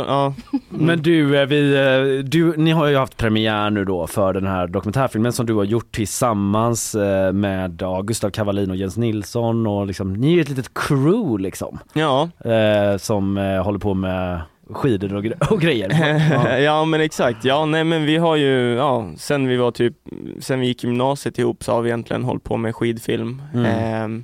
[0.07, 0.33] Ja.
[0.69, 4.47] Men du, eh, vi, eh, du, ni har ju haft premiär nu då för den
[4.47, 9.87] här dokumentärfilmen som du har gjort tillsammans eh, med Gustav Cavallin och Jens Nilsson och
[9.87, 11.79] liksom, ni är ju ett litet crew liksom.
[11.93, 12.29] Ja.
[12.45, 15.89] Eh, som eh, håller på med skidor och, gre- och grejer.
[16.31, 16.57] Ja.
[16.59, 19.93] ja men exakt, ja nej men vi har ju, ja sen vi var typ,
[20.39, 23.41] sen vi gick gymnasiet ihop så har vi egentligen hållit på med skidfilm.
[23.53, 23.65] Mm.
[23.65, 24.23] Ehm,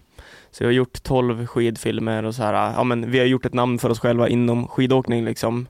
[0.51, 3.53] så vi har gjort 12 skidfilmer och så här, ja men vi har gjort ett
[3.53, 5.67] namn för oss själva inom skidåkning liksom.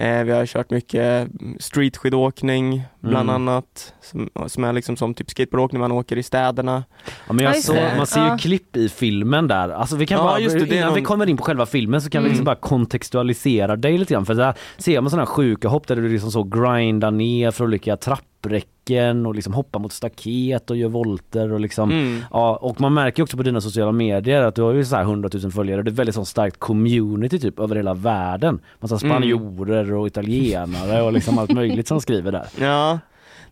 [0.00, 1.28] Eh, vi har kört mycket
[1.58, 3.48] streetskidåkning bland Mm.
[3.48, 6.84] annat, som, som är liksom som typ skateboardåkning man åker i städerna.
[7.26, 8.38] Ja, men Ja, jag så, man ser ju Ja.
[8.38, 9.68] klipp i filmen där.
[9.68, 11.66] Alltså vi kan Ja, bara, just det, det innan vi någon- kommer in på själva
[11.66, 12.30] filmen så kan vi Mm.
[12.32, 14.26] liksom bara kontextualisera dig lite grann.
[14.26, 17.96] För där ser man sådana sjuka hopp där du liksom så grindar ner för olika
[18.40, 22.24] trappräcken och liksom hoppar mot staket och gör volter och liksom Mm.
[22.30, 25.02] Ja, och man märker också på dina sociala medier att du har ju så här
[25.02, 25.82] 100 000 följare.
[25.82, 28.60] Det är väldigt sånt starkt community typ över hela världen.
[28.80, 29.10] Massa Mm.
[29.10, 32.46] spanjorer och italienare och liksom allt möjligt som skriver där.
[32.60, 32.98] Ja,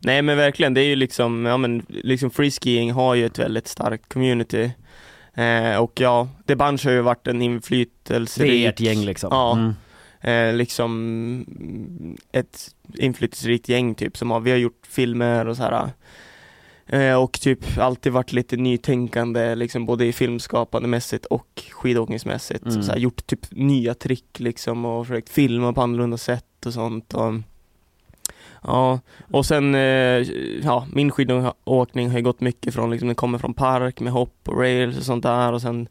[0.01, 3.69] nej men verkligen, det är ju liksom, ja men liksom freeskiing har ju ett väldigt
[3.69, 4.71] starkt community.
[5.35, 9.29] Eh, och ja, The Bunch har ju varit en Det inflytelserik är ett gäng liksom.
[9.33, 9.53] Ja.
[9.53, 9.75] Mm.
[10.21, 11.45] Eh, liksom
[12.33, 15.91] ett inflytelserikt gäng typ som har, vi har gjort filmer och så här.
[16.87, 22.65] Eh, och typ alltid varit lite nytänkande liksom både i filmskapandemässigt och skidåkningsmässigt.
[22.65, 22.83] Mm.
[22.83, 27.15] Så här, gjort typ nya trick liksom och försökt filma på annorlunda sätt och sånt.
[27.15, 27.35] Och,
[28.63, 29.01] ja,
[29.31, 29.81] och sen eh,
[30.63, 34.49] ja, min skidåkning har ju gått mycket från liksom, den kommer från park med hopp
[34.49, 35.89] och rails och sånt där och sen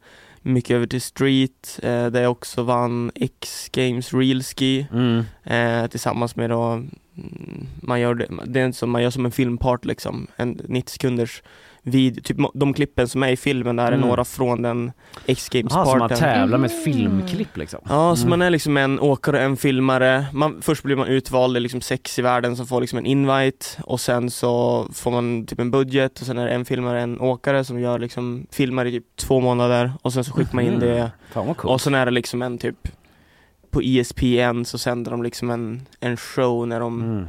[0.47, 5.23] mycket över till street eh, där jag också vann X Games Real Ski Mm.
[5.43, 6.87] eh, tillsammans med då mm,
[7.81, 11.43] man gör det, det är som man gör som en filmpart liksom, en 90 sekunders
[11.87, 14.03] vid, typ de klippen som är i filmen där Mm.
[14.03, 14.91] är några från den
[15.25, 17.79] X Games Jaha, så man tävlar med ett filmklipp liksom?
[17.89, 18.29] Ja, så Mm.
[18.29, 20.25] man är liksom en åkare och en filmare.
[20.33, 23.05] Man, först blir man utvald, det är liksom sex i världen som får liksom en
[23.05, 27.01] invite och sen så får man typ en budget och sen är det en filmare,
[27.01, 30.63] en åkare som gör liksom filmar i typ två månader och sen så skickar man
[30.65, 30.79] in Mhm.
[30.79, 31.71] det Fan vad coolt.
[31.73, 32.87] och sen är det liksom en typ
[33.71, 37.27] på ESPN så sänder de liksom en, en show när de Mm.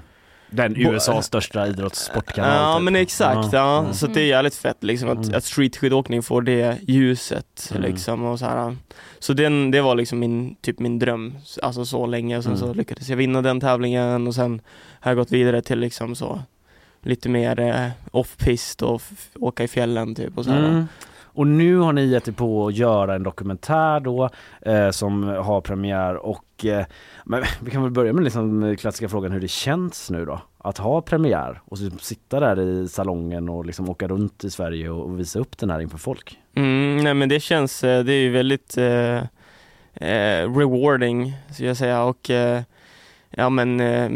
[0.51, 2.51] Den USAs största idrottssportkanal.
[2.55, 2.85] Ja typ.
[2.85, 3.79] men exakt, ja.
[3.79, 3.93] Mm.
[3.95, 5.37] så det är jävligt fett liksom att, Mm.
[5.39, 7.83] att streetskidåkning får det ljuset Mm.
[7.83, 8.77] liksom och så här.
[9.19, 12.61] Så den, det var liksom min, typ min dröm, alltså så länge sen Mm.
[12.61, 14.61] så lyckades jag vinna den tävlingen och sen
[15.01, 16.41] har jag gått vidare till liksom så
[17.03, 19.03] lite mer eh, off-pist och
[19.41, 20.59] åka i fjällen typ och så här.
[20.69, 20.85] Mm.
[21.23, 24.31] Och nu har ni gett er på att göra en dokumentär då
[24.63, 26.87] eh, som har premiär och och eh,
[27.25, 30.41] men vi kan väl börja med liksom den klassiska frågan hur det känns nu då?
[30.59, 34.91] Att ha premiär och liksom sitta där i salongen och liksom åka runt i Sverige
[34.91, 36.39] och, visa upp den här inför folk.
[36.55, 39.17] Mm, nej men det känns, eh, det är ju väldigt eh,
[39.95, 42.03] eh, rewarding skulle jag säga.
[42.03, 42.63] Och eh,
[43.31, 44.09] ja men eh,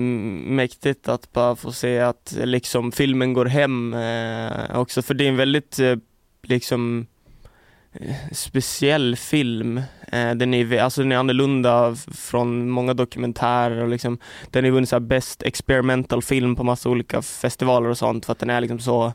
[0.53, 5.03] mäktigt att bara få se att liksom filmen går hem eh, också.
[5.03, 5.97] För det är en väldigt eh,
[6.43, 7.12] liksom eh,
[8.32, 9.78] speciell film.
[10.12, 14.18] Eh, den, är, alltså den är annorlunda från många dokumentärer och liksom
[14.51, 18.38] den är vunnit så best experimental film på massa olika festivaler och sånt för att
[18.38, 19.12] den är liksom så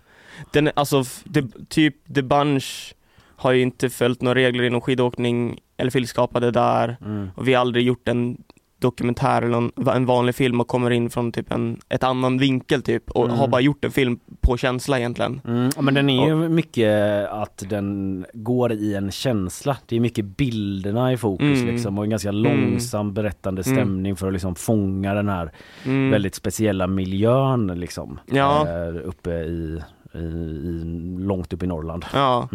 [0.51, 2.93] den är, alltså det, typ The Bunch
[3.36, 7.30] har ju inte följt några regler inom skidåkning eller filmskapade där Mm.
[7.36, 8.38] och vi har aldrig gjort en
[8.80, 13.11] dokumentär eller en vanlig film och kommer in från typ en ett annan vinkel typ
[13.11, 13.38] och Mm.
[13.38, 15.41] har bara gjort en film på känsla egentligen.
[15.47, 19.78] Mm, ja, men den är ju mycket att den går i en känsla.
[19.86, 21.67] Det är mycket bilderna i fokus Mm.
[21.73, 22.43] liksom och en ganska Mm.
[22.43, 23.75] långsam berättande Mm.
[23.78, 25.51] stämning för att liksom fånga den här
[25.86, 26.11] Mm.
[26.11, 28.19] väldigt speciella miljön liksom.
[28.25, 28.67] Ja.
[28.67, 29.82] Eh, uppe i,
[30.13, 30.82] i, i,
[31.19, 32.05] långt upp i Norrland.
[32.13, 32.49] Ja.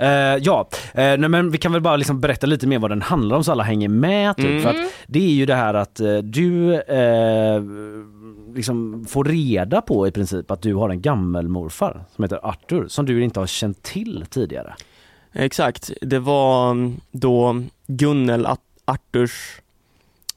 [0.00, 0.36] Mm.
[0.36, 3.02] Eh, ja, eh, nej, men vi kan väl bara liksom berätta lite mer vad den
[3.02, 4.36] handlar om så alla hänger med.
[4.36, 4.62] Typ, Mm.
[4.62, 4.76] för att
[5.06, 7.62] det är ju det här att eh, du eh,
[8.54, 13.06] liksom får reda på i princip att du har en gammelmorfar som heter Arthur som
[13.06, 14.74] du inte har känt till tidigare.
[15.32, 19.60] Exakt, det var mm, då Gunnel, At- Arturs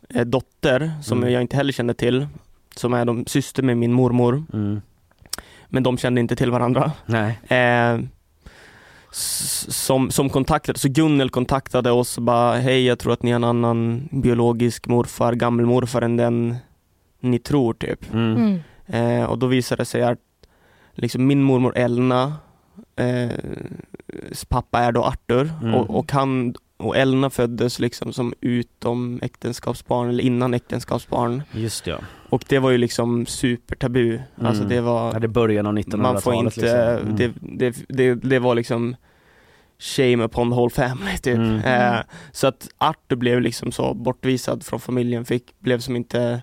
[0.10, 1.32] eh, dotter, som Mm.
[1.34, 2.28] jag inte heller kände till,
[2.76, 4.44] som är de, syster med min mormor.
[4.54, 4.82] Mm.
[5.68, 6.92] Men de kände inte till varandra.
[7.06, 7.40] Nej.
[9.16, 13.36] Som, som kontaktade, så Gunnel kontaktade oss och bara hej jag tror att ni har
[13.36, 16.56] en annan biologisk morfar, gammelmorfar än den
[17.20, 18.14] ni tror typ.
[18.14, 18.60] Mm.
[18.86, 20.20] Eh, och då visade det sig att
[20.94, 22.34] liksom min mormor Elna
[22.96, 23.32] eh,
[24.50, 25.76] pappa är då Arthur Mm.
[25.76, 31.44] och, och han och Elna föddes liksom som utom äktenskapsbarn eller innan äktenskapsbarn.
[31.52, 31.98] Just ja.
[32.30, 34.20] Och det var ju liksom supertabu.
[34.36, 34.76] Alltså Mm.
[34.76, 36.14] det var Ja, det början av 1900-talet.
[36.14, 36.80] Man får inte, liksom.
[36.80, 37.16] Mm.
[37.16, 38.96] det, det, det, det var liksom
[39.80, 41.36] shame upon the whole family typ.
[41.38, 41.60] Mm.
[41.60, 42.00] Eh,
[42.32, 46.42] så att Arthur blev liksom så bortvisad från familjen, fick, blev som inte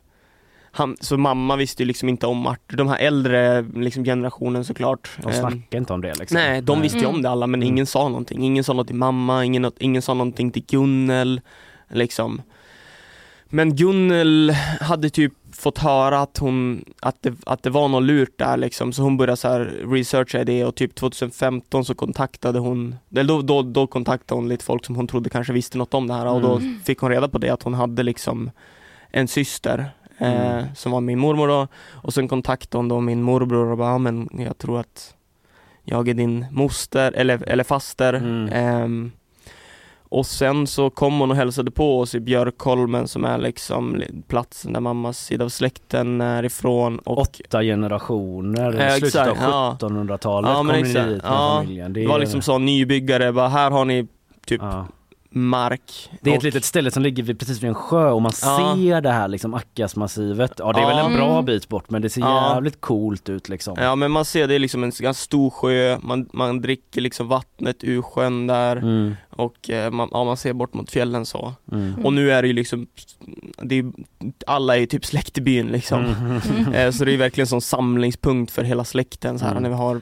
[0.73, 5.11] han, så mamma visste ju liksom inte om Arthur, de här äldre liksom generationen såklart.
[5.23, 6.35] De eh, snackar inte om det liksom.
[6.35, 7.15] Nej, de visste ju Mm.
[7.17, 8.43] om det alla men ingen sa någonting.
[8.45, 11.41] Ingen sa något till mamma, ingen, ingen sa någonting till Gunnel.
[11.89, 12.43] Liksom.
[13.53, 14.51] Men Gunnel
[14.81, 18.93] hade typ fått höra att hon, att det, att det var något lurt där liksom,
[18.93, 19.61] så hon började så här
[19.91, 24.65] researcha det och typ 2015 så kontaktade hon, eller då, då, då kontaktade hon lite
[24.65, 26.81] folk som hon trodde kanske visste något om det här och då Mm.
[26.85, 28.51] fick hon reda på det att hon hade liksom
[29.11, 29.91] en syster
[30.21, 30.65] eh, Mm.
[30.75, 33.99] som var min mormor då och sen kontaktade hon då min morbror och bara, ja
[33.99, 35.15] men jag tror att
[35.85, 38.13] jag är din moster eller, eller faster.
[38.15, 38.49] Mm.
[38.53, 39.13] Ehm,
[40.13, 44.23] och sen så kom hon och hälsade på oss i Björkholmen som är liksom li-
[44.29, 46.99] platsen där mammas sida av släkten är ifrån.
[46.99, 49.77] Och, Åtta generationer, i slutet av exakt, ja.
[49.81, 51.93] 1700-talet Ja, kom ni dit med Ja, familjen.
[51.93, 54.07] det var liksom så nybyggare, bara här har ni
[54.47, 54.87] typ Ja.
[55.33, 56.11] Mark.
[56.21, 58.33] Det är ett Och- litet ställe som ligger vid, precis vid en sjö och man
[58.43, 58.77] Ja.
[58.77, 60.53] ser det här liksom Akkasmassivet.
[60.59, 60.89] Ja det är Ja.
[60.89, 61.45] väl en bra Mm.
[61.45, 62.55] bit bort men det ser Ja.
[62.55, 63.77] jävligt coolt ut liksom.
[63.81, 67.29] Ja men man ser det är liksom en ganska stor sjö, man, man dricker liksom
[67.29, 71.55] vattnet ur sjön där Mm, och eh, man, ja, man ser bort mot fjällen så.
[71.73, 72.05] mm.
[72.05, 72.87] Och nu är det ju liksom,
[73.63, 73.93] det är,
[74.47, 76.05] alla är ju typ släkt i byn liksom.
[76.05, 76.75] Mm.
[76.75, 79.63] Eh, Så det är verkligen som samlingspunkt för hela släkten så här Mm.
[79.63, 80.01] när vi har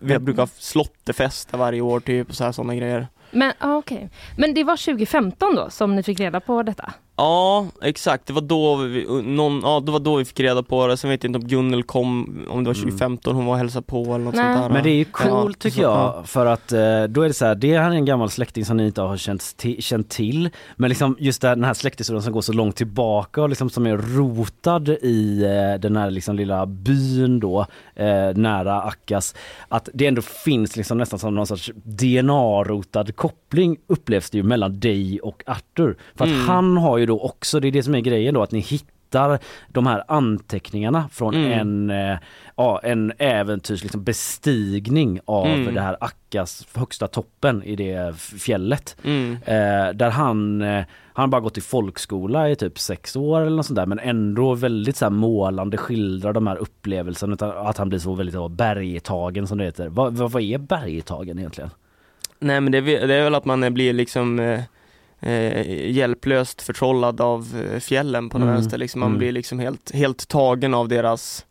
[0.00, 3.08] Vi brukar ha slottefester varje år typ och så här sådana grejer.
[3.32, 4.10] Men, ah, okej.
[4.36, 6.92] Men det var 2015 då som ni fick reda på detta?
[7.16, 8.26] Ja, exakt.
[8.26, 10.96] Det var då vi, någon, ja, det var då vi fick reda på det.
[10.96, 13.86] Sen vet jag inte om Gunnel kom, om det var 2015 hon var och hälsade
[13.86, 14.54] på eller något Nej.
[14.56, 14.74] sånt där.
[14.74, 16.22] Men det är ju coolt Ja, tycker så- jag ja.
[16.26, 18.76] för att eh, då är det så här, det här är en gammal släkting som
[18.76, 20.50] ni inte har känt, känt till.
[20.76, 23.96] Men liksom just den här släkthistorien som går så långt tillbaka och liksom som är
[23.96, 29.34] rotad i eh, den här liksom lilla byn då eh, nära Akkas.
[29.68, 34.80] Att det ändå finns liksom nästan som någon sorts DNA-rotad koppling upplevs det ju mellan
[34.80, 35.96] dig och Arthur.
[36.16, 36.48] För att Mm.
[36.48, 39.38] han har ju då också, det är det som är grejen då, att ni hittar
[39.68, 41.52] de här anteckningarna från Mm.
[41.52, 42.18] en, eh,
[42.56, 45.74] ja, en äventyrs liksom bestigning av Mm.
[45.74, 48.96] det här Akkas högsta toppen i det fjället.
[49.04, 49.32] Mm.
[49.44, 53.56] Eh, där han, eh, han har bara gått i folkskola i typ sex år eller
[53.56, 57.98] något sånt där men ändå väldigt så målande skildrar de här upplevelserna att han blir
[57.98, 59.88] så väldigt så, bergtagen som det heter.
[59.88, 61.70] Vad, vad, vad är bergtagen egentligen?
[62.38, 64.60] Nej men det är, väl- det är väl att man blir liksom eh,
[65.22, 68.54] eh, hjälplöst förtrollad av eh, fjällen på något Mm.
[68.54, 68.78] vänster.
[68.78, 69.18] Liksom man Mm.
[69.18, 71.46] blir liksom helt, helt tagen av deras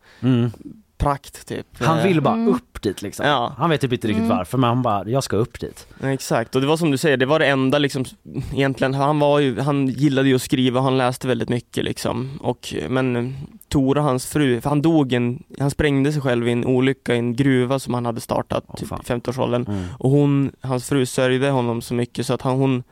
[0.98, 1.66] prakt typ.
[1.78, 2.54] Han vill bara Mm.
[2.54, 3.26] upp dit liksom.
[3.26, 3.54] Ja.
[3.58, 4.36] Han vet typ inte riktigt Mm.
[4.36, 5.86] varför men han bara, jag ska upp dit.
[6.02, 8.04] Exakt, och det var som du säger, det var det enda liksom
[8.52, 12.30] egentligen, han var ju, han gillade ju att skriva, han läste väldigt mycket liksom.
[12.40, 13.32] Och, men eh,
[13.68, 17.18] Tora, hans fru, för han dog en, han sprängde sig själv i en olycka i
[17.18, 19.64] en gruva som han hade startat Åh, typ i 50-årsåldern.
[19.68, 19.84] Mm.
[19.98, 22.82] Och hon, hans fru sörjde honom så mycket så att han, hon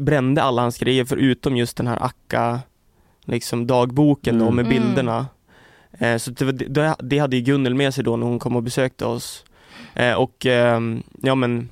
[0.00, 2.60] brände alla hans grejer förutom just den här Akka
[3.24, 4.56] liksom dagboken då Mm.
[4.56, 4.78] med Mm.
[4.86, 5.26] bilderna.
[5.98, 9.04] Eh, så det, det hade ju Gunnel med sig då när hon kom och besökte
[9.04, 9.44] oss.
[9.94, 11.68] Eh, och ehm, ja men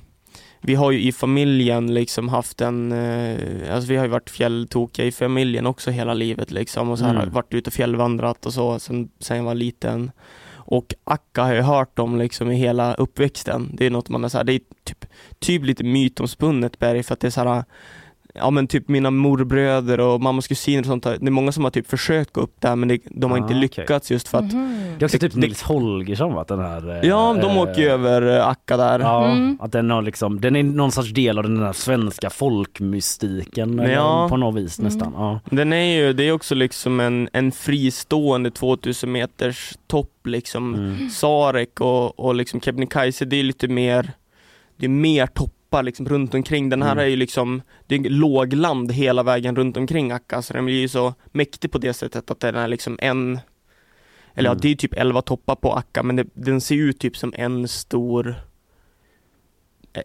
[0.61, 5.05] vi har ju i familjen liksom haft en, eh, alltså vi har ju varit fjälltokiga
[5.05, 7.29] i familjen också hela livet liksom och så här, Mm.
[7.33, 10.11] varit ute och fjällvandrat och så sen, sen jag var liten.
[10.69, 13.69] Och Akka har jag hört om liksom i hela uppväxten.
[13.73, 15.05] Det är något man har så här, det är typ,
[15.39, 17.63] typ lite mytomspunnet berg för att det är så här
[18.37, 21.17] Ja men typ mina morbröder och mammas kusiner och sånt där.
[21.19, 23.41] Det är många som har typ försökt gå upp där men det, de har Ah,
[23.41, 24.83] inte lyckats just för att Mhm.
[24.99, 26.45] Det är också typ det- Nils Holgersson va?
[26.47, 26.89] Den här...
[27.03, 28.99] eh, Ja, de eh, åker ju över eh, Akka där.
[28.99, 29.57] Ja, Mm.
[29.61, 34.27] att den har liksom, den är någon sorts del av den där svenska folkmystiken Ja.
[34.29, 34.85] på något vis Mm.
[34.93, 35.13] nästan.
[35.15, 35.39] Ja.
[35.51, 40.75] Den är ju, det är också liksom en, en fristående 2000 meters topp liksom.
[40.75, 41.09] Mm.
[41.09, 44.11] Sarek och, och liksom Kebnekaise, det är lite mer,
[44.77, 45.27] det är mer
[45.69, 46.69] toppar liksom runt omkring.
[46.69, 47.03] Den här Mm.
[47.03, 50.87] är ju liksom, det är lågland hela vägen runt omkring Akka, så den blir ju
[50.87, 53.39] så mäktig på det sättet att den är liksom en,
[54.35, 54.57] eller Mm.
[54.57, 57.33] ja, det är typ 11 toppar på Akka, men det, den ser ut typ som
[57.37, 58.35] en stor,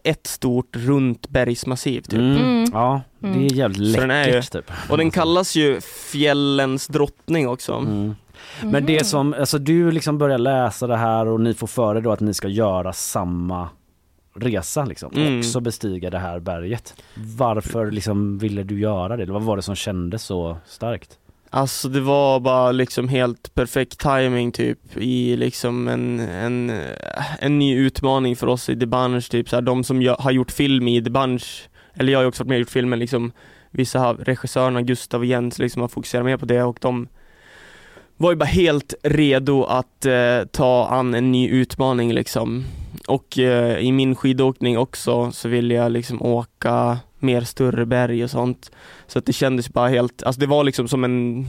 [0.03, 2.13] ett stort runt bergsmassiv typ.
[2.19, 2.37] Mm.
[2.37, 2.65] Mm.
[2.73, 4.71] Ja, det är jävligt den är ju- läckert typ.
[4.89, 7.73] Och den kallas ju fjällens drottning också.
[7.73, 8.15] Mm.
[8.63, 12.01] Men det som, alltså du liksom börjar läsa det här och ni får för er
[12.01, 13.69] då att ni ska göra samma
[14.35, 15.39] resa liksom, Mm.
[15.39, 16.95] också bestiga det här berget.
[17.37, 19.23] Varför liksom ville du göra det?
[19.23, 21.17] Eller vad var det som kändes så starkt?
[21.49, 26.71] Alltså det var bara liksom helt perfekt timing typ i liksom en, en,
[27.39, 30.31] en ny utmaning för oss i The Bunch typ så här, de som gö- har
[30.31, 33.31] gjort film i The Bunch, eller jag har också varit med och gjort filmen liksom
[33.71, 37.07] Vissa av regissörerna, Gustav och Jens liksom har fokuserat mer på det och de
[38.17, 42.63] var ju bara helt redo att eh, ta an en ny utmaning liksom.
[43.07, 48.29] Och eh, i min skidåkning också så ville jag liksom åka mer större berg och
[48.29, 48.71] sånt.
[49.07, 51.45] Så att det kändes bara helt, alltså det var liksom som en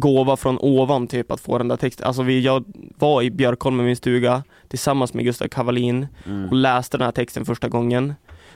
[0.00, 2.06] gåva från ovan typ att få den där texten.
[2.06, 2.64] Alltså vi, jag
[2.98, 6.48] var i Björkholm i min stuga tillsammans med Gustav Kavalin Mm.
[6.48, 8.14] och läste den här texten första gången.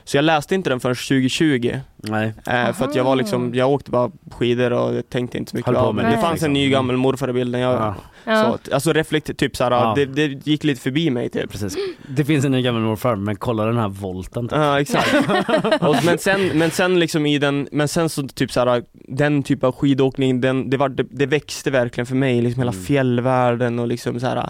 [0.09, 1.79] Så jag läste inte den förrän 2020.
[1.97, 2.33] Nej.
[2.47, 5.57] Eh, för att jag var liksom, jag åkte bara skidor och jag tänkte inte så
[5.57, 6.45] mycket av det det, fanns liksom.
[6.45, 6.71] en ny Mm.
[6.71, 7.61] gammal morfar i bilden.
[7.61, 7.95] Jag, Ja.
[8.25, 8.59] Ja.
[8.65, 9.93] Så, alltså reflekt, typ såhär, Ja.
[9.95, 11.51] det, det gick lite förbi mig typ.
[11.51, 11.75] Precis.
[12.07, 14.47] Det finns en ny gammal morfar men kolla den här volten.
[14.47, 14.57] typ.
[14.57, 15.13] Ja exakt.
[15.81, 19.63] och, men, sen, men sen liksom i den, men sen så typ såhär, den typ
[19.63, 22.83] av skidåkning, den, det, var, det, det växte verkligen för mig, liksom hela Mm.
[22.83, 24.49] fjällvärlden och liksom såhär,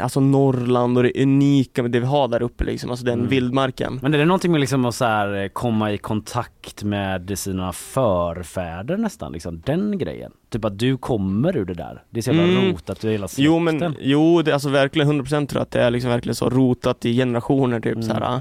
[0.00, 3.28] alltså Norrland och det unika med det vi har där uppe liksom, alltså den Mm.
[3.30, 3.98] vildmarken.
[4.02, 7.72] Men är det någonting med liksom att så här, eh, komma i kontakt med sina
[7.72, 10.32] förfäder nästan, liksom den grejen?
[10.50, 12.02] Typ att du kommer ur det där.
[12.10, 12.72] Det är så jävla Mm.
[12.72, 13.44] rotat i hela släkten.
[13.44, 16.34] Jo men, jo det är alltså verkligen 100% tror jag att det är liksom verkligen
[16.34, 18.02] så rotat i generationer typ Mm.
[18.02, 18.40] såhär.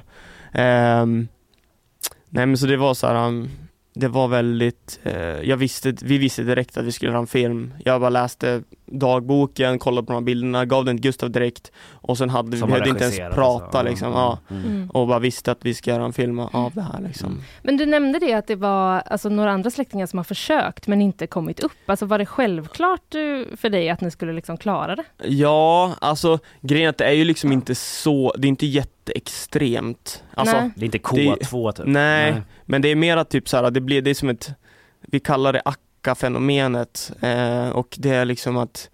[0.53, 1.27] Ehm,
[2.29, 3.27] nej men så det var så här.
[3.27, 3.49] um,
[3.99, 7.73] det var väldigt, eh, jag visste, vi visste direkt att vi skulle göra en film.
[7.85, 12.17] Jag bara läste dagboken, kollade på de här bilderna, gav den till Gustav direkt och
[12.17, 13.83] sen hade vi, hade inte ens prata alltså.
[13.83, 14.39] liksom, Mm, ja.
[14.49, 14.65] mm.
[14.65, 14.89] Mm.
[14.89, 17.41] Och bara visste att vi ska göra en film av det här liksom.
[17.63, 21.01] Men du nämnde det att det var alltså, några andra släktingar som har försökt men
[21.01, 21.71] inte kommit upp.
[21.85, 25.03] Alltså var det självklart du, för dig att ni skulle liksom klara det?
[25.23, 30.23] Ja, alltså grejen är att det är ju liksom inte så, det är inte jätteextremt.
[30.33, 30.69] Alltså, Nej.
[30.75, 31.85] Det är inte K2 typ.
[31.85, 32.41] Nej, Nej.
[32.69, 34.49] Men det är mera typ så här, det blir, det är som ett,
[35.01, 38.89] vi kallar det akka-fenomenet eh, och det är liksom att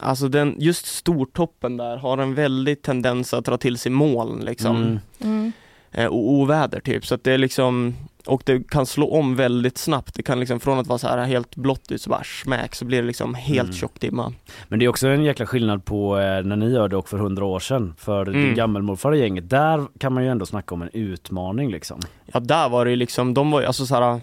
[0.00, 4.76] Alltså den, just stortoppen där har en väldig tendens att dra till sig moln liksom.
[4.76, 4.98] Mm.
[5.20, 5.52] Mm.
[5.90, 7.94] Eh, och oväder typ, så att det är liksom
[8.26, 10.14] och det kan slå om väldigt snabbt.
[10.14, 12.84] Det kan liksom från att vara så här helt blått ut så bara smäck så
[12.84, 13.72] blir det liksom helt Mm.
[13.74, 14.32] tjock dimma.
[14.68, 17.18] Men det är också en jäkla skillnad på eh, när ni gör det och för
[17.18, 17.94] hundra år sedan.
[17.98, 18.54] För din Mm.
[18.54, 22.00] gammelmorfar i gänget, där kan man ju ändå snacka om en utmaning liksom.
[22.32, 24.20] Ja där var det ju liksom, de var ju alltså så här.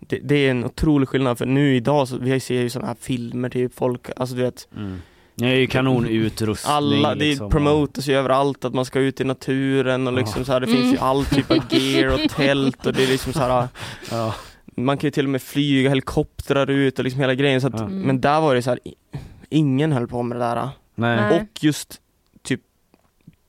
[0.00, 2.96] Det, det är en otrolig skillnad för nu idag så, vi ser ju sådana här
[3.00, 4.98] filmer typ, folk, alltså du vet Mm.
[5.38, 6.74] Det är ju kanonutrustning.
[6.74, 10.44] Alla, det liksom, promotas ju överallt att man ska ut i naturen och liksom Ja.
[10.44, 11.02] så här, det finns ju Mm.
[11.02, 13.68] all typ av gear och tält och det är liksom så här.
[14.10, 14.34] Ja.
[14.76, 17.72] Man kan ju till och med flyga helikoptrar ut och liksom hela grejen så att,
[17.76, 17.80] Ja.
[17.86, 18.00] Mm.
[18.00, 18.78] men där var det så här,
[19.50, 20.68] ingen höll på med det där.
[20.94, 21.40] Nej.
[21.40, 22.00] Och just
[22.42, 22.60] typ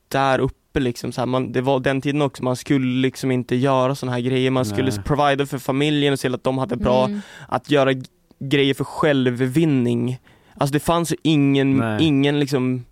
[0.08, 3.56] där uppe liksom så här, man, det var den tiden också, man skulle liksom inte
[3.56, 5.04] göra sådana här grejer, man skulle Nej.
[5.06, 7.22] provida för familjen och se till att de hade bra, Mm.
[7.48, 7.94] att göra
[8.40, 10.18] grejer för självvinning.
[10.60, 12.04] Alltså det fanns ju ingen, Nej.
[12.04, 12.86] ingen liksom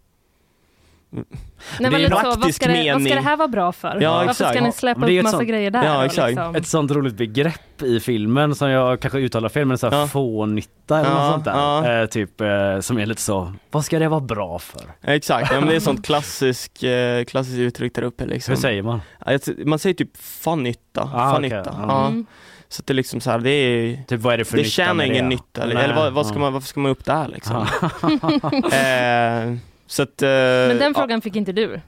[1.10, 1.24] Nej,
[1.80, 3.14] Det är lite så, vad praktisk ska, det, vad ska mening.
[3.16, 3.98] det här vara bra för?
[4.02, 4.50] Ja, Varför exakt.
[4.52, 5.84] ska ni Ja, släppa är upp ett massa sånt- grejer där?
[5.86, 6.28] Ja, exakt.
[6.30, 6.56] Liksom?
[6.56, 10.08] Ett sånt roligt begrepp i filmen som jag kanske uttalar fel men så här Ja.
[10.08, 11.52] fånytta eller Ja, något sånt där.
[11.54, 12.02] ja.
[12.02, 14.82] Eh, typ eh, som är lite så, vad ska det vara bra för?
[15.02, 18.52] Exakt, ja, men det är sånt klassisk, eh, klassiskt uttryck där uppe liksom.
[18.54, 19.02] Hur säger man?
[19.26, 21.56] Ja, Man säger typ fanytta, Ah, fanytta.
[21.66, 21.86] ja.
[21.88, 22.08] Ja.
[22.08, 22.26] Mm.
[22.70, 24.64] Så att det är liksom så här, det är Typ vad är det för det
[24.64, 25.30] nytta tjänar ingen det?
[25.30, 26.40] nytta, eller, Nej, eller vad, vad ska ja.
[26.40, 27.68] man, varför ska man upp där liksom?
[27.82, 28.78] Ja.
[28.78, 29.54] eh,
[29.88, 31.00] så att, eh, Men den ja.
[31.00, 31.80] frågan fick inte du?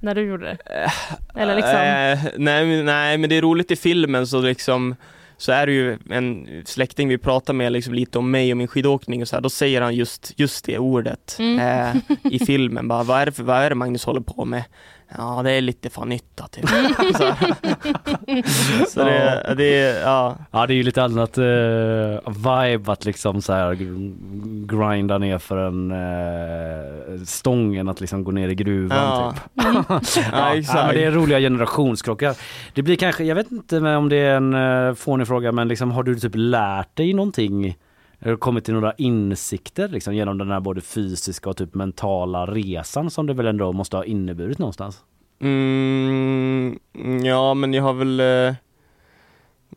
[0.00, 0.90] När du gjorde det?
[1.34, 1.74] Eller liksom?
[1.76, 4.96] Eh, nej, nej men det är roligt i filmen så liksom
[5.38, 8.68] så är det ju en släkting vi pratar med liksom lite om mig och min
[8.68, 11.58] skidåkning och så här, då säger han just, just det ordet Mm.
[11.58, 12.88] eh, i filmen.
[12.88, 14.64] Bara, vad, är det för, vad är det Magnus håller på med?
[15.18, 16.68] Ja det är lite fan nytta typ.
[17.18, 17.34] så
[18.88, 20.36] så det, det är, ja.
[20.50, 21.44] Ja det är ju lite annat uh,
[22.26, 28.30] vibe att liksom så här gr- grinda ner för en uh, stången att liksom gå
[28.30, 29.34] ner i gruvan Ja.
[29.54, 29.64] typ.
[29.66, 29.84] Mm.
[30.32, 30.86] Ja, exakt.
[30.86, 32.36] men det är roliga generationskrockar.
[32.74, 35.90] Det blir kanske, jag vet inte om det är en uh, fånig fråga men liksom
[35.90, 37.76] har du typ lärt dig någonting?
[38.20, 42.46] Har du kommit till några insikter liksom genom den här både fysiska och typ mentala
[42.46, 45.04] resan som det väl ändå måste ha inneburit någonstans?
[45.40, 46.78] Mm,
[47.24, 48.54] ja men jag har väl eh,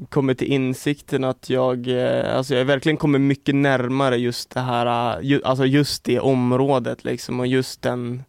[0.10, 5.18] kommit till insikten att jag, eh, alltså jag verkligen kommit mycket närmare just det här,
[5.18, 8.24] eh, ju, alltså just det området liksom och just den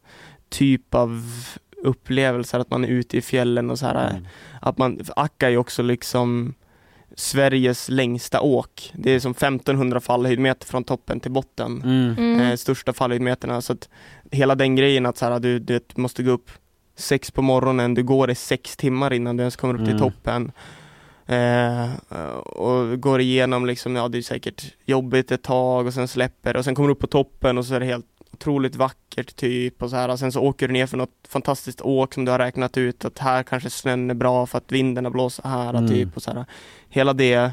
[0.48, 1.22] typ av
[1.82, 4.26] upplevelser att man är ute i fjällen och så här, Mm.
[4.60, 6.54] att man, Akka är också liksom
[7.16, 8.92] Sveriges längsta åk.
[8.94, 11.82] Det är som 1500 fallhöjdmeter från toppen till botten.
[11.84, 12.14] Mm.
[12.18, 12.40] Mm.
[12.40, 13.60] Eh, största fallhöjdmeterna.
[13.60, 13.88] Så att
[14.30, 16.50] hela den grejen att så här, du, du måste gå upp
[16.96, 19.98] sex på morgonen, du går i sex timmar innan du ens kommer upp till Mm.
[20.00, 20.52] toppen.
[21.26, 21.90] Eh,
[22.36, 26.64] och går igenom liksom, ja det är säkert jobbigt ett tag och sen släpper och
[26.64, 29.90] sen kommer du upp på toppen och så är det helt otroligt vackert typ och
[29.90, 30.08] så här.
[30.08, 33.04] Och sen så åker du ner för något fantastiskt åk som du har räknat ut
[33.04, 35.88] att här kanske snön är bra för att vinden har blåst så här Mm.
[35.88, 36.44] typ och så här.
[36.88, 37.50] Hela det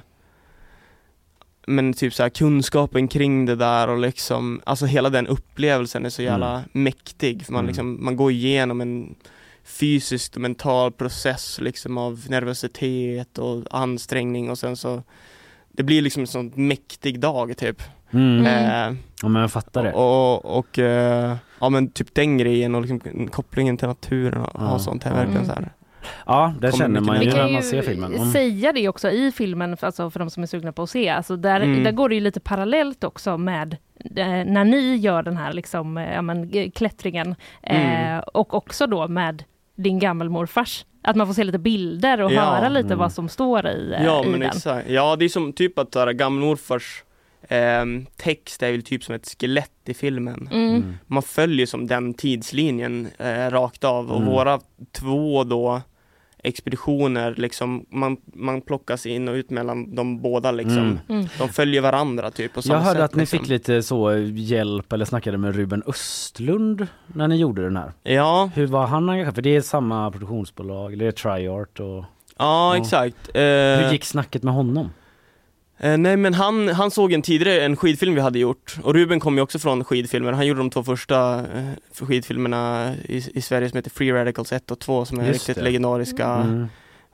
[1.67, 6.09] men typ så här kunskapen kring det där och liksom, alltså hela den upplevelsen är
[6.09, 6.69] så jävla Mm.
[6.71, 7.67] mäktig för man Mm.
[7.67, 9.15] liksom, man går igenom en
[9.63, 15.03] fysisk och mental process liksom av nervositet och ansträngning och sen så
[15.71, 17.81] det blir liksom en sån mäktig dag typ.
[18.11, 18.45] Mm.
[18.45, 19.93] Eh, Ja men jag fattar det.
[19.93, 24.71] och, och eh, ja men typ den grejen och liksom kopplingen till naturen och, Ja.
[24.73, 25.73] och sånt är verkligen så här.
[26.25, 28.13] Ja, det Kommer känner man ju Vi när kan man ju ser filmen.
[28.15, 28.31] Mm.
[28.31, 31.09] säga det också i filmen, för, alltså för de som är sugna på att se.
[31.09, 31.83] Alltså där, Mm.
[31.83, 33.77] där går det ju lite parallellt också med
[34.15, 38.23] eh, när ni gör den här liksom, eh, ja, men, klättringen eh, Mm.
[38.33, 39.43] och också då med
[39.75, 40.85] din gammelmorfars.
[41.01, 42.41] Att man får se lite bilder och Ja.
[42.41, 42.97] höra lite Mm.
[42.99, 44.49] vad som står i, eh, Ja i men den.
[44.49, 47.03] exakt, ja det är som typ att gammelmorfars
[47.47, 50.49] ehm, text är väl typ som ett skelett i filmen.
[50.51, 50.69] Mm.
[50.75, 50.97] Mm.
[51.07, 54.29] Man följer som den tidslinjen eh, rakt av och Mm.
[54.29, 54.59] våra
[54.91, 55.81] två då
[56.43, 60.77] expeditioner liksom, man, man plockas in och ut mellan de båda liksom.
[60.77, 60.97] Mm.
[61.09, 61.25] Mm.
[61.39, 63.39] De följer varandra typ på samma Jag hörde sätt, att ni liksom.
[63.39, 67.93] fick lite så hjälp eller snackade med Ruben Östlund när ni gjorde den här.
[68.03, 68.49] Ja.
[68.55, 69.35] Hur var han engagerad?
[69.35, 72.05] För det är samma produktionsbolag, eller det är Triart och...
[72.37, 73.29] Ja, exakt.
[73.33, 74.89] Eh, Hur gick snacket med honom?
[75.79, 79.19] Eh, nej men han, han såg en tidigare, en skidfilm vi hade gjort och Ruben
[79.19, 83.69] kom ju också från skidfilmer, han gjorde de två första eh, skidfilmerna i, i Sverige
[83.69, 85.63] som heter Free Radicals 1 och 2 som är Just riktigt det.
[85.63, 86.67] legendariska Mm.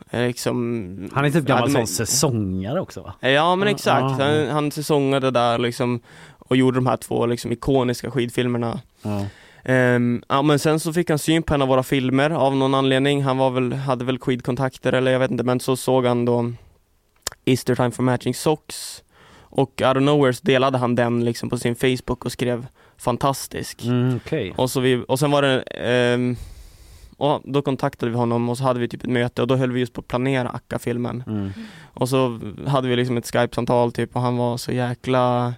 [0.09, 3.13] eh, liksom, Han är typ gammal sån säsongare också va?
[3.29, 5.99] Ja men exakt, han, han säsongade där liksom
[6.39, 9.25] och gjorde de här två liksom ikoniska skidfilmerna Ja.
[9.65, 12.73] Ehm, ja men sen så fick han syn på en av våra filmer av någon
[12.73, 16.25] anledning, han var väl, hade väl skidkontakter eller jag vet inte men så såg han
[16.25, 16.51] då
[17.45, 19.03] Easter time for matching socks
[19.55, 22.67] och out of nowhere så delade han den liksom på sin Facebook och skrev
[22.97, 23.83] fantastisk.
[23.83, 24.53] Mm, okej.
[24.55, 26.35] Och, så vi, och sen var det, ehm,
[27.17, 29.71] och då kontaktade vi honom och så hade vi typ ett möte och då höll
[29.71, 31.23] vi just på att planera Akka-filmen.
[31.27, 31.51] Mm.
[31.83, 35.53] Och så hade vi liksom ett Skype-samtal typ och han var så jäkla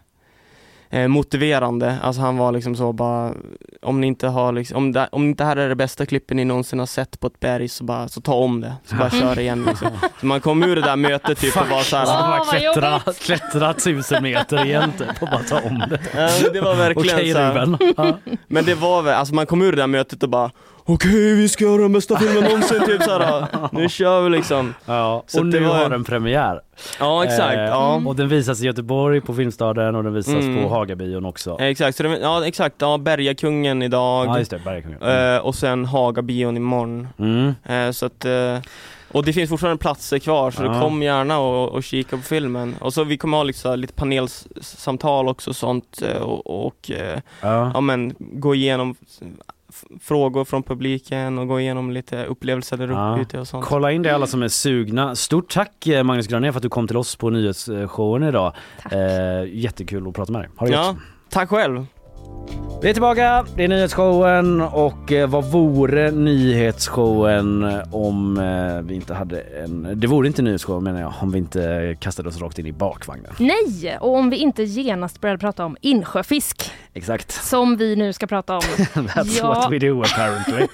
[0.96, 1.98] eh, motiverande.
[2.04, 3.34] Alltså han var liksom så bara,
[3.82, 6.46] om ni inte har liksom, om det, om det här är det bästa klippen ni
[6.46, 8.76] någonsin har sett på ett berg så bara, så ta om det.
[8.86, 9.90] Så bara kör igen liksom.
[10.20, 13.14] Så man kom ur det där mötet typ och var så här, Så bara klättra,
[13.14, 16.00] klättra tusen meter igen typ och bara ta om det.
[16.16, 18.16] Ja, det var verkligen Okej så här.
[18.48, 20.52] Men det var väl, alltså man kom ur det där mötet och bara
[20.88, 24.74] Okej vi ska göra den bästa filmen någonsin typ såhär, nu kör vi liksom.
[24.86, 26.62] Ja, Så och det nu var- har den premiär.
[27.00, 28.02] Ja exakt, Eh, ja.
[28.06, 30.64] Och den visas i Göteborg på Filmstaden och den visas Mm.
[30.64, 31.58] på Hagabion också.
[31.60, 35.02] Exakt, så det, ja exakt, ja Bergakungen idag Ja just det, Bergakungen.
[35.02, 35.36] Mm.
[35.36, 37.08] eh, och sen Hagabion imorgon.
[37.20, 37.54] Mm.
[37.66, 38.58] Eh, så att, eh,
[39.12, 40.82] och det finns fortfarande platser kvar så Ja.
[40.82, 42.76] kom gärna och, och kika på filmen.
[42.80, 46.92] Och så vi kommer ha liksom, lite panelsamtal också och sånt eh, och, och
[47.42, 47.72] Ja.
[47.74, 48.96] ja, men, gå igenom
[50.02, 53.20] frågor från publiken och gå igenom lite upplevelser där Ja.
[53.22, 53.66] ute och sånt.
[53.66, 55.16] Kolla in det alla som är sugna.
[55.16, 58.54] Stort tack eh, Magnus Granér för att du kom till oss på nyhetsshowen idag.
[58.92, 59.00] Eh,
[59.54, 60.50] jättekul att prata med dig.
[60.58, 60.98] Ha det Ja, gott.
[61.30, 61.86] tack själv.
[62.82, 69.14] Vi är tillbaka, det är nyhetsshowen och eh, vad vore nyhetsshowen om eh, vi inte
[69.14, 69.88] hade en...
[69.96, 73.32] Det vore inte nyhetsshow menar jag om vi inte kastade oss rakt in i bakvagnen.
[73.40, 77.32] Nej, och om vi inte genast börjar prata om insjöfisk, Exakt.
[77.32, 78.60] som vi nu ska prata om.
[78.94, 79.48] That's Ja.
[79.48, 80.68] what we do apparently.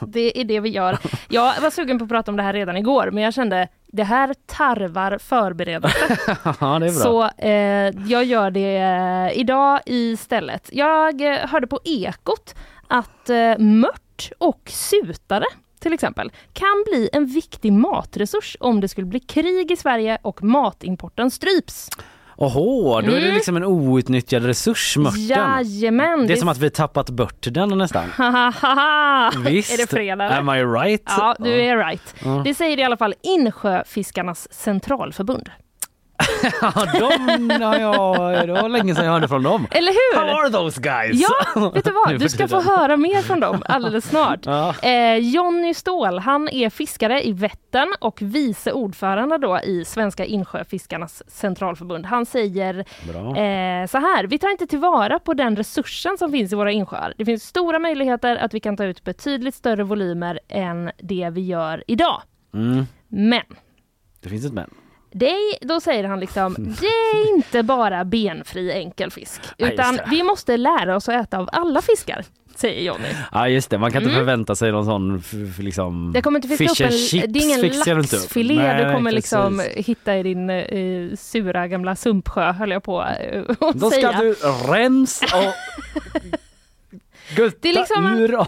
[0.06, 0.98] det är det vi gör.
[1.28, 4.04] Jag var sugen på att prata om det här redan igår, men jag kände det
[4.04, 6.18] här tarvar förberedelse.
[6.60, 6.90] ja, det är bra.
[6.90, 10.68] Så eh, jag gör det eh, idag istället.
[10.72, 12.54] Jag eh, hörde på Ekot
[12.88, 15.44] att eh, mört och sutare
[15.80, 20.42] till exempel kan bli en viktig matresurs om det skulle bli krig i Sverige och
[20.42, 21.88] matimporten stryps.
[22.38, 23.34] Oho, då är det Mm.
[23.34, 25.20] liksom en outnyttjad resurs, mörten.
[25.26, 26.26] Jajamän!
[26.26, 28.10] Det är som att vi tappat börten nästan.
[28.16, 29.30] Hahaha!
[29.48, 29.72] Visst.
[29.72, 30.30] Är det fredag?
[30.38, 31.02] Am I right?
[31.06, 32.14] Ja, du är right.
[32.44, 35.50] Det säger i alla fall Insjöfiskarnas centralförbund.
[36.60, 39.66] Ja, de, ja, det var länge sedan jag hörde från dem.
[39.70, 40.20] Eller hur?
[40.20, 41.28] How are those guys?
[41.54, 42.18] Ja, vet du vad?
[42.20, 44.40] Du ska få höra mer från dem alldeles snart.
[44.46, 44.74] Ja.
[44.82, 51.22] Eh, Jonny Ståhl, han är fiskare i Vättern och vice ordförande då i Svenska Insjöfiskarnas
[51.30, 52.06] centralförbund.
[52.06, 56.56] Han säger eh, så här, vi tar inte tillvara på den resursen som finns i
[56.56, 57.14] våra insjöar.
[57.18, 61.40] Det finns stora möjligheter att vi kan ta ut betydligt större volymer än det vi
[61.46, 62.22] gör idag.
[62.54, 63.42] Mm, Men
[64.22, 64.70] det finns ett men.
[65.26, 70.56] Är, då säger han liksom, det är inte bara benfri enkel fisk, utan vi måste
[70.56, 72.24] lära oss att äta av alla fiskar.
[72.56, 73.08] säger Jonny.
[73.32, 74.20] Ja just det, man kan inte Mm.
[74.26, 75.22] förvänta sig någon sån
[75.58, 77.60] liksom Det kommer inte fiska upp en, chips det är ingen
[77.96, 79.32] laxfilé Nej, du kommer precis.
[79.32, 84.12] liksom hitta i din eh, sura gamla sumpsjö höll jag på eh, att Då säga.
[84.12, 84.34] ska du
[84.72, 85.52] rensa och
[87.34, 88.38] gutta Det är liksom en- ur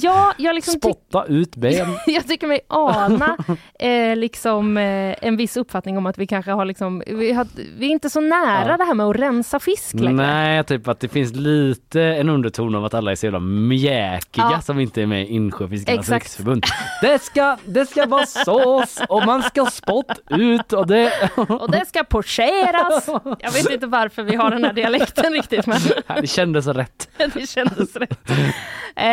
[0.00, 1.86] Ja, jag liksom spotta ut ben.
[2.06, 3.36] jag tycker mig ana
[3.78, 7.46] eh, liksom, eh, en viss uppfattning om att vi kanske har liksom, vi, har,
[7.78, 8.76] vi är inte så nära Ja.
[8.76, 10.12] det här med att rensa fisk längre.
[10.26, 14.48] Nej, typ att det finns lite en underton av att alla är så jävla mjäkiga
[14.52, 14.60] Ja.
[14.60, 16.64] som inte är med i Insjöfiskarnas riksförbund.
[17.02, 21.12] Det ska, det ska vara sås och man ska spott ut och det...
[21.48, 23.08] Och det ska pocheras.
[23.40, 25.78] Jag vet inte varför vi har den här dialekten riktigt men
[26.20, 27.08] Det kändes rätt.
[27.34, 28.23] det kändes rätt.
[28.96, 29.06] Eh,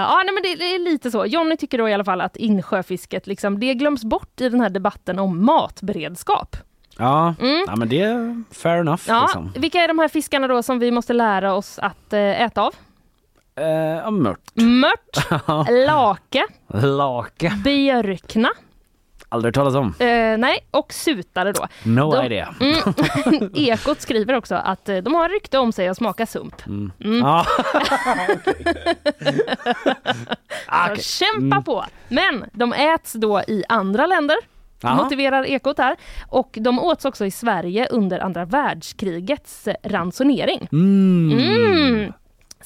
[0.00, 1.26] ja, nej, men det, det är lite så.
[1.26, 4.70] Jonny tycker då i alla fall att insjöfisket liksom, det glöms bort i den här
[4.70, 6.56] debatten om matberedskap.
[6.98, 7.64] Ja, Mm.
[7.66, 9.02] ja men det är fair enough.
[9.08, 9.52] Ja, Liksom.
[9.56, 12.74] Vilka är de här fiskarna då som vi måste lära oss att eh, äta av?
[13.56, 14.50] Eh, mört.
[14.54, 15.30] Mört,
[15.86, 17.52] lake, Lake.
[17.64, 18.48] björkna,
[19.32, 19.94] Aldrig talas om.
[19.98, 21.66] eh, nej, och sutare då.
[21.82, 22.54] No De- idea.
[22.60, 23.50] Mm.
[23.54, 26.66] Ekot skriver också att eh, de har rykte om sig att smaka sump.
[26.66, 26.92] Mm.
[27.04, 27.18] Mm.
[27.18, 27.46] Ja.
[30.96, 31.64] Så kämpa Mm.
[31.64, 31.84] på!
[32.08, 34.36] Men de äts då i andra länder,
[34.82, 34.94] Jaha.
[34.94, 35.96] motiverar Ekot här.
[36.28, 40.68] Och de åts också i Sverige under andra världskrigets eh, ransonering.
[40.72, 41.38] Mm.
[41.38, 42.12] Mm.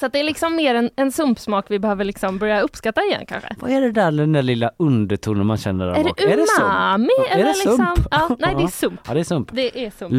[0.01, 3.27] Så att det är liksom mer en, en sumpsmak vi behöver liksom börja uppskatta igen
[3.28, 3.48] kanske.
[3.60, 6.16] Vad är det där den där lilla undertonen man känner där Är bak?
[6.18, 6.24] det
[6.60, 7.09] umami?
[7.18, 8.09] Ja, eller är det liksom, sump?
[8.10, 9.01] Ja, nej, det är sump.
[9.09, 9.48] Ja, det är sump.
[9.52, 10.10] Det är sump.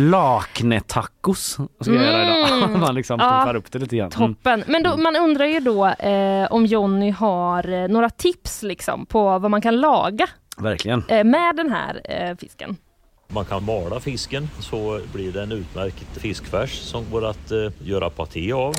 [0.58, 2.58] Laknetacos ska jag göra idag.
[2.64, 2.80] Mm.
[2.80, 4.12] man liksom Ja, pumpar upp det lite grann.
[4.18, 4.36] Mm.
[4.36, 4.64] Toppen.
[4.68, 9.40] Men då, man undrar ju då eh, om Jonny har eh, några tips liksom på
[9.40, 10.28] vad man kan laga
[10.58, 11.04] Verkligen.
[11.08, 12.76] eh, med den här eh, fisken.
[13.30, 18.10] Man kan mala fisken så blir det en utmärkt fiskfärs som går att eh, göra
[18.10, 18.76] paté av.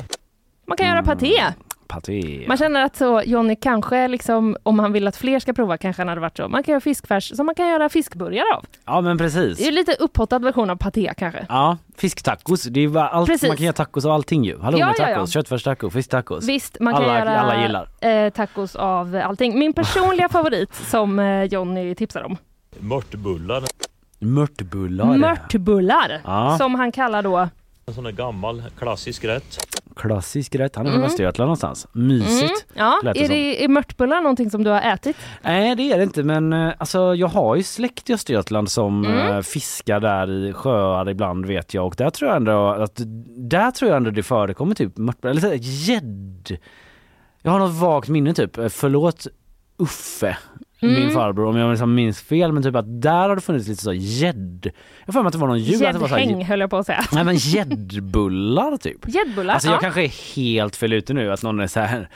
[0.69, 1.43] Man kan göra paté.
[1.87, 2.45] Paté.
[2.47, 6.01] Man känner att så Jonny kanske liksom, om han vill att fler ska prova kanske
[6.01, 6.47] han hade varit så.
[6.47, 8.65] Man kan göra fiskfärs som man kan göra fiskburgare av.
[8.85, 9.67] Ja men Det är precis.
[9.67, 11.45] ju lite upphottad version av paté kanske.
[11.49, 12.63] Ja, fisktacos.
[12.63, 13.47] Det är ju bara allt, Precis.
[13.49, 14.59] man kan göra tacos av allting ju.
[14.59, 15.27] Halloumi-tacos, Ja, ja, ja.
[15.27, 16.47] köttfärstacos, fisktacos.
[16.47, 17.89] Visst, man kan alla, göra alla gillar.
[18.01, 19.59] eh, tacos av allting.
[19.59, 22.37] Min personliga favorit som eh, Jonny tipsar om.
[22.79, 23.63] Mörtbullar,
[24.19, 25.17] Mörtbullar.
[25.17, 26.55] Mörtbullar, Ja.
[26.57, 27.47] som han kallar då
[27.85, 29.57] en sån där gammal klassisk rätt.
[29.99, 30.75] Klassisk rätt.
[30.75, 31.01] Han är Mm.
[31.01, 31.87] från Östergötland någonstans.
[31.91, 32.41] Mysigt.
[32.41, 33.35] Mm, ja, lät det är, som.
[33.35, 35.17] det, är mörtbullar någonting som du har ätit?
[35.41, 39.05] Nej det är det inte men eh, alltså jag har ju släkt i Östergötland som
[39.05, 39.35] Mm.
[39.35, 43.01] eh, fiskar där i sjöar ibland vet jag och där tror jag ändå att
[43.37, 46.57] där tror jag ändå det förekommer typ mörtbullar eller gädd.
[47.41, 49.27] Jag har något vagt minne typ, Eh, förlåt
[49.77, 50.37] Uffe,
[50.81, 50.95] Mm.
[50.95, 53.83] min farbror om jag liksom minns fel men typ att där har det funnits lite
[53.83, 54.71] så gädd.
[55.05, 57.03] Jag för mig att det var någon här- Gäddhäng höll jag på att säga.
[57.11, 59.07] Nej men gäddbullar typ.
[59.07, 59.53] Gäddbullar?
[59.53, 59.73] Alltså ja.
[59.73, 62.09] jag kanske är helt fel ute nu att någon är så här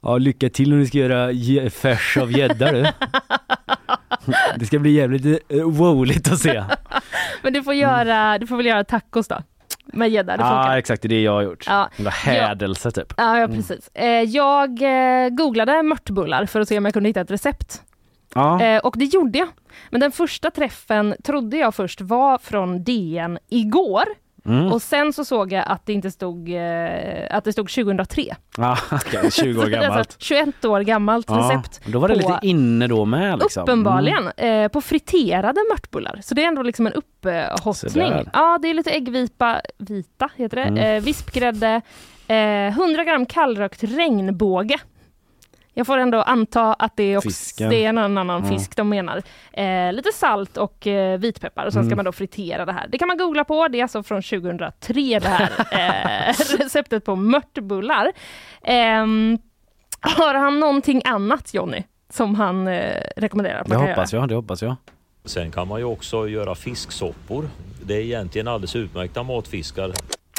[0.00, 2.86] Ja lycka till om ni ska göra färs av gädda du.
[4.56, 6.64] Det ska bli jävligt uh, woligt att se.
[7.42, 9.42] Men du får, göra, du får väl göra tacos då?
[9.98, 10.76] Med gädda, det Ja funkar.
[10.76, 11.64] exakt, det är det jag har gjort.
[11.66, 11.88] Ja.
[12.10, 13.14] Hädelse typ.
[13.16, 13.90] Ja, ja precis.
[13.94, 17.82] Eh, jag eh, googlade mörtbullar för att se om jag kunde hitta ett recept.
[18.34, 18.62] Ja.
[18.62, 19.48] Eh, och det gjorde jag.
[19.90, 24.04] Men den första träffen trodde jag först var från DN igår.
[24.48, 24.72] Mm.
[24.72, 28.22] Och sen så såg jag att det inte stod, eh, att det stod 2003.
[28.56, 30.16] Ja, okej, 20 år gammalt.
[30.18, 31.80] 21 år gammalt recept.
[31.86, 33.62] då var det på- lite inne då med liksom.
[33.62, 36.18] Uppenbarligen, eh, på friterade mörtbullar.
[36.22, 38.12] Så det är ändå liksom en upphottning.
[38.32, 40.96] Ja, det är lite äggvipa, vita heter det, Mm.
[40.96, 41.80] eh, vispgrädde,
[42.28, 44.78] eh, 100 gram kallrökt regnbåge.
[45.78, 48.48] Jag får ändå anta att det är, också, det är en annan Ja.
[48.50, 49.22] fisk de menar.
[49.52, 51.96] Eh, lite salt och eh, vitpeppar och sen ska Mm.
[51.96, 52.86] man då fritera det här.
[52.88, 55.50] Det kan man googla på, det är alltså från 2003 det här
[56.30, 58.12] eh, receptet på mörtbullar.
[58.64, 59.38] Ehm,
[60.00, 61.82] har han någonting annat Jonny
[62.12, 64.22] som han eh, rekommenderar att Det kan hoppas göra?
[64.22, 64.76] jag, det hoppas jag.
[65.24, 67.48] Sen kan man ju också göra fisksoppor.
[67.82, 69.92] Det är egentligen alldeles utmärkta matfiskar.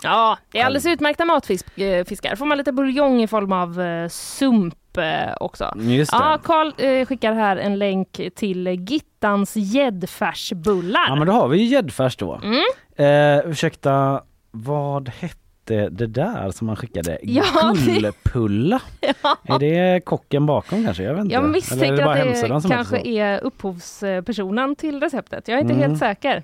[0.04, 2.36] Ja, det är alldeles utmärkta matfiskar.
[2.36, 5.74] Får man lite buljong i form av eh, sump eh, också.
[5.78, 6.18] Just det.
[6.18, 11.06] Ja, Karl eh, skickar här en länk till Gittans gäddfärsbullar.
[11.08, 12.42] Ja men då har vi ju gäddfärs då.
[12.44, 12.64] Mm.
[12.96, 14.22] Eh, ursäkta,
[14.52, 17.20] vad hette det där som man skickade?
[17.24, 17.44] Ja,
[17.86, 18.82] det- Gullpulla?
[19.44, 21.04] Är det kocken bakom kanske?
[21.04, 21.34] Jag vet inte.
[21.34, 22.22] Jag Eller är misstänker bara
[22.58, 25.48] att det kanske är upphovspersonen till receptet.
[25.48, 25.88] Jag är inte Mm.
[25.90, 26.44] helt säker.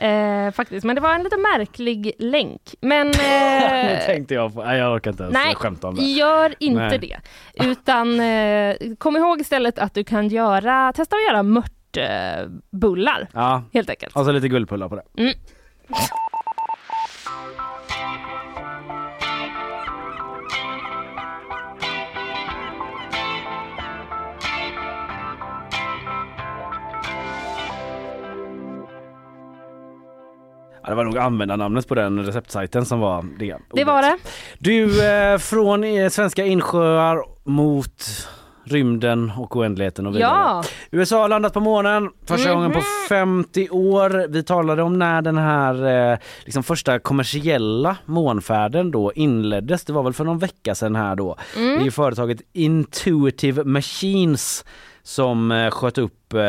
[0.00, 2.60] Eh, faktiskt, men det var en lite märklig länk.
[2.80, 4.64] Men eh, tänkte jag på.
[4.64, 6.02] Nej, jag orkar inte ens Nej, skämta om det.
[6.02, 6.98] gör inte Nej.
[6.98, 7.16] det.
[7.64, 13.28] Utan eh, kom ihåg istället att du kan göra, testa att göra mörtbullar.
[13.32, 14.16] Ja, Helt enkelt.
[14.16, 15.02] alltså lite guldpulla på det.
[15.22, 15.32] Mm.
[30.90, 33.56] Det var nog användarnamnet på den receptsajten som var det.
[33.72, 34.16] Det var det.
[34.58, 38.02] Du, eh, från eh, svenska insjöar mot
[38.64, 40.30] rymden och oändligheten och vidare.
[40.30, 40.62] Ja.
[40.90, 42.84] USA har landat på månen första gången på Mhm.
[43.08, 44.26] 50 år.
[44.28, 49.84] Vi talade om när den här eh, liksom första kommersiella månfärden då inleddes.
[49.84, 51.36] Det var väl för någon vecka sedan här då.
[51.56, 51.68] Mm.
[51.74, 54.64] Det är ju företaget Intuitive Machines
[55.02, 56.40] som eh, sköt upp eh,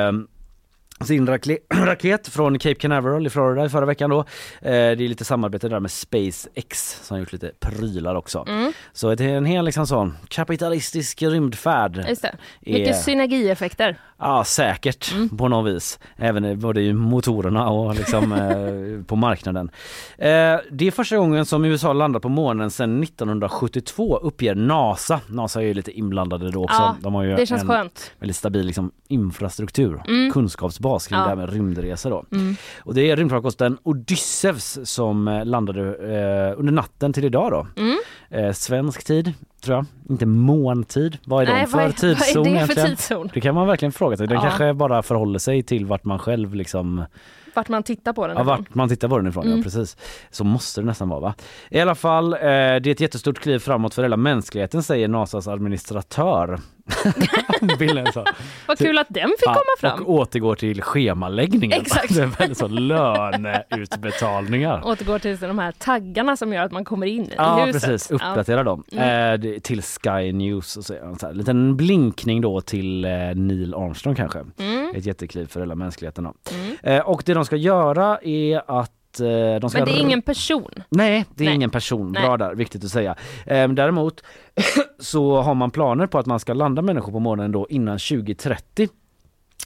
[1.06, 1.28] sin
[1.70, 4.20] raket från Cape Canaveral i Florida i förra veckan då.
[4.20, 4.26] Eh,
[4.62, 8.46] det är lite samarbete där med SpaceX som har gjort lite prylar också.
[8.48, 8.74] Mm.
[8.94, 12.06] Så det är en hel liksom sån kapitalistisk rymdfärd.
[12.10, 12.36] Just det.
[12.62, 13.98] Mycket är- synergieffekter.
[14.24, 15.38] Ja säkert Mm.
[15.38, 16.00] på något vis.
[16.18, 19.72] Även i både i motorerna och liksom eh, på marknaden.
[20.18, 20.28] Eh,
[20.72, 25.20] det är första gången som USA landar på månen sedan 1972 uppger NASA.
[25.28, 26.78] NASA är ju lite inblandade då också.
[26.82, 28.12] Ja, De har ju det känns en skönt.
[28.20, 30.32] väldigt stabil liksom, infrastruktur, Mm.
[30.32, 31.24] kunskapsbas kring Ja.
[31.24, 32.26] det här med rymdresor då.
[32.32, 32.56] Mm.
[32.84, 37.68] Och det är rymdfarkosten Odysseus som eh, landade eh, under natten till idag då.
[37.82, 37.98] Mm.
[38.30, 41.18] Eh, svensk tid tror jag, inte måntid.
[41.26, 43.30] Vad är de Nej, för vad är- vad är tidszon det för tidszon?
[43.34, 44.28] Det kan man verkligen fråga sig.
[44.28, 44.42] Den Ja.
[44.42, 47.04] kanske bara förhåller sig till vart man själv liksom
[47.56, 49.58] Vart man tittar på den Ja, vart man tittar på den ifrån, Mm.
[49.58, 49.98] ja precis.
[50.30, 51.34] Så måste det nästan vara va?
[51.70, 55.48] I alla fall, eh, det är ett jättestort kliv framåt för hela mänskligheten säger NASAs
[55.48, 56.60] administratör.
[57.80, 58.26] Bilden så.
[58.68, 60.04] Vad kul att den fick komma fram.
[60.04, 61.82] Och återgår till schemaläggningen.
[61.82, 62.14] Exakt.
[62.58, 64.82] Så löneutbetalningar.
[64.86, 67.82] Återgår till de här taggarna som gör att man kommer in i Ja huset.
[67.84, 68.64] precis, uppdatera Ja.
[68.64, 69.54] dem Mm.
[69.54, 73.74] eh, till Sky News och så, så här, en liten blinkning då till eh, Neil
[73.74, 74.40] Armstrong kanske.
[74.60, 74.94] Mm.
[74.96, 76.24] Ett jättekliv för hela mänskligheten.
[76.24, 76.34] Då.
[76.56, 76.76] Mm.
[76.84, 80.72] Eh, och det de ska göra är att de ska Men det är ingen person.
[80.90, 81.56] Nej, det är Nej.
[81.56, 82.12] ingen person.
[82.12, 83.16] Bra där, viktigt att säga.
[83.46, 84.24] Ehm, däremot
[85.00, 88.90] så har man planer på att man ska landa människor på månen då innan 2030.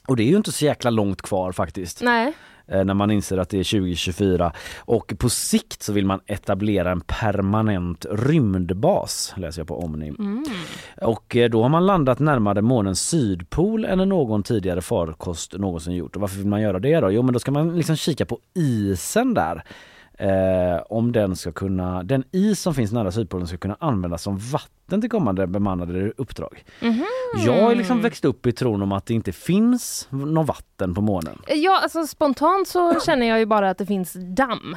[0.06, 2.02] Och det är ju inte så jäkla långt kvar faktiskt.
[2.02, 2.32] Nej.
[2.68, 4.52] Eh, när man inser att det är 2024.
[4.78, 10.08] Och på sikt så vill man etablera en permanent rymdbas, läser jag på Omni.
[10.08, 10.44] Mm.
[11.02, 16.16] Och eh, då har man landat närmare månens sydpol än någon tidigare farkost någonsin gjort.
[16.16, 17.10] Och varför vill man göra det då?
[17.10, 19.64] Jo men då ska man liksom kika på isen där.
[20.18, 24.38] Eh, om den ska kunna, den is som finns nära sydpolen ska kunna användas som
[24.38, 26.64] vatten till kommande bemannade uppdrag.
[26.82, 27.04] Mhm.
[27.46, 31.00] Jag har liksom växt upp i tron om att det inte finns någon vatten på
[31.00, 31.38] månen.
[31.48, 34.76] Ja, alltså spontant så känner jag ju bara att det finns damm.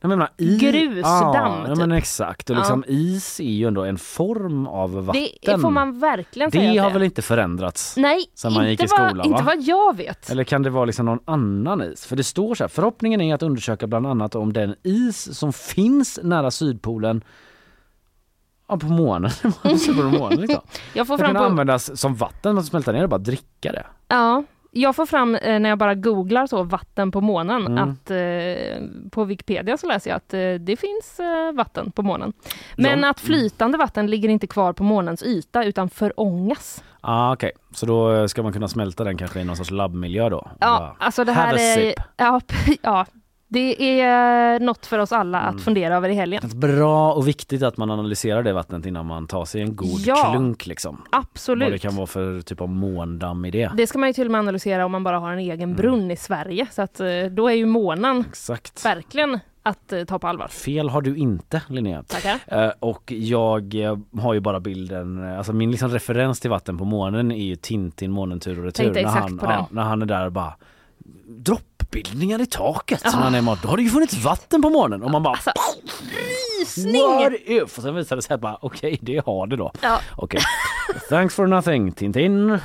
[0.00, 1.76] Jag menar, i, Grusdamm, Ja, ja typ.
[1.78, 2.50] men exakt.
[2.50, 2.60] Och Ja.
[2.60, 5.26] liksom, is är ju ändå en form av vatten.
[5.42, 6.72] Det får man verkligen säga.
[6.72, 6.94] Det har det.
[6.94, 7.96] väl inte förändrats?
[7.96, 9.52] Nej, sen man inte, gick i skolan, vad, inte va?
[9.56, 10.30] vad jag vet.
[10.30, 12.06] Eller kan det vara liksom någon annan is?
[12.06, 15.52] För det står så här, förhoppningen är att undersöka bland annat om den is som
[15.52, 17.24] finns nära Sydpolen
[18.68, 19.30] Ja, på månen.
[19.96, 20.60] på månen liksom.
[20.94, 23.86] Jag får fram kunna på- användas som vatten, man smälta ner och bara dricka det.
[24.08, 27.78] Ja, jag får fram eh, när jag bara googlar så vatten på månen Mm.
[27.90, 32.32] att eh, på Wikipedia så läser jag att eh, det finns eh, vatten på månen.
[32.76, 33.10] Men Ja.
[33.10, 36.84] att flytande vatten ligger inte kvar på månens yta utan förångas.
[37.00, 40.50] Ah, Okej, så då ska man kunna smälta den kanske i någon sorts labbmiljö då?
[40.60, 41.94] Ja, Bara, alltså det här är...
[42.16, 42.40] Ja,
[42.82, 43.06] ja,
[43.52, 45.56] det är något för oss alla Mm.
[45.56, 46.42] att fundera över i helgen.
[46.54, 50.30] Bra och viktigt att man analyserar det vattnet innan man tar sig en god Ja.
[50.32, 51.02] klunk liksom.
[51.12, 51.66] Absolut.
[51.66, 53.70] Vad det kan vara för typ av måndamm i det.
[53.76, 55.50] Det ska man ju till och med analysera om man bara har en Mm.
[55.50, 56.66] egen brunn i Sverige.
[56.70, 58.84] Så att eh, då är ju månen Exakt.
[58.84, 60.48] verkligen att eh, ta på allvar.
[60.48, 62.02] Fel har du inte Linnea.
[62.02, 62.38] Tackar.
[62.64, 63.74] Eh, och jag
[64.20, 68.10] har ju bara bilden, alltså min liksom referens till vatten på månen är ju Tintin
[68.10, 68.84] månen tur och retur.
[68.84, 69.54] Tänkte när, exakt han, på den.
[69.54, 70.54] ja, när han är där och bara
[71.90, 73.00] droppbildningar i taket.
[73.00, 75.52] Så han är då har det ju funnits vatten på månen och man bara Alltså,
[76.60, 77.02] rysning!
[77.02, 77.62] What?
[77.76, 79.72] Och sen visade det sig att bara okej det har det då.
[79.80, 80.00] Ja.
[80.16, 80.40] Okej.
[81.08, 82.58] Thanks for nothing Tintin.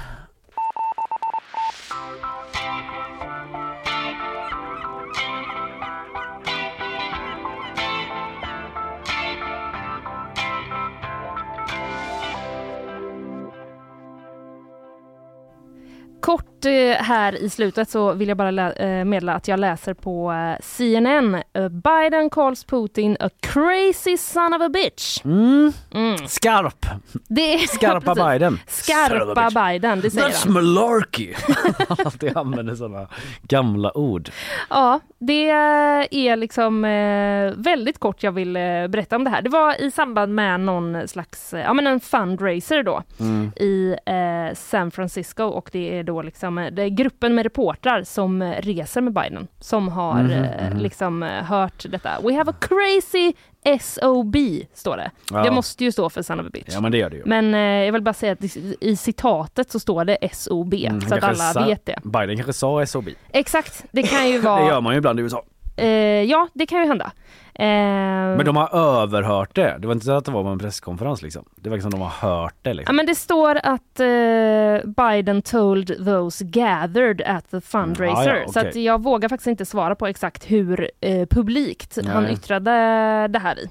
[16.26, 20.32] Kort eh, här i slutet så vill jag bara eh, meddela att jag läser på
[20.32, 21.42] eh, CNN.
[21.84, 25.26] Biden calls Putin a crazy son of a bitch.
[25.26, 25.74] Mm.
[25.94, 26.18] Mm.
[26.28, 26.86] Skarp!
[27.28, 28.24] Det är, Skarpa precis.
[28.24, 28.60] Biden.
[28.68, 29.50] Skarpa.
[29.72, 30.54] Biden, det säger That's han.
[30.54, 31.34] malarkey!
[32.06, 33.08] Alltid använder sådana
[33.42, 34.30] gamla ord.
[34.70, 36.82] Ja, det är liksom
[37.58, 38.54] väldigt kort jag vill
[38.90, 39.42] berätta om det här.
[39.42, 43.52] Det var i samband med någon slags, ja men en fundraiser då Mm.
[43.56, 48.04] i eh, San Francisco och det är då liksom eh, det är gruppen med reportrar
[48.04, 50.78] som eh, reser med Biden som har Mhm, eh, mhm.
[50.80, 52.10] liksom eh, hört detta.
[52.24, 53.34] We have a crazy
[53.82, 54.36] SOB
[54.74, 55.12] står det.
[55.32, 55.44] Ja.
[55.44, 56.68] Det måste ju stå för son of a bitch.
[56.74, 57.24] Ja men det gör det ju.
[57.26, 61.02] Men eh, jag vill bara säga att i, i citatet så står det SOB Mm,
[61.02, 62.00] så att alla sa- vet det.
[62.04, 63.10] Biden kanske sa SOB.
[63.32, 65.44] Exakt, det kan ju Det vara gör man ju ibland i USA.
[65.78, 65.88] Eh,
[66.24, 67.12] ja, det kan ju hända.
[67.60, 67.66] Eh,
[68.38, 69.76] Men de har överhört det.
[69.80, 71.46] Det var inte så att det var på en presskonferens liksom.
[71.56, 72.96] Det verkar som de har hört det Ja, liksom.
[72.96, 78.30] men det står att eh, Biden told those gathered at the fundraiser.
[78.32, 78.70] Mm, ja, Så okej.
[78.70, 82.34] att jag vågar faktiskt inte svara på exakt hur eh, publikt han Nej.
[82.34, 82.72] yttrade
[83.28, 83.70] det här i.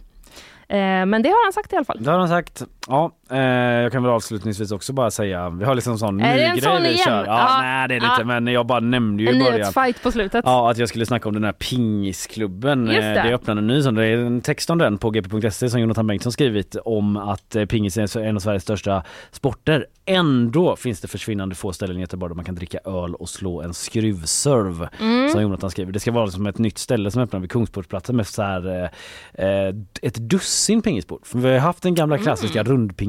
[0.68, 2.02] Eh, men det har han sagt i alla fall.
[2.02, 2.62] Det har de sagt.
[2.88, 3.38] Ja, eh,
[3.82, 6.60] jag kan väl avslutningsvis också bara säga, vi har liksom en sån ny det grej
[6.60, 6.98] sån vi igen?
[7.04, 7.24] kör.
[7.26, 8.24] Ja, Ja, nej det är lite ja.
[8.24, 9.54] men jag bara nämnde ju En i början.
[9.54, 10.42] nyhetsfight på slutet.
[10.46, 12.86] Ja, att jag skulle snacka om den här pingisklubben.
[12.86, 13.22] Just Eh, det.
[13.22, 13.94] Det öppnade en ny sån.
[13.94, 17.64] Det är en text om den på gp.se som Jonathan Bengtsson skrivit om att eh,
[17.64, 19.86] pingis är en av Sveriges största sporter.
[20.06, 23.62] Ändå finns det försvinnande få ställen i Göteborg där man kan dricka öl och slå
[23.62, 24.88] en skruvserv.
[25.00, 25.28] Mm.
[25.28, 25.92] Som Jonathan skriver.
[25.92, 28.90] Det ska vara som ett nytt ställe som öppnar vid Kungsportsplatsen med så här,
[29.34, 29.68] eh,
[30.02, 31.26] ett dussin pingisbord.
[31.26, 32.62] För vi har haft den gamla klassiska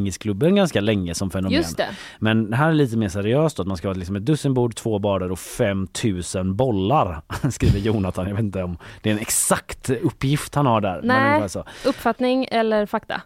[0.05, 1.57] rundpingisklubben ganska länge som fenomen.
[1.57, 1.89] Just det.
[2.19, 4.99] Men här är lite mer seriöst då, att man ska ha liksom ett dussinbord, två
[4.99, 7.21] barer och 5000 bollar.
[7.51, 8.27] Skriver Jonathan.
[8.27, 11.01] Jag vet inte om det är en exakt uppgift han har där.
[11.03, 11.49] Nej,
[11.85, 13.21] uppfattning eller fakta?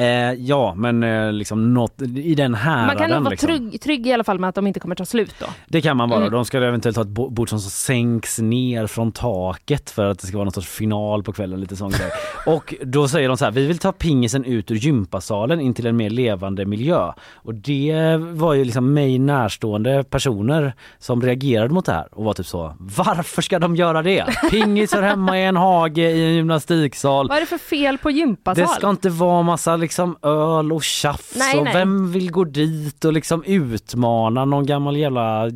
[0.00, 3.46] Eh, ja, men eh, liksom något i den här Man kan nog vara liksom.
[3.46, 5.46] trygg, trygg i alla fall med att de inte kommer ta slut då.
[5.68, 6.20] Det kan man vara.
[6.20, 6.32] Mm.
[6.32, 10.26] De ska eventuellt ha ett bo- bord som sänks ner från taket för att det
[10.26, 11.60] ska vara någon sorts final på kvällen.
[11.60, 12.10] Lite sån grej.
[12.54, 15.86] Och då säger de så här, vi vill ta pingisen ut ur gympasalen in till
[15.86, 17.12] en mer levande miljö.
[17.34, 22.32] Och det var ju liksom mig närstående personer som reagerade mot det här och var
[22.32, 24.24] typ så, varför ska de göra det?
[24.50, 27.28] Pingis hör hemma i en hage i en gymnastiksal.
[27.28, 28.64] Vad är det för fel på gympasal?
[28.64, 29.89] Det ska inte vara massa liksom
[30.22, 31.74] öl och tjafs Nej, och nej.
[31.74, 35.50] vem vill gå dit och liksom utmana någon gammal jävla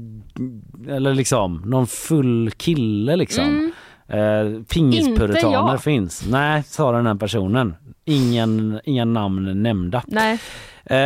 [0.89, 3.45] eller liksom någon full kille liksom.
[3.45, 3.73] Mm.
[4.09, 6.27] Eh, pingispuritaner finns.
[6.31, 7.75] Nej, sa den här personen.
[8.05, 10.03] Ingen, inga namn nämnda.
[10.07, 10.39] Nej.
[10.91, 10.97] Eh,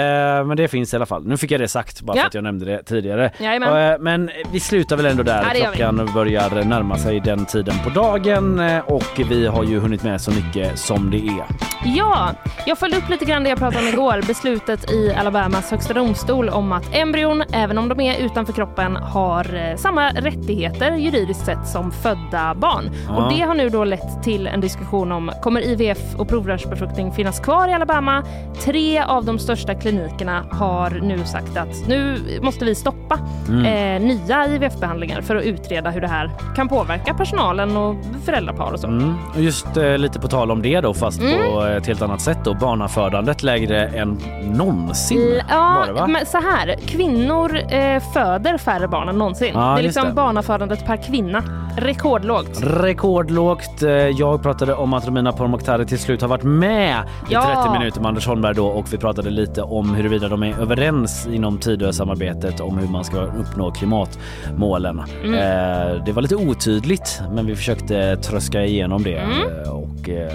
[0.47, 1.27] men det finns i alla fall.
[1.27, 2.23] Nu fick jag det sagt bara Ja.
[2.23, 3.31] för att jag nämnde det tidigare.
[3.39, 3.93] Jajamän.
[3.93, 5.53] Eh, men vi slutar väl ändå där.
[5.55, 5.71] Ja.
[5.73, 10.21] Klockan börjar närma sig den tiden på dagen eh, och vi har ju hunnit med
[10.21, 11.45] så mycket som det är.
[11.85, 12.31] Ja,
[12.67, 14.23] jag följde upp lite grann det jag pratade om igår.
[14.27, 19.77] Beslutet i Alabamas högsta domstol om att embryon, även om de är utanför kroppen, har
[19.77, 22.91] samma rättigheter juridiskt sett som födda barn.
[23.09, 23.17] Ja.
[23.17, 27.41] Och det har nu då lett till en diskussion om kommer IVF och provrörsbefruktning finnas
[27.41, 28.23] kvar i Alabama?
[28.65, 33.19] Tre av de största klinikerna har nu sagt att nu måste vi stoppa
[33.49, 33.65] Mm.
[33.65, 38.81] eh, nya IVF-behandlingar för att utreda hur det här kan påverka personalen och föräldrapar och
[38.81, 38.87] så.
[38.87, 39.15] Mm.
[39.37, 41.53] Just eh, lite på tal om det då fast Mm.
[41.53, 42.55] på ett helt annat sätt då.
[42.55, 46.19] Barnafödandet lägre än någonsin L- var det Ja, va?
[46.27, 46.75] så här.
[46.87, 49.51] Kvinnor eh, föder färre barn än någonsin.
[49.55, 50.13] Ja, det är liksom det.
[50.15, 51.43] barnafödandet per kvinna.
[51.77, 52.61] Rekordlågt.
[52.63, 53.83] Rekordlågt.
[53.83, 56.97] Eh, Jag pratade om att Romina Pourmokhtari till slut har varit med
[57.31, 57.63] i Ja.
[57.65, 61.27] 30 minuter med Anders Holmberg då och vi pratade lite om huruvida de är överens
[61.33, 65.03] inom Tidösamarbetet om hur man ska uppnå klimatmålen.
[65.25, 65.35] Mm.
[65.35, 69.63] Eh, Det var lite otydligt men vi försökte tröska igenom det Mm.
[69.65, 70.33] eh, och eh,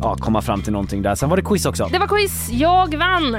[0.00, 1.14] ja, komma fram till någonting där.
[1.14, 1.88] Sen var det quiz också.
[1.92, 2.48] Det var quiz.
[2.52, 3.36] Jag vann.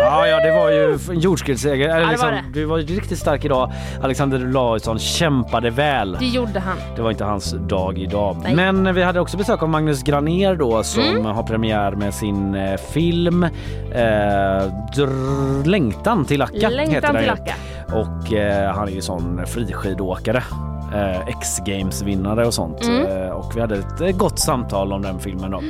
[0.00, 1.88] Ja, ja, det var ju en jordskredsseger.
[1.88, 2.42] Det var liksom, det.
[2.60, 3.72] Du var riktigt stark idag.
[4.02, 6.16] Alexander Larsson kämpade väl.
[6.20, 6.76] Det gjorde han.
[6.96, 8.36] Det var inte hans dag idag.
[8.42, 8.54] Nej.
[8.54, 11.24] Men vi hade också besök av Magnus Graner då som Mm.
[11.24, 13.50] har premiär med sin eh, film eh,
[14.96, 16.68] Dr- Längtan till Akka.
[16.68, 17.30] Längtan till.
[17.30, 17.54] Akka.
[17.92, 20.42] Och eh, han är ju sån friskidåkare.
[20.94, 22.84] Eh, X-games vinnare och sånt.
[22.84, 23.06] Mm.
[23.22, 25.60] Eh, och vi hade ett eh, gott samtal om den filmen då.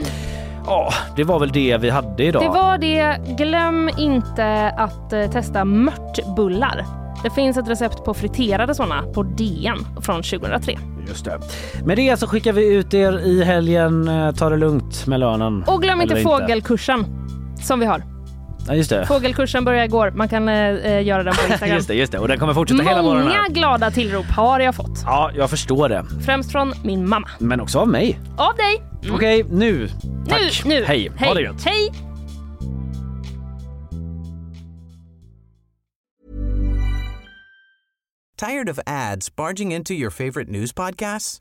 [0.66, 2.42] Ja, det var väl det vi hade idag.
[2.42, 3.18] Det var det.
[3.38, 6.84] Glöm inte att eh, testa mörtbullar.
[7.22, 10.78] Det finns ett recept på friterade sådana på DN från 2003.
[11.08, 11.38] Just det.
[11.84, 14.08] Med det så skickar vi ut er i helgen.
[14.08, 15.64] Eh, Ta det lugnt med lönen.
[15.66, 17.04] Och glöm inte fågelkursen
[17.62, 18.13] som vi har.
[18.66, 19.06] Ja, just det.
[19.06, 20.10] Fågelkursen börjar igår.
[20.10, 21.76] Man kan eh, eh, göra den på Instagram.
[21.76, 22.18] Just det, just det.
[22.18, 25.02] Och den kommer fortsätta hela våren Många glada tillrop har jag fått.
[25.04, 26.04] Ja, jag förstår det.
[26.26, 27.28] Främst från min mamma.
[27.38, 28.18] Men också av mig.
[28.36, 28.82] Av dig.
[29.02, 29.14] Mm.
[29.14, 29.88] Okej, nu.
[30.28, 30.64] Tack.
[30.64, 30.84] Nu, nu.
[30.84, 31.10] Hej.
[31.16, 31.28] Hej.
[31.28, 31.64] Ha det gött.
[31.64, 31.90] Hej.
[38.36, 41.40] Tired of ads barging into your favorite news podcasts?